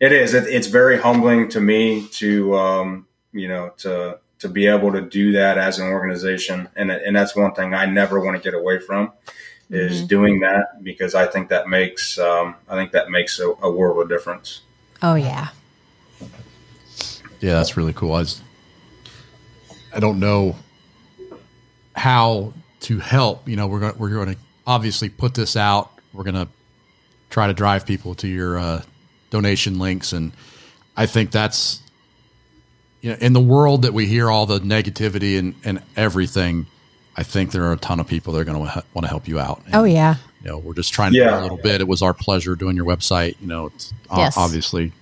it 0.00 0.10
is. 0.10 0.34
It, 0.34 0.48
it's 0.48 0.66
very 0.66 0.98
humbling 0.98 1.48
to 1.50 1.60
me 1.60 2.08
to, 2.14 2.56
um, 2.56 3.06
you 3.32 3.48
know, 3.48 3.72
to 3.78 4.18
to 4.38 4.48
be 4.48 4.66
able 4.66 4.92
to 4.92 5.00
do 5.00 5.32
that 5.32 5.58
as 5.58 5.78
an 5.78 5.86
organization, 5.88 6.68
and 6.76 6.90
and 6.90 7.14
that's 7.14 7.36
one 7.36 7.54
thing 7.54 7.74
I 7.74 7.86
never 7.86 8.20
want 8.20 8.36
to 8.36 8.42
get 8.42 8.58
away 8.58 8.78
from, 8.78 9.12
is 9.70 10.02
doing 10.06 10.40
that 10.40 10.82
because 10.82 11.14
I 11.14 11.26
think 11.26 11.48
that 11.48 11.68
makes 11.68 12.18
um, 12.18 12.56
I 12.68 12.74
think 12.74 12.92
that 12.92 13.10
makes 13.10 13.38
a, 13.38 13.54
a 13.62 13.70
world 13.70 14.02
of 14.02 14.08
difference. 14.08 14.62
Oh 15.02 15.14
yeah. 15.14 15.48
Yeah, 17.40 17.54
that's 17.54 17.76
really 17.76 17.92
cool. 17.92 18.12
I, 18.12 18.20
was, 18.20 18.40
I 19.92 19.98
don't 19.98 20.20
know 20.20 20.54
how 21.96 22.52
to 22.80 23.00
help. 23.00 23.48
You 23.48 23.56
know, 23.56 23.66
we're 23.66 23.80
going 23.80 23.98
we're 23.98 24.10
going 24.10 24.34
to 24.34 24.40
obviously 24.66 25.08
put 25.08 25.34
this 25.34 25.56
out. 25.56 25.90
We're 26.12 26.22
going 26.24 26.36
to 26.36 26.48
try 27.30 27.48
to 27.48 27.54
drive 27.54 27.84
people 27.84 28.14
to 28.16 28.28
your 28.28 28.58
uh, 28.58 28.82
donation 29.30 29.78
links, 29.78 30.12
and 30.12 30.32
I 30.96 31.06
think 31.06 31.32
that's 31.32 31.80
you 33.02 33.10
know 33.10 33.16
in 33.20 33.32
the 33.34 33.40
world 33.40 33.82
that 33.82 33.92
we 33.92 34.06
hear 34.06 34.30
all 34.30 34.46
the 34.46 34.58
negativity 34.60 35.38
and 35.38 35.54
and 35.64 35.82
everything. 35.96 36.66
I 37.14 37.24
think 37.24 37.52
there 37.52 37.64
are 37.64 37.72
a 37.74 37.76
ton 37.76 38.00
of 38.00 38.06
people 38.06 38.32
that 38.32 38.38
are 38.40 38.44
going 38.44 38.56
to 38.56 38.84
want 38.94 39.04
to 39.04 39.08
help 39.08 39.28
you 39.28 39.38
out. 39.38 39.60
And, 39.66 39.74
Oh 39.74 39.84
yeah. 39.84 40.14
you 40.42 40.48
know, 40.48 40.56
we're 40.56 40.72
just 40.72 40.94
trying 40.94 41.12
to 41.12 41.18
Yeah. 41.18 41.32
do 41.32 41.36
a 41.36 41.42
little 41.42 41.56
bit. 41.58 41.82
It 41.82 41.86
was 41.86 42.00
our 42.00 42.14
pleasure 42.14 42.56
doing 42.56 42.74
your 42.74 42.86
website. 42.86 43.34
You 43.38 43.48
know, 43.48 43.66
it's 43.66 43.92
Yes. 44.16 44.34
obviously 44.38 44.92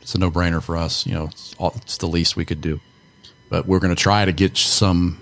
it's 0.00 0.14
a 0.14 0.18
no 0.18 0.30
brainer 0.30 0.62
for 0.62 0.78
us. 0.78 1.04
You 1.06 1.12
know, 1.12 1.24
it's, 1.26 1.54
all, 1.58 1.74
it's 1.76 1.98
the 1.98 2.06
least 2.08 2.34
we 2.34 2.46
could 2.46 2.62
do. 2.62 2.80
But 3.50 3.66
we're 3.66 3.78
going 3.78 3.94
to 3.94 4.02
try 4.02 4.24
to 4.24 4.32
get 4.32 4.56
some 4.56 5.18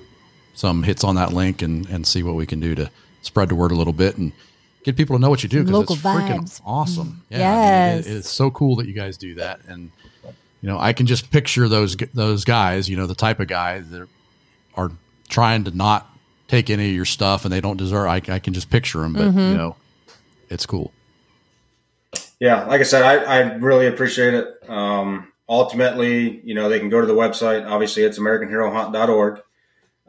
some 0.54 0.84
hits 0.84 1.02
on 1.02 1.16
that 1.16 1.32
link 1.32 1.60
and 1.60 1.86
and 1.88 2.06
see 2.06 2.22
what 2.22 2.36
we 2.36 2.46
can 2.46 2.60
do 2.60 2.76
to 2.76 2.88
spread 3.22 3.48
the 3.48 3.56
word 3.56 3.72
a 3.72 3.74
little 3.74 3.92
bit 3.92 4.16
and 4.16 4.30
get 4.84 4.96
people 4.96 5.16
to 5.16 5.20
know 5.20 5.30
what 5.30 5.42
you 5.42 5.48
do 5.48 5.64
because 5.64 5.72
Local 5.72 5.96
it's 5.96 6.04
freaking 6.04 6.42
vibes. 6.44 6.60
awesome. 6.64 7.22
Mm. 7.32 7.38
Yeah, 7.38 7.50
I 7.50 7.90
mean, 7.96 7.98
it- 7.98 8.06
it's 8.18 8.30
so 8.30 8.48
cool 8.52 8.76
that 8.76 8.86
you 8.86 8.94
guys 8.94 9.16
do 9.16 9.34
that 9.34 9.58
and. 9.66 9.90
You 10.60 10.68
know, 10.68 10.78
I 10.78 10.92
can 10.92 11.06
just 11.06 11.30
picture 11.30 11.68
those 11.68 11.96
those 12.14 12.44
guys. 12.44 12.88
You 12.88 12.96
know, 12.96 13.06
the 13.06 13.14
type 13.14 13.40
of 13.40 13.48
guys 13.48 13.90
that 13.90 14.08
are 14.74 14.90
trying 15.28 15.64
to 15.64 15.76
not 15.76 16.10
take 16.48 16.70
any 16.70 16.88
of 16.88 16.94
your 16.94 17.04
stuff 17.04 17.44
and 17.44 17.52
they 17.52 17.60
don't 17.60 17.76
deserve. 17.76 18.08
I, 18.08 18.22
I 18.28 18.38
can 18.38 18.54
just 18.54 18.70
picture 18.70 19.00
them, 19.00 19.12
but 19.12 19.24
you 19.26 19.56
know, 19.56 19.76
it's 20.48 20.66
cool. 20.66 20.92
Yeah, 22.40 22.64
like 22.64 22.80
I 22.80 22.84
said, 22.84 23.02
I, 23.02 23.16
I 23.24 23.38
really 23.56 23.86
appreciate 23.86 24.34
it. 24.34 24.68
Um, 24.68 25.32
ultimately, 25.48 26.40
you 26.44 26.54
know, 26.54 26.68
they 26.68 26.78
can 26.78 26.88
go 26.88 27.00
to 27.00 27.06
the 27.06 27.14
website. 27.14 27.68
Obviously, 27.68 28.04
it's 28.04 28.18
AmericanHeroHunt.org. 28.18 29.42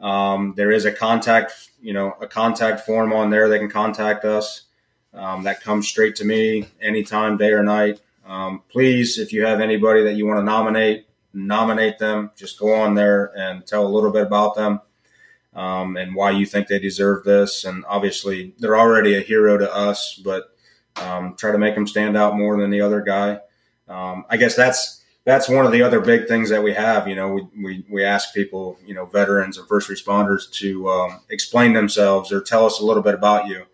Um, 0.00 0.54
there 0.56 0.70
is 0.70 0.84
a 0.84 0.92
contact, 0.92 1.70
you 1.82 1.92
know, 1.92 2.14
a 2.20 2.26
contact 2.26 2.86
form 2.86 3.12
on 3.12 3.30
there. 3.30 3.48
They 3.48 3.58
can 3.58 3.68
contact 3.70 4.24
us. 4.24 4.62
Um, 5.12 5.42
that 5.42 5.60
comes 5.60 5.88
straight 5.88 6.16
to 6.16 6.24
me 6.24 6.68
anytime, 6.80 7.36
day 7.36 7.52
or 7.52 7.62
night. 7.62 8.00
Um, 8.30 8.62
please, 8.68 9.18
if 9.18 9.32
you 9.32 9.44
have 9.44 9.60
anybody 9.60 10.04
that 10.04 10.14
you 10.14 10.24
want 10.24 10.38
to 10.38 10.44
nominate, 10.44 11.08
nominate 11.34 11.98
them. 11.98 12.30
Just 12.36 12.60
go 12.60 12.72
on 12.72 12.94
there 12.94 13.36
and 13.36 13.66
tell 13.66 13.84
a 13.84 13.90
little 13.90 14.12
bit 14.12 14.22
about 14.22 14.54
them 14.54 14.80
um, 15.52 15.96
and 15.96 16.14
why 16.14 16.30
you 16.30 16.46
think 16.46 16.68
they 16.68 16.78
deserve 16.78 17.24
this. 17.24 17.64
And 17.64 17.84
obviously, 17.88 18.54
they're 18.58 18.78
already 18.78 19.16
a 19.16 19.20
hero 19.20 19.58
to 19.58 19.74
us, 19.74 20.14
but 20.24 20.54
um, 21.02 21.34
try 21.34 21.50
to 21.50 21.58
make 21.58 21.74
them 21.74 21.88
stand 21.88 22.16
out 22.16 22.36
more 22.36 22.56
than 22.56 22.70
the 22.70 22.82
other 22.82 23.00
guy. 23.00 23.40
Um, 23.88 24.24
I 24.30 24.36
guess 24.36 24.54
that's 24.54 25.02
that's 25.24 25.48
one 25.48 25.66
of 25.66 25.72
the 25.72 25.82
other 25.82 26.00
big 26.00 26.28
things 26.28 26.50
that 26.50 26.62
we 26.62 26.72
have. 26.72 27.08
You 27.08 27.16
know, 27.16 27.32
we, 27.32 27.48
we, 27.60 27.84
we 27.90 28.04
ask 28.04 28.32
people, 28.32 28.78
you 28.86 28.94
know, 28.94 29.06
veterans 29.06 29.58
and 29.58 29.66
first 29.66 29.90
responders 29.90 30.50
to 30.52 30.88
um, 30.88 31.20
explain 31.30 31.72
themselves 31.72 32.30
or 32.30 32.40
tell 32.40 32.64
us 32.64 32.78
a 32.78 32.84
little 32.84 33.02
bit 33.02 33.14
about 33.14 33.48
you. 33.48 33.66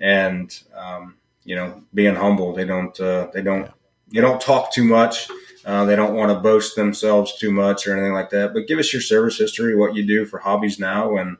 And 0.00 0.52
um, 0.76 1.18
you 1.44 1.54
know, 1.54 1.84
being 1.94 2.16
humble, 2.16 2.52
they 2.52 2.64
don't 2.64 2.98
uh, 2.98 3.28
they 3.32 3.42
don't 3.42 3.70
they 4.12 4.20
don't 4.20 4.40
talk 4.40 4.72
too 4.72 4.84
much. 4.84 5.28
Uh, 5.64 5.84
they 5.84 5.96
don't 5.96 6.14
want 6.14 6.30
to 6.30 6.40
boast 6.40 6.74
themselves 6.76 7.38
too 7.38 7.50
much 7.52 7.86
or 7.86 7.92
anything 7.92 8.12
like 8.12 8.30
that. 8.30 8.52
But 8.52 8.66
give 8.66 8.78
us 8.78 8.92
your 8.92 9.02
service 9.02 9.38
history, 9.38 9.76
what 9.76 9.94
you 9.94 10.04
do 10.06 10.26
for 10.26 10.38
hobbies 10.38 10.78
now, 10.78 11.16
and 11.16 11.36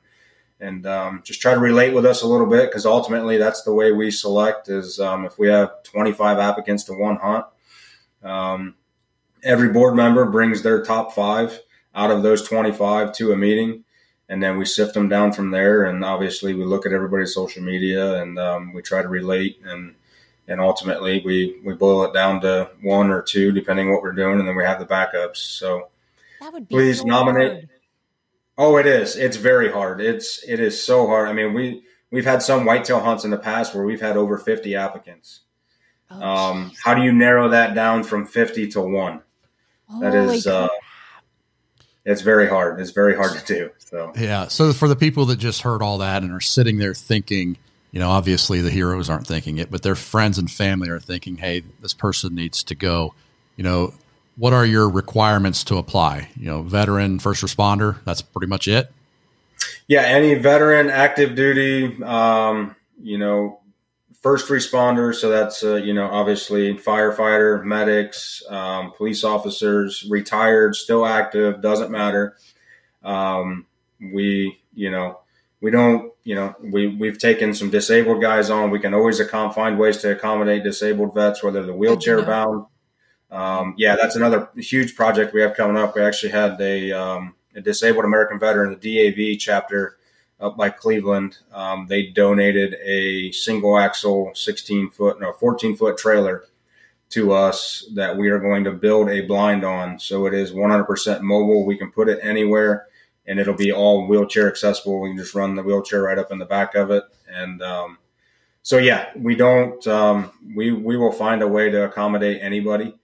and 0.61 0.87
um, 0.87 1.23
just 1.25 1.41
try 1.41 1.55
to 1.55 1.61
relate 1.61 1.93
with 1.93 2.07
us 2.07 2.23
a 2.23 2.29
little 2.29 2.47
bit 2.47 2.71
because 2.71 2.87
ultimately 2.87 3.37
that's 3.37 3.63
the 3.65 3.75
way 3.75 3.91
we 3.91 4.11
select. 4.13 4.69
Is 4.69 5.01
um, 5.01 5.25
if 5.25 5.39
we 5.39 5.49
have 5.49 5.83
25 5.83 6.39
applicants 6.39 6.85
to 6.85 6.93
one 6.93 7.17
hunt, 7.17 7.47
um, 8.23 8.77
every 9.43 9.71
board 9.71 9.97
member 9.97 10.25
brings 10.25 10.63
their 10.63 10.85
top 10.85 11.13
five 11.13 11.61
out 11.97 12.13
of 12.13 12.23
those 12.23 12.47
25 12.47 13.13
to 13.15 13.33
a 13.33 13.37
meeting, 13.37 13.83
and 14.29 14.41
then 14.41 14.57
we 14.57 14.65
sift 14.65 14.95
them 14.95 15.09
down 15.09 15.33
from 15.33 15.51
there. 15.51 15.85
And 15.85 16.05
obviously, 16.05 16.55
we 16.55 16.65
look 16.65 16.87
at 16.87 16.93
everybody's 16.93 17.35
social 17.35 17.63
media 17.63 18.23
and 18.23 18.39
um, 18.39 18.73
we 18.73 18.83
try 18.83 19.03
to 19.03 19.09
relate 19.09 19.61
and 19.65 19.97
and 20.53 20.61
ultimately 20.61 21.23
we 21.25 21.61
we 21.65 21.73
boil 21.75 22.05
it 22.05 22.13
down 22.13 22.41
to 22.43 22.71
one 22.83 23.11
or 23.11 23.23
two 23.23 23.51
depending 23.53 23.91
what 23.91 24.03
we're 24.03 24.13
doing, 24.13 24.39
and 24.39 24.47
then 24.47 24.55
we 24.55 24.65
have 24.65 24.79
the 24.79 24.87
backups. 24.87 25.39
So 25.39 25.89
That 26.41 26.53
would 26.53 26.69
be 26.69 26.75
please 26.75 26.99
so 27.01 27.07
nominate. 27.07 27.53
hard. 27.53 27.69
Oh, 28.59 28.77
it 28.77 28.87
is. 28.87 29.17
It's 29.17 29.39
very 29.39 29.73
hard. 29.73 30.01
It's 30.01 30.45
it 30.47 30.61
is 30.61 30.81
so 30.83 31.07
hard. 31.07 31.29
I 31.29 31.33
mean, 31.33 31.55
we 31.55 31.83
we've 32.11 32.27
had 32.27 32.43
some 32.43 32.65
whitetail 32.67 33.01
hunts 33.01 33.25
in 33.25 33.31
the 33.31 33.39
past 33.39 33.75
where 33.75 33.85
we've 33.85 34.01
had 34.01 34.17
over 34.17 34.37
50 34.37 34.77
applicants. 34.77 35.41
Oh, 36.11 36.23
um, 36.23 36.71
jeez. 36.71 36.77
how 36.85 36.95
do 36.95 37.03
you 37.03 37.13
narrow 37.13 37.49
that 37.49 37.75
down 37.75 38.05
from 38.05 38.27
50 38.27 38.69
to 38.73 38.83
one? 38.83 39.23
That 40.01 40.15
is, 40.15 40.47
uh, 40.47 40.69
it's 42.05 42.21
very 42.23 42.49
hard. 42.49 42.81
It's 42.81 42.91
very 42.91 43.17
hard 43.17 43.39
to 43.39 43.45
do. 43.47 43.71
So, 43.79 44.13
Yeah. 44.17 44.49
So 44.49 44.73
for 44.73 44.89
the 44.89 44.97
people 44.97 45.27
that 45.27 45.37
just 45.37 45.63
heard 45.63 45.83
all 45.83 45.99
that 45.99 46.23
and 46.23 46.33
are 46.33 46.41
sitting 46.41 46.79
there 46.79 46.95
thinking, 46.95 47.57
you 47.93 48.01
know, 48.01 48.11
obviously 48.11 48.61
the 48.61 48.71
heroes 48.71 49.09
aren't 49.09 49.27
thinking 49.27 49.59
it, 49.59 49.71
but 49.71 49.83
their 49.83 49.95
friends 49.95 50.39
and 50.39 50.51
family 50.51 50.89
are 50.89 50.99
thinking, 50.99 51.37
hey, 51.37 51.63
this 51.81 51.93
person 51.93 52.35
needs 52.35 52.65
to 52.65 52.75
go. 52.75 53.15
You 53.57 53.65
know, 53.65 53.95
what 54.37 54.55
are 54.55 54.65
your 54.65 54.89
requirements 54.89 55.63
to 55.65 55.77
apply? 55.77 56.31
You 56.37 56.47
know, 56.47 56.63
veteran, 56.63 57.19
first 57.19 57.45
responder, 57.45 58.03
that's 58.05 58.23
pretty 58.23 58.47
much 58.49 58.67
it. 58.67 58.91
yeah, 59.89 60.03
any 60.03 60.35
veteran, 60.35 60.91
active 60.91 61.35
duty, 61.35 62.03
um, 62.03 62.75
you 63.01 63.19
know, 63.19 63.61
first 64.23 64.49
responders. 64.49 65.17
So 65.17 65.29
that's, 65.29 65.65
uh, 65.65 65.75
you 65.75 65.93
know, 65.93 66.07
obviously 66.07 66.75
firefighter, 66.75 67.65
medics, 67.65 68.43
um, 68.49 68.93
police 68.93 69.25
officers, 69.25 70.07
retired, 70.09 70.77
still 70.77 71.05
active, 71.05 71.61
doesn't 71.61 71.91
matter. 71.91 72.37
Um, 73.03 73.67
we, 74.01 74.61
you 74.75 74.91
know, 74.91 75.21
we 75.63 75.71
don't, 75.71 76.13
you 76.25 76.35
know, 76.35 76.55
we, 76.61 76.89
we've 76.89 77.19
taken 77.19 77.55
some 77.55 77.71
disabled 77.71 78.21
guys 78.21 78.51
on. 78.51 78.71
We 78.71 78.81
can 78.81 78.93
always 78.93 79.21
accom- 79.21 79.55
find 79.55 79.79
ways 79.79 79.99
to 79.99 80.11
accommodate 80.11 80.65
disabled 80.65 81.15
vets, 81.15 81.43
whether 81.43 81.63
they're 81.63 81.73
wheelchair 81.73 82.21
bound. 82.23 82.67
Um, 83.31 83.75
yeah, 83.79 83.97
that's 83.97 84.17
another 84.17 84.51
huge 84.57 84.97
project 84.97 85.33
we 85.33 85.41
have 85.41 85.55
coming 85.55 85.81
up. 85.81 85.95
We 85.95 86.03
actually 86.03 86.33
had 86.33 86.61
a, 86.61 86.91
um, 86.91 87.37
a 87.55 87.61
disabled 87.61 88.05
American 88.05 88.41
veteran, 88.41 88.77
the 88.79 89.11
DAV 89.13 89.39
chapter 89.39 89.99
up 90.41 90.57
by 90.57 90.69
Cleveland. 90.69 91.39
Um, 91.53 91.87
they 91.89 92.09
donated 92.09 92.75
a 92.83 93.31
single 93.31 93.79
axle, 93.79 94.33
16 94.35 94.91
foot, 94.91 95.21
no, 95.21 95.33
14 95.33 95.77
foot 95.77 95.97
trailer 95.97 96.45
to 97.11 97.33
us 97.33 97.89
that 97.95 98.17
we 98.17 98.31
are 98.31 98.41
going 98.41 98.65
to 98.65 98.73
build 98.73 99.09
a 99.09 99.21
blind 99.21 99.65
on. 99.65 100.01
So 100.01 100.27
it 100.27 100.35
is 100.35 100.51
100% 100.51 101.21
mobile. 101.21 101.65
We 101.65 101.77
can 101.77 101.93
put 101.93 102.09
it 102.09 102.19
anywhere 102.21 102.87
and 103.27 103.39
it'll 103.39 103.55
be 103.55 103.73
all 103.73 104.07
wheelchair 104.07 104.49
accessible. 104.49 105.01
We 105.01 105.11
can 105.11 105.19
just 105.19 105.35
run 105.35 105.55
the 105.55 105.63
wheelchair 105.63 106.03
right 106.03 106.19
up 106.19 106.33
in 106.33 106.39
the 106.39 106.45
back 106.45 106.75
of 106.75 106.91
it. 106.91 107.05
And, 107.29 107.63
um, 107.63 107.99
so 108.63 108.79
yeah, 108.79 109.11
we 109.17 109.35
don't, 109.35 109.85
um, 109.87 110.31
we, 110.55 110.73
we 110.73 110.97
will 110.97 111.13
find 111.13 111.43
a 111.43 111.49
way 111.49 111.71
to 111.71 111.85
accommodate 111.85 112.41
anybody. 112.43 112.95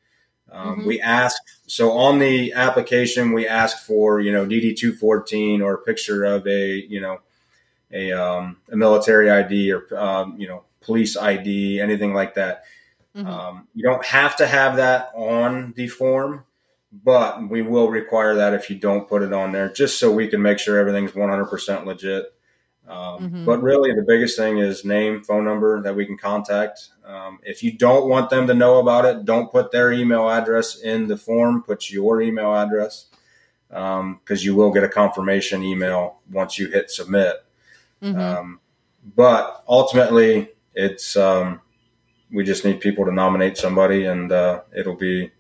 Um, 0.51 0.81
Mhm. 0.81 0.87
We 0.87 1.01
ask, 1.01 1.37
so 1.67 1.93
on 1.93 2.19
the 2.19 2.53
application, 2.55 3.33
we 3.33 3.47
ask 3.47 3.85
for, 3.85 4.21
you 4.21 4.33
know, 4.33 4.47
DD 4.47 4.75
214 4.75 5.61
or 5.63 5.75
a 5.75 5.79
picture 5.79 6.25
of 6.25 6.47
a, 6.47 6.75
you 6.89 7.01
know, 7.01 7.19
a, 7.93 8.13
um, 8.13 8.57
a 8.71 8.77
military 8.77 9.31
ID 9.31 9.73
or, 9.73 9.99
um, 9.99 10.37
you 10.39 10.49
know, 10.49 10.65
police 10.81 11.17
ID, 11.17 11.81
anything 11.81 12.15
like 12.15 12.35
that. 12.35 12.65
Mhm. 13.17 13.27
Um, 13.27 13.69
you 13.75 13.83
don't 13.83 14.05
have 14.05 14.37
to 14.37 14.47
have 14.47 14.77
that 14.77 15.11
on 15.15 15.73
the 15.77 15.89
form, 15.89 16.45
but 16.93 17.49
we 17.49 17.63
will 17.63 17.91
require 17.91 18.35
that 18.37 18.55
if 18.55 18.71
you 18.71 18.77
don't 18.77 19.09
put 19.09 19.23
it 19.23 19.33
on 19.33 19.53
there, 19.53 19.69
just 19.71 19.99
so 19.99 20.11
we 20.11 20.29
can 20.29 20.41
make 20.41 20.59
sure 20.59 20.79
everything's 20.79 21.13
100% 21.13 21.85
legit. 21.87 22.33
Um, 22.89 23.31
Mhm. 23.31 23.45
But 23.45 23.63
really, 23.63 23.93
the 23.93 24.05
biggest 24.07 24.39
thing 24.39 24.59
is 24.59 24.83
name, 24.85 25.23
phone 25.23 25.45
number 25.45 25.83
that 25.83 25.95
we 25.95 26.07
can 26.07 26.17
contact. 26.17 26.89
Um, 27.05 27.39
if 27.43 27.63
you 27.63 27.73
don't 27.73 28.09
want 28.09 28.31
them 28.31 28.47
to 28.47 28.55
know 28.55 28.79
about 28.79 29.05
it, 29.05 29.27
don't 29.27 29.53
put 29.53 29.71
their 29.71 29.93
email 29.93 30.31
address 30.31 30.79
in 30.79 31.07
the 31.07 31.19
form. 31.19 31.63
Put 31.63 31.91
your 31.91 32.23
email 32.23 32.55
address 32.55 33.07
because 33.69 34.43
you 34.43 34.55
will 34.55 34.71
get 34.71 34.85
a 34.85 34.89
confirmation 34.89 35.63
email 35.63 36.21
once 36.33 36.59
you 36.59 36.69
hit 36.69 36.91
submit. 36.91 37.45
Mhm. 38.03 38.19
Um, 38.19 38.61
but 39.15 39.63
ultimately, 39.69 40.53
it's 40.75 41.15
um, 41.15 41.61
we 42.33 42.43
just 42.45 42.65
need 42.65 42.81
people 42.81 43.05
to 43.05 43.13
nominate 43.13 43.59
somebody, 43.59 44.07
and 44.07 44.33
uh, 44.33 44.63
it'll 44.75 44.97
be 44.97 45.31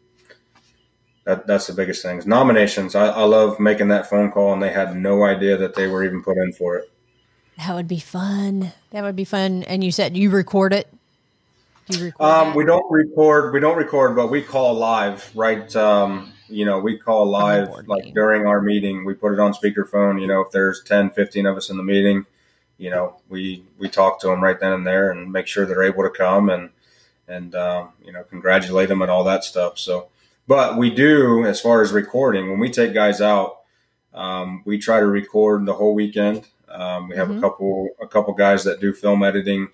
that. 1.28 1.46
That's 1.46 1.66
the 1.66 1.72
biggest 1.72 2.02
things. 2.02 2.26
Nominations. 2.26 2.94
I, 2.94 3.08
I 3.08 3.24
love 3.24 3.60
making 3.60 3.88
that 3.88 4.08
phone 4.08 4.30
call, 4.30 4.52
and 4.52 4.62
they 4.62 4.72
had 4.72 4.96
no 4.96 5.24
idea 5.24 5.56
that 5.56 5.74
they 5.74 5.86
were 5.86 6.04
even 6.04 6.22
put 6.22 6.36
in 6.36 6.52
for 6.52 6.76
it. 6.76 6.90
that 7.56 7.74
would 7.74 7.88
be 7.88 8.00
fun. 8.00 8.72
That 8.90 9.02
would 9.02 9.16
be 9.16 9.24
fun. 9.24 9.62
And 9.64 9.84
you 9.84 9.92
said 9.92 10.16
you 10.16 10.30
record 10.30 10.72
it. 10.72 10.92
Do 11.86 11.98
you 11.98 12.04
record 12.06 12.26
Um, 12.26 12.54
we 12.54 12.64
don't 12.64 12.90
record. 12.90 13.52
We 13.52 13.60
don't 13.60 13.76
record, 13.76 14.16
but 14.16 14.28
we 14.30 14.42
call 14.42 14.74
live, 14.74 15.30
right? 15.34 15.74
Um, 15.76 16.32
you 16.48 16.64
know, 16.64 16.80
we 16.80 16.98
call 16.98 17.26
live 17.26 17.68
like 17.86 17.98
meeting. 17.98 18.14
during 18.14 18.46
our 18.46 18.60
meeting. 18.60 19.04
We 19.04 19.14
put 19.14 19.32
it 19.34 19.38
on 19.38 19.52
speakerphone. 19.52 20.20
You 20.20 20.26
know, 20.26 20.40
if 20.40 20.50
there's 20.50 20.82
10, 20.82 21.10
15 21.10 21.46
of 21.46 21.56
us 21.56 21.68
in 21.70 21.76
the 21.76 21.82
meeting, 21.82 22.24
you 22.78 22.90
know, 22.90 23.16
we 23.28 23.64
we 23.78 23.88
talk 23.88 24.20
to 24.20 24.28
them 24.28 24.42
right 24.42 24.58
then 24.58 24.72
and 24.72 24.86
there 24.86 25.10
and 25.10 25.30
make 25.30 25.46
sure 25.46 25.66
they're 25.66 25.82
able 25.82 26.04
to 26.04 26.10
come 26.10 26.48
and 26.48 26.70
and 27.26 27.54
um, 27.54 27.90
you 28.02 28.12
know 28.12 28.22
congratulate 28.24 28.88
them 28.88 29.02
and 29.02 29.10
all 29.10 29.24
that 29.24 29.44
stuff. 29.44 29.78
So, 29.78 30.08
but 30.48 30.76
we 30.76 30.90
do 30.90 31.44
as 31.46 31.60
far 31.60 31.82
as 31.82 31.92
recording 31.92 32.50
when 32.50 32.58
we 32.58 32.70
take 32.70 32.92
guys 32.92 33.20
out, 33.20 33.58
um, 34.14 34.62
we 34.64 34.78
try 34.78 34.98
to 34.98 35.06
record 35.06 35.64
the 35.66 35.74
whole 35.74 35.94
weekend. 35.94 36.44
Um, 36.68 37.08
we 37.08 37.16
have 37.16 37.28
Mhm. 37.28 37.38
a 37.38 37.40
couple 37.40 37.88
a 38.00 38.06
couple 38.08 38.34
guys 38.34 38.64
that 38.64 38.80
do 38.80 38.92
film 38.92 39.22
editing 39.22 39.68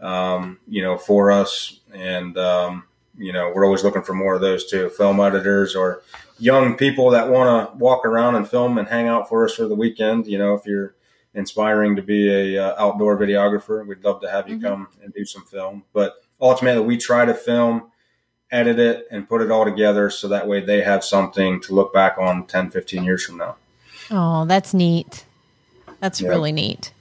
um, 0.00 0.58
you 0.66 0.82
know, 0.82 0.98
for 0.98 1.30
us. 1.30 1.78
And, 1.94 2.36
um, 2.36 2.82
you 3.16 3.32
know, 3.32 3.52
we're 3.54 3.64
always 3.64 3.84
looking 3.84 4.02
for 4.02 4.14
more 4.14 4.34
of 4.34 4.40
those 4.40 4.68
too 4.68 4.88
film 4.88 5.20
editors 5.20 5.76
or 5.76 6.02
young 6.40 6.76
people 6.76 7.10
that 7.10 7.28
want 7.30 7.70
to 7.70 7.76
walk 7.78 8.04
around 8.04 8.34
and 8.34 8.48
film 8.48 8.78
and 8.78 8.88
hang 8.88 9.06
out 9.06 9.28
for 9.28 9.44
us 9.44 9.54
for 9.54 9.68
the 9.68 9.76
weekend. 9.76 10.26
You 10.26 10.38
know, 10.38 10.54
if 10.54 10.66
you're 10.66 10.96
inspiring 11.34 11.94
to 11.94 12.02
be 12.02 12.28
a 12.56 12.58
uh, 12.58 12.74
outdoor 12.84 13.16
videographer, 13.16 13.86
we'd 13.86 14.02
love 14.02 14.20
to 14.22 14.28
have 14.28 14.48
you 14.48 14.56
Mhm. 14.56 14.62
come 14.62 14.88
and 15.04 15.14
do 15.14 15.24
some 15.24 15.44
film. 15.44 15.84
But 15.92 16.14
ultimately, 16.40 16.82
we 16.84 16.96
try 16.96 17.24
to 17.24 17.32
film, 17.34 17.91
edit 18.52 18.78
it, 18.78 19.08
and 19.10 19.28
put 19.28 19.40
it 19.40 19.50
all 19.50 19.64
together 19.64 20.10
so 20.10 20.28
that 20.28 20.46
way 20.46 20.60
they 20.60 20.82
have 20.82 21.02
something 21.02 21.60
to 21.62 21.74
look 21.74 21.92
back 21.92 22.18
on 22.18 22.46
10, 22.46 22.70
15 22.70 23.02
years 23.02 23.24
from 23.24 23.38
now. 23.38 23.56
Oh, 24.10 24.44
that's 24.44 24.72
neat. 24.74 25.24
That's 26.00 26.20
Yeah. 26.20 26.28
really 26.28 26.52
neat. 26.52 26.92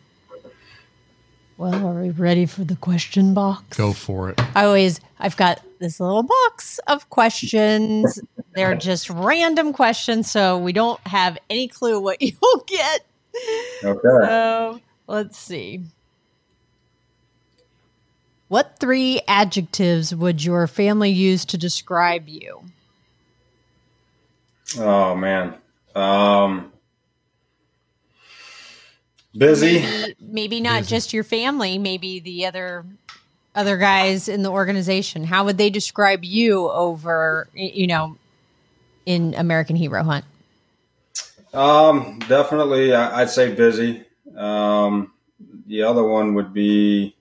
Well, 1.58 1.86
are 1.88 2.02
we 2.02 2.10
ready 2.10 2.46
for 2.48 2.64
the 2.64 2.76
question 2.76 3.34
box? 3.36 3.78
Go 3.78 3.94
for 3.94 4.30
it. 4.32 4.42
I 4.56 4.66
always, 4.66 5.00
I've 5.20 5.38
got 5.38 5.62
this 5.80 6.00
little 6.00 6.24
box 6.24 6.80
of 6.88 7.08
questions. 7.10 8.20
They're 8.56 8.74
just 8.76 9.10
random 9.10 9.72
questions, 9.74 10.30
so 10.32 10.58
we 10.58 10.74
don't 10.74 11.00
have 11.08 11.38
any 11.50 11.68
clue 11.68 12.00
what 12.00 12.18
you'll 12.22 12.64
get. 12.66 13.06
Okay. 13.84 14.00
So 14.04 14.80
let's 15.08 15.38
see. 15.38 15.84
What 18.52 18.80
three 18.80 19.22
adjectives 19.30 20.14
would 20.14 20.44
your 20.44 20.68
family 20.68 21.10
use 21.10 21.46
to 21.46 21.58
describe 21.58 22.28
you? 22.28 22.66
Oh, 24.78 25.16
man. 25.16 25.54
Um, 25.96 26.74
busy. 29.34 29.80
Maybe, 29.80 30.16
maybe 30.20 30.60
not 30.60 30.84
just 30.84 31.14
your 31.14 31.24
family, 31.24 31.78
maybe 31.78 32.20
the 32.20 32.46
other 32.46 32.84
other 33.56 33.78
guys 33.78 34.28
in 34.28 34.44
the 34.44 34.52
organization. 34.52 35.24
How 35.24 35.46
would 35.46 35.58
they 35.58 35.70
describe 35.70 36.26
you 36.26 36.70
over, 36.72 37.48
you 37.54 37.88
know, 37.88 38.18
in 39.06 39.34
American 39.36 39.78
Hero 39.78 40.04
Hunt? 40.04 40.26
Um, 41.54 42.20
definitely, 42.28 42.94
I- 42.94 43.22
I'd 43.22 43.30
say 43.30 43.56
busy. 43.56 44.04
Um, 44.36 45.14
the 45.68 45.84
other 45.84 46.04
one 46.04 46.34
would 46.34 46.54
be 46.54 47.16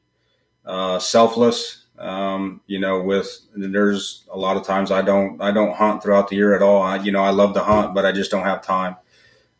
uh, 0.64 0.98
selfless. 0.98 1.78
Um, 1.98 2.62
you 2.66 2.78
know, 2.80 3.02
with 3.02 3.40
there's 3.54 4.24
a 4.32 4.38
lot 4.38 4.56
of 4.56 4.64
times 4.64 4.90
I 4.90 5.02
don't 5.02 5.40
I 5.42 5.50
don't 5.50 5.74
hunt 5.74 6.02
throughout 6.02 6.28
the 6.28 6.36
year 6.36 6.54
at 6.54 6.62
all. 6.62 6.82
I, 6.82 6.96
you 6.96 7.12
know, 7.12 7.22
I 7.22 7.30
love 7.30 7.52
to 7.54 7.60
hunt, 7.60 7.94
but 7.94 8.06
I 8.06 8.12
just 8.12 8.30
don't 8.30 8.44
have 8.44 8.62
time 8.62 8.96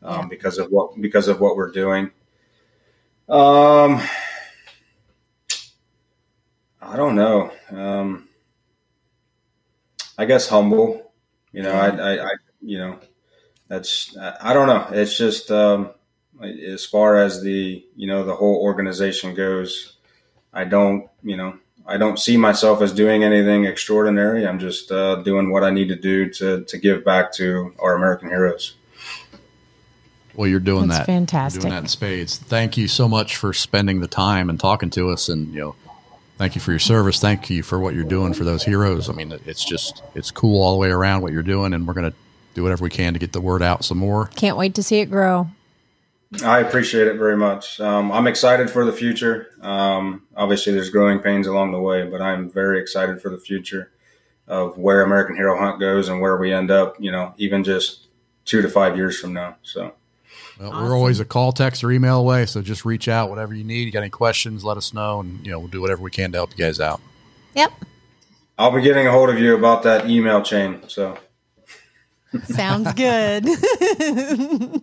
um, 0.03 0.29
because 0.29 0.59
of 0.59 0.69
what 0.71 0.99
because 1.01 1.29
of 1.29 1.41
what 1.41 1.57
we're 1.57 1.71
doing. 1.71 2.11
Um, 3.29 4.03
I 6.81 6.97
don't 6.97 7.15
know. 7.15 7.53
Um, 7.71 8.29
I 10.19 10.25
guess 10.25 10.49
humble. 10.49 11.13
You 11.53 11.63
know, 11.63 11.73
I, 11.73 11.89
I, 11.89 12.27
I 12.27 12.31
you 12.61 12.79
know, 12.79 12.99
that's 13.69 14.17
I 14.17 14.37
I 14.41 14.53
don't 14.55 14.67
know. 14.67 14.89
It's 14.93 15.17
just 15.17 15.51
um, 15.51 15.91
as 16.43 16.85
far 16.85 17.17
as 17.17 17.43
the 17.43 17.85
you 17.95 18.07
know 18.07 18.25
the 18.25 18.35
whole 18.35 18.57
organization 18.63 19.35
goes, 19.35 19.97
I 20.53 20.65
don't 20.65 21.09
you 21.23 21.37
know 21.37 21.59
I 21.87 21.97
don't 21.97 22.19
see 22.19 22.37
myself 22.37 22.83
as 22.83 22.93
doing 22.93 23.25
anything 23.25 23.65
extraordinary. 23.65 24.47
I'm 24.47 24.61
just 24.61 24.93
uh, 24.93 25.17
doing 25.17 25.51
what 25.51 25.65
I 25.65 25.71
need 25.71 25.89
to 25.89 25.97
do 25.97 26.31
to 26.35 26.65
to 26.65 26.79
give 26.79 27.05
back 27.05 27.33
to 27.35 27.75
our 27.79 27.95
American 27.95 28.29
heroes. 28.29 28.75
Well, 30.35 30.49
you're 30.49 30.61
doing 30.61 30.89
That's 30.89 31.01
that. 31.01 31.07
fantastic. 31.07 31.63
You're 31.63 31.71
doing 31.71 31.81
that 31.81 31.85
in 31.85 31.89
spades. 31.89 32.39
Thank 32.39 32.77
you 32.77 32.87
so 32.87 33.09
much 33.09 33.37
for 33.37 33.53
spending 33.53 34.01
the 34.01 34.07
time 34.07 34.49
and 34.49 34.59
talking 34.61 34.89
to 34.91 35.11
us. 35.11 35.29
And 35.29 35.53
you 35.53 35.61
know, 35.61 35.75
thank 36.39 36.55
you 36.55 36.61
for 36.61 36.71
your 36.71 36.79
service. 36.79 37.19
Thank 37.21 37.51
you 37.51 37.63
for 37.63 37.79
what 37.81 37.95
you're 37.95 38.05
doing 38.05 38.33
for 38.35 38.45
those 38.45 38.63
heroes. 38.63 39.09
I 39.09 39.13
mean, 39.13 39.39
it's 39.45 39.65
just 39.65 40.03
it's 40.15 40.31
cool 40.31 40.63
all 40.63 40.73
the 40.73 40.79
way 40.79 40.91
around 40.91 41.23
what 41.23 41.33
you're 41.33 41.43
doing, 41.43 41.75
and 41.75 41.87
we're 41.87 41.95
gonna 41.95 42.15
do 42.55 42.63
whatever 42.63 42.85
we 42.85 42.91
can 42.91 43.15
to 43.15 43.19
get 43.19 43.33
the 43.33 43.41
word 43.41 43.63
out 43.63 43.85
some 43.85 43.99
more. 43.99 44.27
Can't 44.37 44.57
wait 44.57 44.75
to 44.77 44.83
see 44.83 45.01
it 45.01 45.07
grow. 45.07 45.49
I 46.45 46.61
appreciate 46.61 47.09
it 47.09 47.17
very 47.17 47.37
much. 47.37 47.81
Um, 47.81 48.13
I'm 48.13 48.29
excited 48.29 48.71
for 48.71 48.85
the 48.85 48.93
future. 48.93 49.49
Um, 49.61 50.27
obviously, 50.37 50.73
there's 50.73 50.89
growing 50.89 51.19
pains 51.19 51.49
along 51.49 51.73
the 51.73 51.81
way, 51.81 52.07
but 52.07 52.21
I'm 52.23 52.49
very 52.49 52.81
excited 52.81 53.21
for 53.21 53.31
the 53.31 53.39
future 53.39 53.91
of 54.47 54.79
where 54.79 55.03
American 55.03 55.35
Hero 55.35 55.59
Hunt 55.59 55.81
goes 55.81 56.09
and 56.09 56.21
where 56.21 56.37
we 56.37 56.53
end 56.53 56.71
up. 56.71 56.97
You 57.01 57.11
know, 57.11 57.35
even 57.37 57.65
just 57.65 58.07
two 58.45 58.63
to 58.63 58.69
five 58.69 58.97
years 58.97 59.19
from 59.19 59.33
now. 59.33 59.57
So. 59.63 59.93
Well, 60.61 60.71
awesome. 60.71 60.85
we're 60.85 60.95
always 60.95 61.19
a 61.19 61.25
call, 61.25 61.53
text, 61.53 61.83
or 61.83 61.91
email 61.91 62.21
away. 62.21 62.47
So 62.47 62.63
just 62.63 62.85
reach 62.85 63.09
out, 63.09 63.29
whatever 63.29 63.55
you 63.55 63.65
need. 63.65 63.85
You 63.85 63.91
got 63.91 64.01
any 64.01 64.11
questions, 64.11 64.63
let 64.63 64.77
us 64.77 64.95
know, 64.95 65.21
and 65.21 65.45
you 65.45 65.51
know 65.51 65.59
we'll 65.59 65.69
do 65.69 65.81
whatever 65.81 66.03
we 66.03 66.13
can 66.13 66.31
to 66.33 66.39
help 66.39 66.51
you 66.51 66.65
guys 66.65 66.79
out. 66.79 67.01
Yep. 67.55 67.73
I'll 68.57 68.71
be 68.71 68.83
getting 68.83 69.07
a 69.07 69.11
hold 69.11 69.31
of 69.31 69.39
you 69.39 69.57
about 69.57 69.83
that 69.83 70.09
email 70.09 70.43
chain. 70.43 70.83
So. 70.87 71.19
Sounds 72.45 72.93
good. 72.93 73.49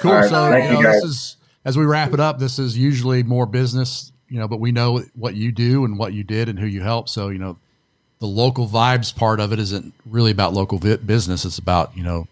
Cool. 0.00 0.12
Right, 0.12 0.28
so 0.28 0.56
you 0.56 0.64
know, 0.64 0.80
you 0.80 0.86
this 0.86 1.04
is 1.04 1.36
as 1.64 1.76
we 1.76 1.84
wrap 1.84 2.12
it 2.12 2.20
up. 2.20 2.38
This 2.38 2.58
is 2.58 2.76
usually 2.76 3.22
more 3.22 3.46
business, 3.46 4.12
you 4.28 4.38
know, 4.38 4.48
but 4.48 4.60
we 4.60 4.72
know 4.72 5.02
what 5.14 5.34
you 5.34 5.52
do 5.52 5.84
and 5.84 5.98
what 5.98 6.12
you 6.12 6.24
did 6.24 6.48
and 6.48 6.58
who 6.58 6.66
you 6.66 6.82
help. 6.82 7.08
So 7.08 7.28
you 7.28 7.38
know, 7.38 7.58
the 8.20 8.26
local 8.26 8.66
vibes 8.66 9.14
part 9.14 9.40
of 9.40 9.52
it 9.52 9.58
isn't 9.58 9.94
really 10.04 10.30
about 10.30 10.52
local 10.52 10.78
vi- 10.78 10.96
business. 10.96 11.44
It's 11.44 11.58
about 11.58 11.96
you 11.96 12.02
know, 12.02 12.28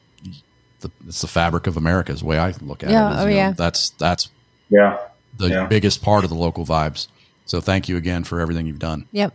the, 0.81 0.91
it's 1.07 1.21
the 1.21 1.27
fabric 1.27 1.67
of 1.67 1.77
America. 1.77 2.13
Is 2.13 2.21
the 2.21 2.27
way 2.27 2.39
I 2.39 2.53
look 2.61 2.83
at 2.83 2.91
yeah, 2.91 3.11
it. 3.11 3.13
Is, 3.13 3.25
oh 3.25 3.29
yeah. 3.29 3.49
Know, 3.49 3.55
that's 3.55 3.91
that's 3.91 4.31
yeah 4.69 4.99
the 5.37 5.49
yeah. 5.49 5.67
biggest 5.67 6.03
part 6.03 6.25
of 6.25 6.31
the 6.31 6.37
local 6.37 6.65
vibes. 6.65 7.09
So 7.47 7.61
thank 7.61 7.89
you 7.89 7.97
again 7.97 8.25
for 8.25 8.41
everything 8.41 8.67
you've 8.67 8.79
done. 8.79 9.07
Yep. 9.13 9.35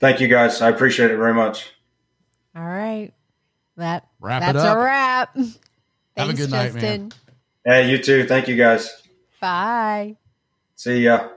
Thank 0.00 0.20
you 0.20 0.28
guys. 0.28 0.60
I 0.60 0.68
appreciate 0.68 1.10
it 1.10 1.16
very 1.16 1.34
much. 1.34 1.72
All 2.54 2.62
right. 2.62 3.12
That 3.76 4.06
wrap 4.20 4.42
that's 4.42 4.64
a 4.64 4.78
wrap. 4.78 5.36
Have 6.16 6.30
a 6.30 6.32
good 6.34 6.50
night, 6.50 6.72
Justin. 6.72 7.00
man. 7.02 7.12
Hey, 7.64 7.90
you 7.90 7.98
too. 7.98 8.26
Thank 8.26 8.48
you 8.48 8.56
guys. 8.56 9.02
Bye. 9.40 10.16
See 10.76 11.00
ya. 11.04 11.28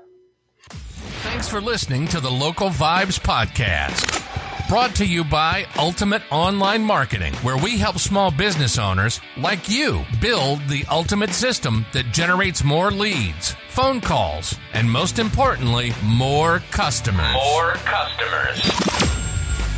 Thanks 0.70 1.48
for 1.48 1.62
listening 1.62 2.08
to 2.10 2.20
the 2.20 2.32
Local 2.32 2.70
Vibes 2.70 3.20
Podcast. 3.20 4.24
Brought 4.68 4.96
to 4.96 5.06
you 5.06 5.24
by 5.24 5.66
Ultimate 5.78 6.22
Online 6.30 6.82
Marketing, 6.82 7.34
where 7.36 7.58
we 7.58 7.78
help 7.78 8.00
small 8.00 8.32
business 8.32 8.78
owners 8.78 9.22
like 9.38 9.70
you 9.70 10.04
build 10.20 10.60
the 10.68 10.84
ultimate 10.92 11.30
system 11.30 11.86
that 11.94 12.12
generates 12.12 12.66
more 12.66 12.92
leads, 12.92 13.56
phone 13.70 14.02
calls, 14.02 14.58
and 14.74 14.92
most 14.92 15.20
importantly, 15.20 15.94
more 16.04 16.60
customers. 16.72 17.34
More 17.34 17.74
customers. 17.76 19.17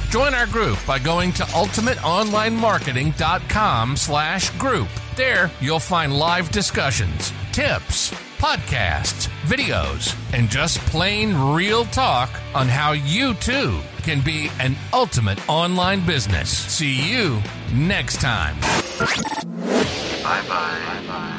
Join 0.09 0.33
our 0.33 0.47
group 0.47 0.79
by 0.87 0.97
going 0.97 1.31
to 1.33 1.43
ultimateonlinemarketing.com 1.43 3.95
slash 3.95 4.49
group. 4.57 4.87
There, 5.15 5.51
you'll 5.61 5.79
find 5.79 6.17
live 6.17 6.49
discussions, 6.49 7.31
tips, 7.51 8.09
podcasts, 8.39 9.27
videos, 9.43 10.17
and 10.33 10.49
just 10.49 10.79
plain 10.87 11.35
real 11.35 11.85
talk 11.85 12.31
on 12.55 12.67
how 12.67 12.93
you 12.93 13.35
too 13.35 13.79
can 14.01 14.21
be 14.21 14.49
an 14.59 14.75
ultimate 14.93 15.47
online 15.47 16.03
business. 16.05 16.49
See 16.49 17.11
you 17.11 17.39
next 17.71 18.19
time. 18.19 18.59
Bye 20.23 20.41
bye. 20.47 21.35